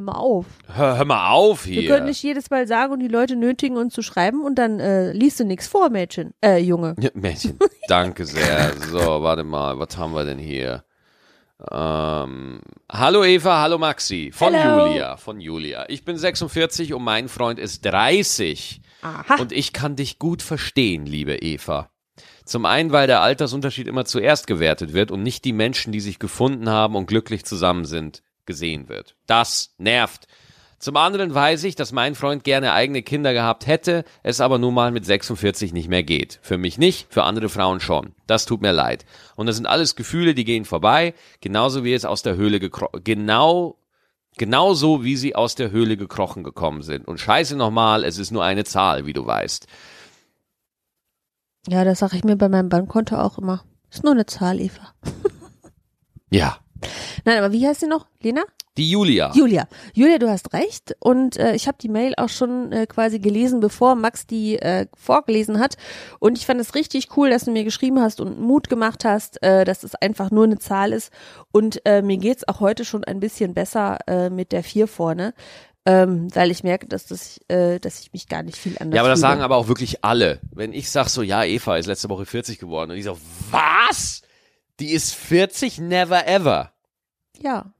hör 0.06 0.12
mal 0.14 0.18
auf. 0.18 0.46
Hör, 0.66 0.98
hör 0.98 1.04
mal 1.04 1.30
auf 1.30 1.66
Wir 1.66 1.80
hier. 1.82 1.90
können 1.90 2.06
nicht 2.06 2.22
jedes 2.22 2.50
Mal 2.50 2.66
sagen 2.66 2.92
und 2.92 3.00
die 3.00 3.08
Leute 3.08 3.36
nötigen 3.36 3.76
uns 3.76 3.94
zu 3.94 4.02
schreiben 4.02 4.42
und 4.42 4.56
dann 4.56 4.80
äh, 4.80 5.12
liest 5.12 5.40
du 5.40 5.44
nichts 5.44 5.66
vor, 5.68 5.90
Mädchen. 5.90 6.34
Äh, 6.44 6.58
Junge. 6.58 6.94
Ja, 6.98 7.10
Mädchen, 7.14 7.58
danke 7.88 8.26
sehr. 8.26 8.72
So, 8.90 9.22
warte 9.22 9.44
mal, 9.44 9.78
was 9.78 9.96
haben 9.96 10.14
wir 10.14 10.24
denn 10.24 10.38
hier? 10.38 10.84
Ähm, 11.70 12.60
hallo 12.90 13.24
Eva, 13.24 13.62
hallo 13.62 13.78
Maxi. 13.78 14.30
Von 14.32 14.52
Hello. 14.52 14.86
Julia, 14.86 15.16
von 15.16 15.40
Julia. 15.40 15.86
Ich 15.88 16.04
bin 16.04 16.16
46 16.16 16.92
und 16.94 17.04
mein 17.04 17.28
Freund 17.28 17.58
ist 17.58 17.84
30. 17.84 18.82
Aha. 19.02 19.36
Und 19.40 19.52
ich 19.52 19.72
kann 19.72 19.94
dich 19.96 20.18
gut 20.18 20.42
verstehen, 20.42 21.06
liebe 21.06 21.36
Eva. 21.36 21.88
Zum 22.44 22.66
einen, 22.66 22.90
weil 22.90 23.06
der 23.06 23.20
Altersunterschied 23.22 23.86
immer 23.86 24.04
zuerst 24.04 24.46
gewertet 24.48 24.92
wird 24.92 25.10
und 25.12 25.22
nicht 25.22 25.44
die 25.44 25.52
Menschen, 25.52 25.92
die 25.92 26.00
sich 26.00 26.18
gefunden 26.18 26.68
haben 26.68 26.96
und 26.96 27.06
glücklich 27.06 27.44
zusammen 27.44 27.84
sind, 27.84 28.22
gesehen 28.46 28.88
wird. 28.88 29.16
Das 29.26 29.74
nervt. 29.78 30.26
Zum 30.78 30.96
anderen 30.96 31.32
weiß 31.32 31.62
ich, 31.64 31.76
dass 31.76 31.92
mein 31.92 32.16
Freund 32.16 32.42
gerne 32.42 32.72
eigene 32.72 33.02
Kinder 33.02 33.32
gehabt 33.32 33.68
hätte, 33.68 34.04
es 34.24 34.40
aber 34.40 34.58
nun 34.58 34.74
mal 34.74 34.90
mit 34.90 35.06
46 35.06 35.72
nicht 35.72 35.88
mehr 35.88 36.02
geht. 36.02 36.40
Für 36.42 36.58
mich 36.58 36.76
nicht, 36.76 37.06
für 37.12 37.22
andere 37.22 37.48
Frauen 37.48 37.78
schon. 37.78 38.14
Das 38.26 38.46
tut 38.46 38.62
mir 38.62 38.72
leid. 38.72 39.04
Und 39.36 39.46
das 39.46 39.56
sind 39.56 39.66
alles 39.66 39.94
Gefühle, 39.94 40.34
die 40.34 40.44
gehen 40.44 40.64
vorbei, 40.64 41.14
genauso 41.40 41.84
wie 41.84 41.94
es 41.94 42.04
aus 42.04 42.22
der 42.22 42.36
Höhle 42.36 42.58
gekrochen, 42.58 43.04
genau 43.04 43.78
Genauso 44.38 45.04
wie 45.04 45.16
sie 45.16 45.34
aus 45.34 45.54
der 45.56 45.70
Höhle 45.70 45.96
gekrochen 45.96 46.42
gekommen 46.42 46.82
sind. 46.82 47.06
Und 47.06 47.20
scheiße 47.20 47.54
nochmal, 47.54 48.02
es 48.02 48.18
ist 48.18 48.30
nur 48.30 48.42
eine 48.42 48.64
Zahl, 48.64 49.04
wie 49.04 49.12
du 49.12 49.26
weißt. 49.26 49.66
Ja, 51.68 51.84
das 51.84 51.98
sage 51.98 52.16
ich 52.16 52.24
mir 52.24 52.36
bei 52.36 52.48
meinem 52.48 52.68
Bankkonto 52.68 53.16
auch 53.16 53.38
immer. 53.38 53.62
Ist 53.90 54.04
nur 54.04 54.12
eine 54.12 54.26
Zahl, 54.26 54.60
Eva. 54.60 54.94
Ja. 56.30 56.56
Nein, 57.24 57.38
aber 57.38 57.52
wie 57.52 57.66
heißt 57.66 57.80
sie 57.80 57.86
noch? 57.86 58.06
Lena? 58.20 58.42
Die 58.78 58.90
Julia. 58.90 59.30
Julia. 59.34 59.68
Julia, 59.92 60.16
du 60.16 60.30
hast 60.30 60.54
recht. 60.54 60.96
Und 60.98 61.36
äh, 61.36 61.54
ich 61.54 61.68
habe 61.68 61.76
die 61.78 61.90
Mail 61.90 62.14
auch 62.16 62.30
schon 62.30 62.72
äh, 62.72 62.86
quasi 62.86 63.18
gelesen, 63.18 63.60
bevor 63.60 63.96
Max 63.96 64.26
die 64.26 64.58
äh, 64.58 64.86
vorgelesen 64.96 65.60
hat. 65.60 65.76
Und 66.20 66.38
ich 66.38 66.46
fand 66.46 66.58
es 66.58 66.74
richtig 66.74 67.14
cool, 67.16 67.28
dass 67.28 67.44
du 67.44 67.50
mir 67.50 67.64
geschrieben 67.64 68.00
hast 68.00 68.18
und 68.18 68.40
Mut 68.40 68.70
gemacht 68.70 69.04
hast, 69.04 69.42
äh, 69.42 69.66
dass 69.66 69.82
es 69.84 69.94
einfach 69.96 70.30
nur 70.30 70.44
eine 70.44 70.58
Zahl 70.58 70.94
ist. 70.94 71.12
Und 71.52 71.84
äh, 71.84 72.00
mir 72.00 72.16
geht's 72.16 72.48
auch 72.48 72.60
heute 72.60 72.86
schon 72.86 73.04
ein 73.04 73.20
bisschen 73.20 73.52
besser 73.52 73.98
äh, 74.06 74.30
mit 74.30 74.52
der 74.52 74.64
vier 74.64 74.88
vorne. 74.88 75.34
Ähm, 75.84 76.34
weil 76.34 76.50
ich 76.50 76.62
merke, 76.62 76.86
dass, 76.86 77.06
das, 77.06 77.40
äh, 77.48 77.78
dass 77.78 78.00
ich 78.00 78.12
mich 78.12 78.28
gar 78.28 78.42
nicht 78.42 78.56
viel 78.56 78.76
anders 78.78 78.94
ja, 78.94 79.02
aber 79.02 79.10
das 79.10 79.18
fühle. 79.18 79.30
sagen 79.32 79.42
aber 79.42 79.56
auch 79.56 79.68
wirklich 79.68 80.04
alle. 80.04 80.40
Wenn 80.52 80.72
ich 80.72 80.88
sag 80.90 81.08
so, 81.08 81.22
ja, 81.22 81.44
Eva 81.44 81.76
ist 81.76 81.86
letzte 81.86 82.08
Woche 82.08 82.24
40 82.24 82.58
geworden. 82.58 82.92
Und 82.92 82.96
die 82.96 83.02
so, 83.02 83.18
was? 83.50 84.22
Die 84.78 84.92
ist 84.92 85.12
40? 85.14 85.78
Never 85.78 86.26
ever. 86.26 86.71
Ja. 87.40 87.72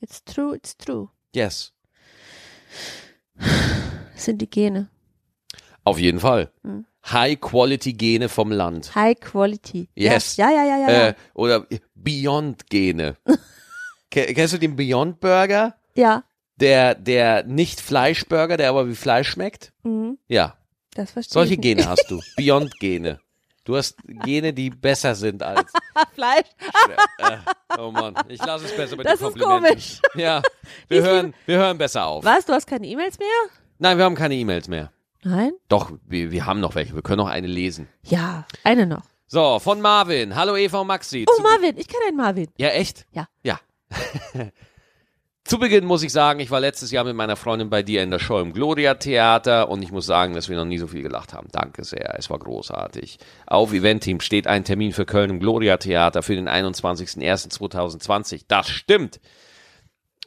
It's 0.00 0.24
true, 0.24 0.54
it's 0.56 0.76
true. 0.76 1.08
Yes. 1.34 1.72
Das 3.36 3.46
sind 4.24 4.38
die 4.42 4.48
Gene. 4.50 4.88
Auf 5.84 5.98
jeden 5.98 6.20
Fall. 6.20 6.52
Hm. 6.62 6.86
High-Quality-Gene 7.06 8.28
vom 8.28 8.52
Land. 8.52 8.94
High 8.94 9.18
Quality. 9.18 9.88
Yes. 9.94 10.36
Ja, 10.36 10.50
ja, 10.50 10.64
ja, 10.64 10.76
ja. 10.78 10.90
ja. 10.90 11.08
Äh, 11.08 11.14
oder 11.34 11.66
Beyond-Gene. 11.94 13.16
Ke- 14.10 14.34
Kennst 14.34 14.54
du 14.54 14.58
den 14.58 14.76
Beyond 14.76 15.20
Burger? 15.20 15.74
ja. 15.94 16.24
Der, 16.60 16.96
der 16.96 17.44
nicht 17.44 17.80
Fleischburger, 17.80 18.56
der 18.56 18.70
aber 18.70 18.88
wie 18.88 18.96
Fleisch 18.96 19.28
schmeckt? 19.30 19.72
Mhm. 19.84 20.18
Ja. 20.26 20.58
Das 20.94 21.12
verstehe 21.12 21.32
Solche 21.34 21.54
ich. 21.54 21.60
Gene 21.60 21.86
hast 21.88 22.06
du. 22.10 22.20
Beyond-Gene. 22.36 23.20
Du 23.68 23.76
hast 23.76 23.96
Gene, 24.24 24.54
die 24.54 24.70
besser 24.70 25.14
sind 25.14 25.42
als. 25.42 25.70
Fleisch. 26.14 26.46
Äh, 27.18 27.36
oh 27.78 27.90
Mann, 27.90 28.14
ich 28.26 28.42
lasse 28.42 28.64
es 28.64 28.74
besser 28.74 28.96
mit 28.96 29.04
Das 29.04 29.18
den 29.18 29.28
ist 29.28 29.38
Komplimenten. 29.38 29.68
komisch. 29.68 30.00
Ja, 30.14 30.40
wir 30.88 30.98
Ich 31.00 31.04
hören, 31.04 31.34
wir 31.44 31.58
hören 31.58 31.76
besser 31.76 32.06
auf. 32.06 32.24
Was? 32.24 32.46
Du 32.46 32.54
hast 32.54 32.66
keine 32.66 32.86
E-Mails 32.86 33.18
mehr? 33.18 33.28
Nein, 33.78 33.98
wir 33.98 34.06
haben 34.06 34.14
keine 34.14 34.36
E-Mails 34.36 34.68
mehr. 34.68 34.90
Nein? 35.22 35.52
Doch, 35.68 35.92
wir, 36.06 36.30
wir 36.30 36.46
haben 36.46 36.60
noch 36.60 36.76
welche. 36.76 36.94
Wir 36.94 37.02
können 37.02 37.18
noch 37.18 37.28
eine 37.28 37.46
lesen. 37.46 37.88
Ja, 38.04 38.46
eine 38.64 38.86
noch. 38.86 39.02
So, 39.26 39.58
von 39.58 39.82
Marvin. 39.82 40.34
Hallo 40.34 40.56
Eva 40.56 40.78
und 40.80 40.86
Maxi. 40.86 41.26
Oh, 41.28 41.36
Zu- 41.36 41.42
Marvin, 41.42 41.76
ich 41.76 41.88
kenne 41.88 42.06
einen 42.08 42.16
Marvin. 42.16 42.48
Ja, 42.56 42.68
echt? 42.68 43.04
Ja. 43.12 43.28
Ja. 43.42 43.60
Zu 45.48 45.58
Beginn 45.58 45.86
muss 45.86 46.02
ich 46.02 46.12
sagen, 46.12 46.40
ich 46.40 46.50
war 46.50 46.60
letztes 46.60 46.90
Jahr 46.90 47.04
mit 47.04 47.16
meiner 47.16 47.34
Freundin 47.34 47.70
bei 47.70 47.82
dir 47.82 48.02
in 48.02 48.10
der 48.10 48.18
Show 48.18 48.38
im 48.38 48.52
Gloria 48.52 48.92
Theater 48.96 49.70
und 49.70 49.82
ich 49.82 49.90
muss 49.90 50.04
sagen, 50.04 50.34
dass 50.34 50.50
wir 50.50 50.56
noch 50.58 50.66
nie 50.66 50.76
so 50.76 50.86
viel 50.86 51.00
gelacht 51.02 51.32
haben. 51.32 51.48
Danke 51.50 51.84
sehr, 51.84 52.14
es 52.18 52.28
war 52.28 52.38
großartig. 52.38 53.18
Auf 53.46 53.72
Eventteam 53.72 54.20
steht 54.20 54.46
ein 54.46 54.64
Termin 54.64 54.92
für 54.92 55.06
Köln 55.06 55.30
im 55.30 55.40
Gloria 55.40 55.78
Theater 55.78 56.22
für 56.22 56.34
den 56.34 56.50
21.01.2020. 56.50 58.42
Das 58.46 58.68
stimmt. 58.68 59.20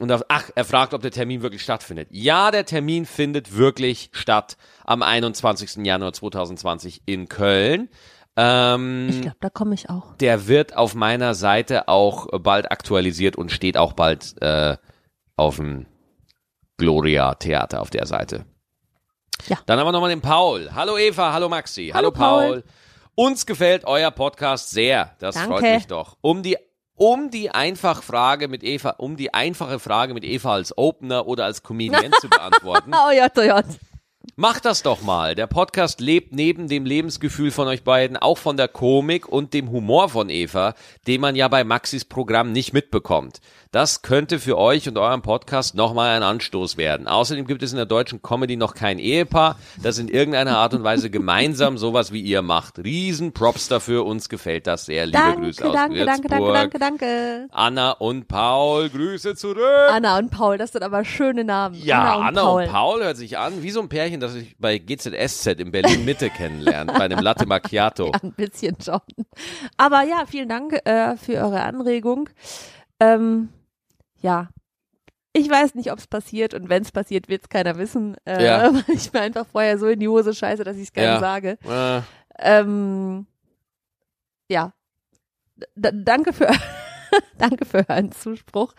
Und 0.00 0.10
auf, 0.10 0.24
ach, 0.26 0.50
er 0.56 0.64
fragt, 0.64 0.92
ob 0.92 1.02
der 1.02 1.12
Termin 1.12 1.40
wirklich 1.42 1.62
stattfindet. 1.62 2.08
Ja, 2.10 2.50
der 2.50 2.64
Termin 2.64 3.06
findet 3.06 3.56
wirklich 3.56 4.10
statt 4.10 4.56
am 4.84 5.02
21. 5.02 5.86
Januar 5.86 6.12
2020 6.14 7.02
in 7.06 7.28
Köln. 7.28 7.90
Ähm, 8.34 9.06
Ich 9.08 9.20
glaube, 9.20 9.36
da 9.40 9.50
komme 9.50 9.74
ich 9.74 9.88
auch. 9.88 10.16
der 10.16 10.48
wird 10.48 10.76
auf 10.76 10.96
meiner 10.96 11.34
Seite 11.34 11.86
auch 11.86 12.26
bald 12.40 12.72
aktualisiert 12.72 13.36
und 13.36 13.52
steht 13.52 13.76
auch 13.76 13.92
bald 13.92 14.34
äh, 14.42 14.76
auf 15.42 15.56
dem 15.56 15.86
Gloria 16.78 17.34
Theater 17.34 17.80
auf 17.80 17.90
der 17.90 18.06
Seite. 18.06 18.44
Ja. 19.48 19.58
Dann 19.66 19.78
haben 19.78 19.86
wir 19.86 19.92
nochmal 19.92 20.10
den 20.10 20.20
Paul. 20.20 20.70
Hallo 20.72 20.96
Eva, 20.96 21.32
hallo 21.32 21.48
Maxi. 21.48 21.90
Hallo, 21.92 22.12
Paul. 22.12 22.62
Paul. 22.62 22.64
Uns 23.14 23.44
gefällt 23.44 23.84
euer 23.84 24.10
Podcast 24.10 24.70
sehr. 24.70 25.16
Das 25.18 25.34
Danke. 25.34 25.50
freut 25.50 25.62
mich 25.74 25.86
doch. 25.86 26.16
Um 26.20 26.42
die 26.42 26.56
um 26.94 27.30
die 27.30 27.50
einfach 27.50 28.02
Frage 28.02 28.46
mit 28.46 28.62
Eva, 28.62 28.90
um 28.98 29.16
die 29.16 29.34
einfache 29.34 29.80
Frage 29.80 30.14
mit 30.14 30.24
Eva 30.24 30.52
als 30.52 30.76
Opener 30.78 31.26
oder 31.26 31.44
als 31.44 31.62
Comedian 31.62 32.12
zu 32.20 32.28
beantworten. 32.28 32.92
Oh 32.94 33.10
J, 33.10 33.30
oh 33.36 33.42
J. 33.42 33.64
Macht 34.36 34.64
das 34.64 34.82
doch 34.82 35.02
mal. 35.02 35.34
Der 35.34 35.46
Podcast 35.46 36.00
lebt 36.00 36.32
neben 36.32 36.68
dem 36.68 36.86
Lebensgefühl 36.86 37.50
von 37.50 37.66
euch 37.66 37.82
beiden 37.82 38.16
auch 38.16 38.38
von 38.38 38.56
der 38.56 38.68
Komik 38.68 39.28
und 39.28 39.52
dem 39.52 39.70
Humor 39.70 40.08
von 40.08 40.30
Eva, 40.30 40.74
den 41.06 41.20
man 41.20 41.34
ja 41.34 41.48
bei 41.48 41.64
Maxis 41.64 42.04
Programm 42.04 42.52
nicht 42.52 42.72
mitbekommt. 42.72 43.40
Das 43.72 44.02
könnte 44.02 44.38
für 44.38 44.58
euch 44.58 44.86
und 44.86 44.98
euren 44.98 45.22
Podcast 45.22 45.74
nochmal 45.74 46.14
ein 46.14 46.22
Anstoß 46.22 46.76
werden. 46.76 47.08
Außerdem 47.08 47.46
gibt 47.46 47.62
es 47.62 47.70
in 47.70 47.78
der 47.78 47.86
deutschen 47.86 48.20
Comedy 48.20 48.56
noch 48.56 48.74
kein 48.74 48.98
Ehepaar, 48.98 49.56
das 49.82 49.96
in 49.96 50.08
irgendeiner 50.08 50.58
Art 50.58 50.74
und 50.74 50.84
Weise 50.84 51.08
gemeinsam 51.08 51.78
sowas 51.78 52.12
wie 52.12 52.20
ihr 52.20 52.42
macht. 52.42 52.80
Riesen 52.80 53.32
Props 53.32 53.68
dafür, 53.68 54.04
uns 54.04 54.28
gefällt 54.28 54.66
das 54.66 54.84
sehr. 54.84 55.06
Liebe 55.06 55.16
Danke, 55.16 55.40
Grüße 55.40 55.66
aus 55.66 55.72
danke, 55.72 56.04
danke, 56.04 56.28
danke, 56.28 56.44
Würzburg. 56.44 56.54
danke, 56.54 56.78
danke. 56.78 57.48
Anna 57.50 57.92
und 57.92 58.28
Paul, 58.28 58.90
Grüße 58.90 59.36
zurück. 59.36 59.88
Anna 59.88 60.18
und 60.18 60.30
Paul, 60.30 60.58
das 60.58 60.72
sind 60.72 60.82
aber 60.82 61.06
schöne 61.06 61.42
Namen. 61.42 61.74
Ja, 61.82 62.02
Anna 62.02 62.14
und 62.16 62.24
Anna 62.26 62.42
Paul. 62.42 62.62
und 62.64 62.70
Paul 62.70 63.04
hört 63.04 63.16
sich 63.16 63.38
an 63.38 63.62
wie 63.62 63.70
so 63.70 63.80
ein 63.80 63.88
Pärchen, 63.88 64.20
das 64.20 64.34
sich 64.34 64.54
bei 64.58 64.76
GZSZ 64.76 65.46
in 65.60 65.72
Berlin 65.72 66.04
Mitte 66.04 66.28
kennenlernt, 66.28 66.92
bei 66.92 67.04
einem 67.06 67.20
Latte 67.20 67.46
Macchiato. 67.46 68.12
Ein 68.22 68.32
bisschen 68.32 68.76
schon. 68.84 69.00
Aber 69.78 70.02
ja, 70.02 70.24
vielen 70.28 70.50
Dank 70.50 70.78
äh, 70.84 71.16
für 71.16 71.36
eure 71.36 71.62
Anregung. 71.62 72.28
Ähm, 73.00 73.48
ja. 74.22 74.48
Ich 75.34 75.48
weiß 75.48 75.74
nicht, 75.76 75.90
ob 75.90 75.98
es 75.98 76.06
passiert 76.06 76.52
und 76.52 76.68
wenn 76.68 76.82
es 76.82 76.92
passiert, 76.92 77.28
wird 77.30 77.42
es 77.42 77.48
keiner 77.48 77.78
wissen. 77.78 78.16
Äh, 78.26 78.44
Ja. 78.44 78.74
Weil 78.74 78.84
ich 78.94 79.12
mir 79.14 79.20
einfach 79.22 79.46
vorher 79.46 79.78
so 79.78 79.86
in 79.88 79.98
die 80.00 80.08
Hose 80.08 80.34
scheiße, 80.34 80.62
dass 80.62 80.76
ich 80.76 80.84
es 80.84 80.92
gerne 80.92 81.14
Ja. 81.14 81.20
sage. 81.20 81.58
Äh, 81.64 82.02
Ähm, 82.38 83.26
ja. 84.50 84.72
D 85.74 85.90
danke 85.94 86.32
für 86.32 86.48
danke 87.38 87.64
für 87.64 87.88
euren 87.88 88.12
Zuspruch. 88.12 88.74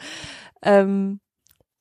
Ähm, 0.62 1.20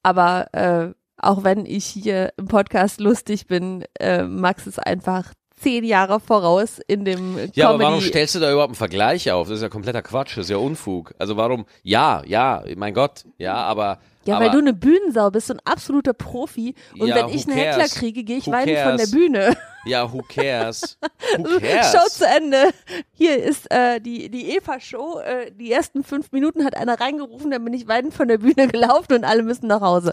aber 0.02 0.52
äh, 0.54 0.94
auch 1.18 1.44
wenn 1.44 1.66
ich 1.66 1.84
hier 1.86 2.32
im 2.36 2.46
Podcast 2.46 2.98
lustig 3.00 3.46
bin, 3.46 3.84
äh, 4.00 4.22
Max 4.24 4.66
ist 4.66 4.78
einfach 4.78 5.34
zehn 5.62 5.84
Jahre 5.84 6.20
voraus 6.20 6.80
in 6.86 7.04
dem 7.04 7.38
ja, 7.54 7.68
aber 7.68 7.78
Comedy. 7.78 7.84
warum 7.90 8.00
stellst 8.02 8.34
du 8.34 8.40
da 8.40 8.50
überhaupt 8.52 8.70
einen 8.70 8.74
Vergleich 8.76 9.30
auf? 9.30 9.48
Das 9.48 9.56
ist 9.56 9.62
ja 9.62 9.68
kompletter 9.68 10.02
Quatsch, 10.02 10.36
das 10.36 10.46
ist 10.46 10.50
ja 10.50 10.56
Unfug. 10.56 11.14
Also 11.18 11.36
warum, 11.36 11.66
ja, 11.82 12.22
ja, 12.26 12.62
mein 12.76 12.94
Gott, 12.94 13.24
ja, 13.38 13.54
aber, 13.54 13.98
Ja, 14.24 14.36
Aber- 14.36 14.44
weil 14.46 14.52
du 14.52 14.58
eine 14.58 14.72
Bühnensau 14.72 15.30
bist, 15.30 15.48
so 15.48 15.54
ein 15.54 15.60
absoluter 15.64 16.12
Profi. 16.12 16.74
Und 16.98 17.08
Ja, 17.08 17.16
wenn 17.16 17.28
ich 17.34 17.46
einen 17.48 17.56
Heckler 17.56 17.78
cares? 17.78 17.94
kriege, 17.94 18.22
gehe 18.22 18.38
ich 18.38 18.46
Who 18.46 18.52
von 18.52 18.64
der? 18.66 19.06
Bühne. 19.10 19.56
Ja, 19.84 20.12
who 20.12 20.22
cares? 20.28 20.96
Who 21.38 21.48
Show 21.48 21.58
cares? 21.58 22.14
zu 22.18 22.24
Ende. 22.26 22.70
Hier 23.14 23.42
ist 23.42 23.68
äh, 23.72 24.00
die, 24.00 24.30
die 24.30 24.50
Eva-Show. 24.56 25.18
Äh, 25.18 25.50
die 25.50 25.72
ersten 25.72 26.04
fünf 26.04 26.30
Minuten 26.30 26.64
hat 26.64 26.76
einer 26.76 27.00
reingerufen, 27.00 27.50
dann 27.50 27.64
bin 27.64 27.74
ich 27.74 27.88
weinend 27.88 28.14
von 28.14 28.28
der 28.28 28.38
Bühne 28.38 28.68
gelaufen 28.68 29.14
und 29.14 29.24
alle 29.24 29.42
müssen 29.42 29.66
nach 29.66 29.80
Hause. 29.80 30.12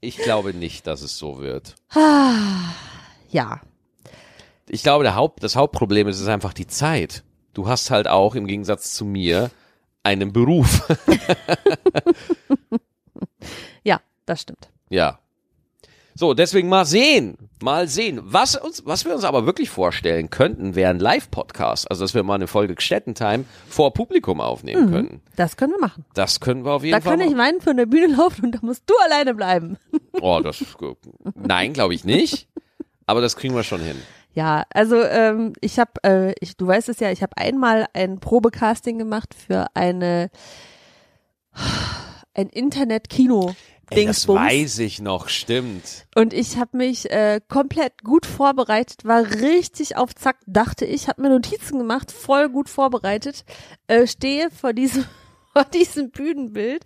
Ich 0.00 0.18
glaube 0.18 0.54
nicht, 0.54 0.86
dass 0.86 1.02
es 1.02 1.18
so 1.18 1.40
wird. 1.40 1.74
Ja. 3.28 3.60
Ich 4.68 4.82
glaube, 4.82 5.04
der 5.04 5.14
Haupt, 5.14 5.42
das 5.42 5.56
Hauptproblem 5.56 6.08
ist, 6.08 6.20
ist 6.20 6.28
einfach 6.28 6.52
die 6.52 6.66
Zeit. 6.66 7.24
Du 7.54 7.68
hast 7.68 7.90
halt 7.90 8.06
auch 8.08 8.34
im 8.34 8.46
Gegensatz 8.46 8.94
zu 8.94 9.04
mir 9.04 9.50
einen 10.02 10.32
Beruf. 10.32 10.86
Ja, 13.84 14.00
das 14.26 14.42
stimmt. 14.42 14.68
ja. 14.90 15.18
So, 16.14 16.34
deswegen 16.34 16.68
mal 16.68 16.84
sehen, 16.84 17.38
mal 17.62 17.86
sehen. 17.86 18.18
Was 18.24 18.56
uns, 18.56 18.84
was 18.84 19.04
wir 19.04 19.14
uns 19.14 19.22
aber 19.22 19.46
wirklich 19.46 19.70
vorstellen 19.70 20.30
könnten, 20.30 20.74
wäre 20.74 20.90
ein 20.90 20.98
Live-Podcast. 20.98 21.88
Also, 21.88 22.02
dass 22.02 22.12
wir 22.12 22.24
mal 22.24 22.34
eine 22.34 22.48
Folge 22.48 22.74
Gstettentime 22.74 23.44
vor 23.68 23.92
Publikum 23.94 24.40
aufnehmen 24.40 24.90
könnten. 24.90 25.22
Das 25.36 25.56
können 25.56 25.74
wir 25.74 25.78
machen. 25.78 26.04
Das 26.14 26.40
können 26.40 26.64
wir 26.64 26.72
auf 26.72 26.82
jeden 26.82 26.96
Da 26.96 27.00
Fall 27.02 27.12
kann 27.18 27.20
ich 27.20 27.36
machen. 27.36 27.46
weinend 27.46 27.62
von 27.62 27.76
der 27.76 27.86
Bühne 27.86 28.16
laufen 28.16 28.46
und 28.46 28.52
da 28.56 28.58
musst 28.62 28.82
du 28.90 28.94
alleine 29.04 29.32
bleiben. 29.32 29.76
Oh, 30.20 30.40
das, 30.42 30.64
nein, 31.36 31.72
glaube 31.72 31.94
ich 31.94 32.04
nicht. 32.04 32.47
Aber 33.08 33.22
das 33.22 33.36
kriegen 33.36 33.54
wir 33.54 33.62
schon 33.62 33.80
hin. 33.80 33.96
Ja, 34.34 34.64
also 34.70 35.02
ähm, 35.02 35.54
ich 35.62 35.78
habe, 35.78 35.92
äh, 36.04 36.34
ich, 36.40 36.58
du 36.58 36.66
weißt 36.66 36.90
es 36.90 37.00
ja, 37.00 37.10
ich 37.10 37.22
habe 37.22 37.36
einmal 37.38 37.86
ein 37.94 38.20
Probecasting 38.20 38.98
gemacht 38.98 39.34
für 39.34 39.66
eine 39.74 40.28
ein 42.34 42.50
Internet-Kino. 42.50 43.54
Ey, 43.90 44.04
das 44.04 44.28
weiß 44.28 44.80
ich 44.80 45.00
noch, 45.00 45.30
stimmt. 45.30 46.06
Und 46.14 46.34
ich 46.34 46.58
habe 46.58 46.76
mich 46.76 47.10
äh, 47.10 47.40
komplett 47.48 48.04
gut 48.04 48.26
vorbereitet, 48.26 49.06
war 49.06 49.22
richtig 49.22 49.96
auf 49.96 50.14
Zack, 50.14 50.36
dachte 50.46 50.84
ich, 50.84 51.08
habe 51.08 51.22
mir 51.22 51.30
Notizen 51.30 51.78
gemacht, 51.78 52.12
voll 52.12 52.50
gut 52.50 52.68
vorbereitet, 52.68 53.46
äh, 53.86 54.06
stehe 54.06 54.50
vor 54.50 54.74
diesem 54.74 55.06
vor 55.54 55.64
diesem 55.64 56.10
Bühnenbild. 56.10 56.84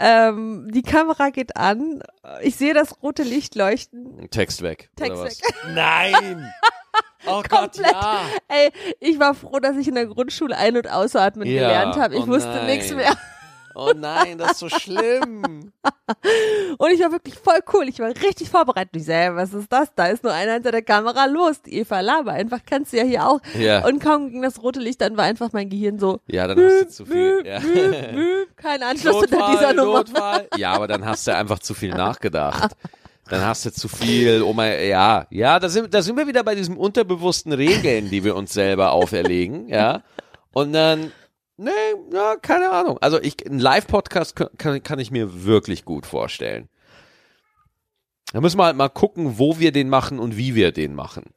Ähm, 0.00 0.70
die 0.72 0.82
Kamera 0.82 1.30
geht 1.30 1.56
an, 1.56 2.02
ich 2.42 2.56
sehe 2.56 2.72
das 2.74 3.02
rote 3.02 3.22
Licht 3.24 3.54
leuchten. 3.56 4.28
Text 4.30 4.62
weg. 4.62 4.90
Text 4.96 5.12
oder 5.12 5.24
was? 5.24 5.40
weg. 5.40 5.54
Nein! 5.74 6.52
Oh 7.26 7.42
Gott, 7.48 7.72
Komplett. 7.74 7.92
ja. 7.92 8.20
Ey, 8.46 8.70
ich 9.00 9.18
war 9.18 9.34
froh, 9.34 9.58
dass 9.58 9.76
ich 9.76 9.88
in 9.88 9.96
der 9.96 10.06
Grundschule 10.06 10.56
ein- 10.56 10.76
und 10.76 10.88
ausatmen 10.88 11.46
Ja, 11.48 11.62
gelernt 11.62 11.96
habe. 11.96 12.14
Ich 12.14 12.22
oh 12.22 12.28
wusste 12.28 12.64
nichts 12.64 12.92
mehr. 12.92 13.12
Oh 13.80 13.92
nein, 13.94 14.38
das 14.38 14.52
ist 14.52 14.58
so 14.58 14.68
schlimm. 14.68 15.70
Und 16.78 16.90
ich 16.90 17.00
war 17.00 17.12
wirklich 17.12 17.36
voll 17.36 17.60
cool. 17.72 17.88
Ich 17.88 18.00
war 18.00 18.08
richtig 18.08 18.50
vorbereitet. 18.50 18.90
Ich 18.96 19.04
sage, 19.04 19.36
was 19.36 19.54
ist 19.54 19.72
das? 19.72 19.94
Da 19.94 20.06
ist 20.06 20.24
nur 20.24 20.32
einer 20.32 20.54
hinter 20.54 20.72
der 20.72 20.82
Kamera. 20.82 21.26
Los, 21.26 21.62
die 21.62 21.78
Eva 21.78 22.00
Laber. 22.00 22.32
Einfach 22.32 22.58
kannst 22.68 22.92
du 22.92 22.96
ja 22.96 23.04
hier 23.04 23.28
auch. 23.28 23.38
Ja. 23.56 23.86
Und 23.86 24.00
kaum 24.00 24.30
ging 24.32 24.42
das 24.42 24.60
rote 24.60 24.80
Licht, 24.80 25.00
dann 25.00 25.16
war 25.16 25.26
einfach 25.26 25.52
mein 25.52 25.70
Gehirn 25.70 26.00
so. 26.00 26.18
Ja, 26.26 26.48
dann 26.48 26.58
hast 26.58 26.80
du 26.80 26.88
zu 26.88 27.06
viel. 27.06 27.44
Ja. 27.46 27.60
müh, 27.60 28.12
müh. 28.14 28.46
Kein 28.56 28.82
Anschluss 28.82 29.14
unter 29.14 29.46
dieser 29.52 29.72
Notfall, 29.72 29.74
Nummer. 29.74 29.98
Notfall. 29.98 30.48
Ja, 30.56 30.72
aber 30.72 30.88
dann 30.88 31.04
hast 31.06 31.28
du 31.28 31.36
einfach 31.36 31.60
zu 31.60 31.72
viel 31.74 31.94
nachgedacht. 31.94 32.72
Dann 33.28 33.44
hast 33.46 33.64
du 33.64 33.70
zu 33.70 33.86
viel, 33.86 34.42
oh 34.42 34.54
mein, 34.54 34.88
ja, 34.88 35.26
ja, 35.30 35.60
da 35.60 35.68
sind, 35.68 35.94
da 35.94 36.02
sind 36.02 36.16
wir 36.16 36.26
wieder 36.26 36.42
bei 36.42 36.56
diesen 36.56 36.76
unterbewussten 36.76 37.52
Regeln, 37.52 38.10
die 38.10 38.24
wir 38.24 38.34
uns 38.34 38.54
selber 38.54 38.90
auferlegen, 38.90 39.68
ja. 39.68 40.02
Und 40.52 40.72
dann, 40.72 41.12
nee, 41.58 41.70
ja, 42.12 42.36
keine 42.36 42.70
Ahnung. 42.70 42.98
Also 43.00 43.20
ich, 43.20 43.46
ein 43.46 43.58
Live-Podcast 43.58 44.36
kann, 44.36 44.82
kann, 44.82 44.98
ich 44.98 45.10
mir 45.10 45.44
wirklich 45.44 45.84
gut 45.84 46.06
vorstellen. 46.06 46.68
Da 48.32 48.40
müssen 48.40 48.58
wir 48.58 48.64
halt 48.64 48.76
mal 48.76 48.88
gucken, 48.88 49.38
wo 49.38 49.58
wir 49.58 49.72
den 49.72 49.88
machen 49.88 50.18
und 50.18 50.36
wie 50.36 50.54
wir 50.54 50.72
den 50.72 50.94
machen. 50.94 51.34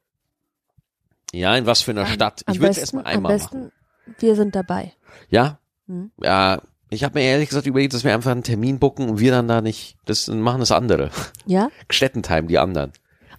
Ja, 1.34 1.56
in 1.56 1.66
was 1.66 1.82
für 1.82 1.92
einer 1.92 2.06
Stadt. 2.06 2.44
Am 2.46 2.54
Ich 2.54 2.62
will 2.62 2.70
es 2.70 2.78
erstmal 2.78 3.06
einmal 3.06 3.34
Am 3.34 3.40
machen. 3.40 3.72
besten, 4.06 4.22
wir 4.22 4.36
sind 4.36 4.56
dabei. 4.56 4.94
Ja? 5.30 5.60
Hm. 5.88 6.12
Ja, 6.22 6.62
ich 6.90 7.06
habe 7.06 7.20
mir 7.20 7.26
ehrlich 7.26 7.50
gesagt 7.50 7.68
überlegt, 7.68 7.94
dass 7.94 8.04
wir 8.04 8.14
einfach 8.14 8.32
einen 8.32 8.44
Termin 8.44 8.80
bucken 8.80 9.10
und 9.10 9.20
wir 9.20 9.32
dann 9.32 9.48
da 9.48 9.62
nicht, 9.62 9.96
das 10.06 10.28
machen 10.28 10.60
das 10.60 10.72
andere. 10.72 11.10
Ja? 11.46 11.70
Gstettentime, 11.88 12.48
die 12.48 12.60
anderen. 12.60 12.92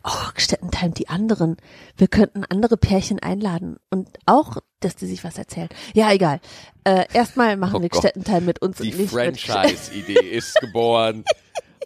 Oh, 0.05 0.31
Gstettentime, 0.35 0.91
die 0.91 1.09
anderen. 1.09 1.57
Wir 1.97 2.09
könnten 2.09 2.45
andere 2.45 2.77
Pärchen 2.77 3.21
einladen 3.21 3.77
und 3.91 4.09
auch, 4.27 4.57
dass 4.81 4.97
die 4.97 5.07
sich 5.07 5.23
was 5.23 5.39
erzählen. 5.39 5.69
Ja, 5.95 6.11
egal. 6.13 6.41
Äh, 6.85 7.07
erstmal 7.13 7.57
machen 7.57 7.77
Oh 7.77 7.83
wir. 7.83 7.89
Gstettentime 7.89 8.41
mit 8.41 8.61
uns 8.61 8.79
Die 8.79 8.93
Franchise-Idee 8.93 10.19
ist 10.31 10.55
geboren. 10.61 11.25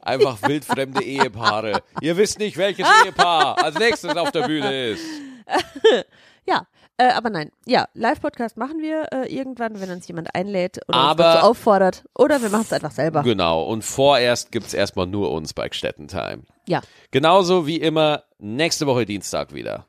Einfach 0.00 0.40
wildfremde 0.42 1.02
Ehepaare. 1.02 1.82
Ihr 2.00 2.16
wisst 2.16 2.38
nicht, 2.38 2.56
welches 2.56 2.86
Ehepaar 3.04 3.62
als 3.62 3.78
nächstes 3.78 4.16
auf 4.16 4.30
der 4.30 4.46
Bühne 4.46 4.90
ist. 4.90 5.04
Ja, 6.46 6.66
äh, 6.98 7.08
aber 7.10 7.30
nein. 7.30 7.50
Ja, 7.66 7.86
Live-Podcast 7.94 8.56
machen 8.56 8.80
wir 8.80 9.06
äh, 9.12 9.34
irgendwann, 9.34 9.80
wenn 9.80 9.90
uns 9.90 10.06
jemand 10.08 10.34
einlädt 10.34 10.78
oder 10.88 10.98
Aber- 10.98 11.24
uns 11.26 11.34
dazu 11.34 11.46
auffordert. 11.46 12.04
Oder 12.16 12.40
wir 12.42 12.48
machen 12.50 12.62
es 12.62 12.72
einfach 12.72 12.90
selber. 12.92 13.22
Genau. 13.22 13.62
Und 13.64 13.82
vorerst 13.82 14.52
gibt's 14.52 14.74
erstmal 14.74 15.06
nur 15.06 15.30
uns 15.32 15.52
bei 15.54 15.68
Gstettentime. 15.68 16.42
Ja. 16.66 16.80
Genauso 17.10 17.66
wie 17.66 17.76
immer 17.76 18.24
nächste 18.38 18.86
Woche 18.86 19.04
Dienstag 19.06 19.52
wieder. 19.54 19.86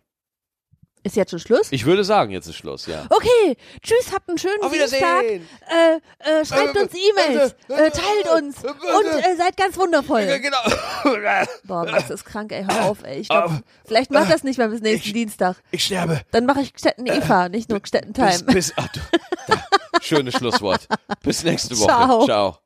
Ist 1.08 1.16
jetzt 1.16 1.30
schon 1.32 1.40
Schluss? 1.40 1.68
Ich 1.72 1.86
würde 1.86 2.04
sagen, 2.04 2.32
jetzt 2.32 2.48
ist 2.48 2.56
Schluss, 2.58 2.86
ja. 2.86 3.06
Okay, 3.10 3.56
tschüss, 3.82 4.12
habt 4.14 4.28
einen 4.28 4.38
schönen 4.38 4.62
Auf 4.62 4.74
Dienstag. 4.74 5.00
Wiedersehen. 5.24 5.48
Äh, 5.70 6.42
äh, 6.42 6.46
schreibt 6.46 6.76
Äh, 6.76 6.80
uns 6.82 6.92
E-Mails, 6.94 7.56
äh, 7.70 7.74
äh, 7.74 7.92
teilt 7.92 8.44
uns 8.44 8.64
äh, 8.64 8.68
und 8.68 9.06
äh, 9.24 9.36
seid 9.38 9.56
ganz 9.56 9.78
wundervoll. 9.78 10.26
Genau. 10.42 10.58
Boah, 11.64 11.86
Max 11.90 12.10
ist 12.10 12.26
krank, 12.26 12.52
ey, 12.52 12.66
hör 12.70 12.86
auf, 12.90 13.04
ey. 13.04 13.20
Ich 13.22 13.30
glaub, 13.30 13.52
vielleicht 13.86 14.12
macht 14.12 14.30
das 14.32 14.44
nicht 14.44 14.58
mal 14.60 14.68
bis 14.68 14.82
nächsten 14.82 15.08
Ich- 15.08 15.14
Dienstag. 15.14 15.56
Ich 15.72 15.86
sterbe. 15.86 16.22
Dann 16.32 16.46
mache 16.46 16.60
ich 16.62 16.74
Gstetten 16.74 17.06
Eva, 17.08 17.48
nicht 17.48 17.70
nur 17.70 17.80
Gstetten 17.80 18.12
Bis, 18.12 18.40
Time. 18.40 18.54
bis, 18.54 18.74
ach, 18.76 18.88
du, 18.90 19.00
da, 19.48 19.64
schönes 20.02 20.34
Schlusswort. 20.36 20.88
Bis 21.24 21.44
nächste 21.44 21.78
Woche. 21.80 21.88
Ciao. 21.88 22.26
Ciao. 22.26 22.58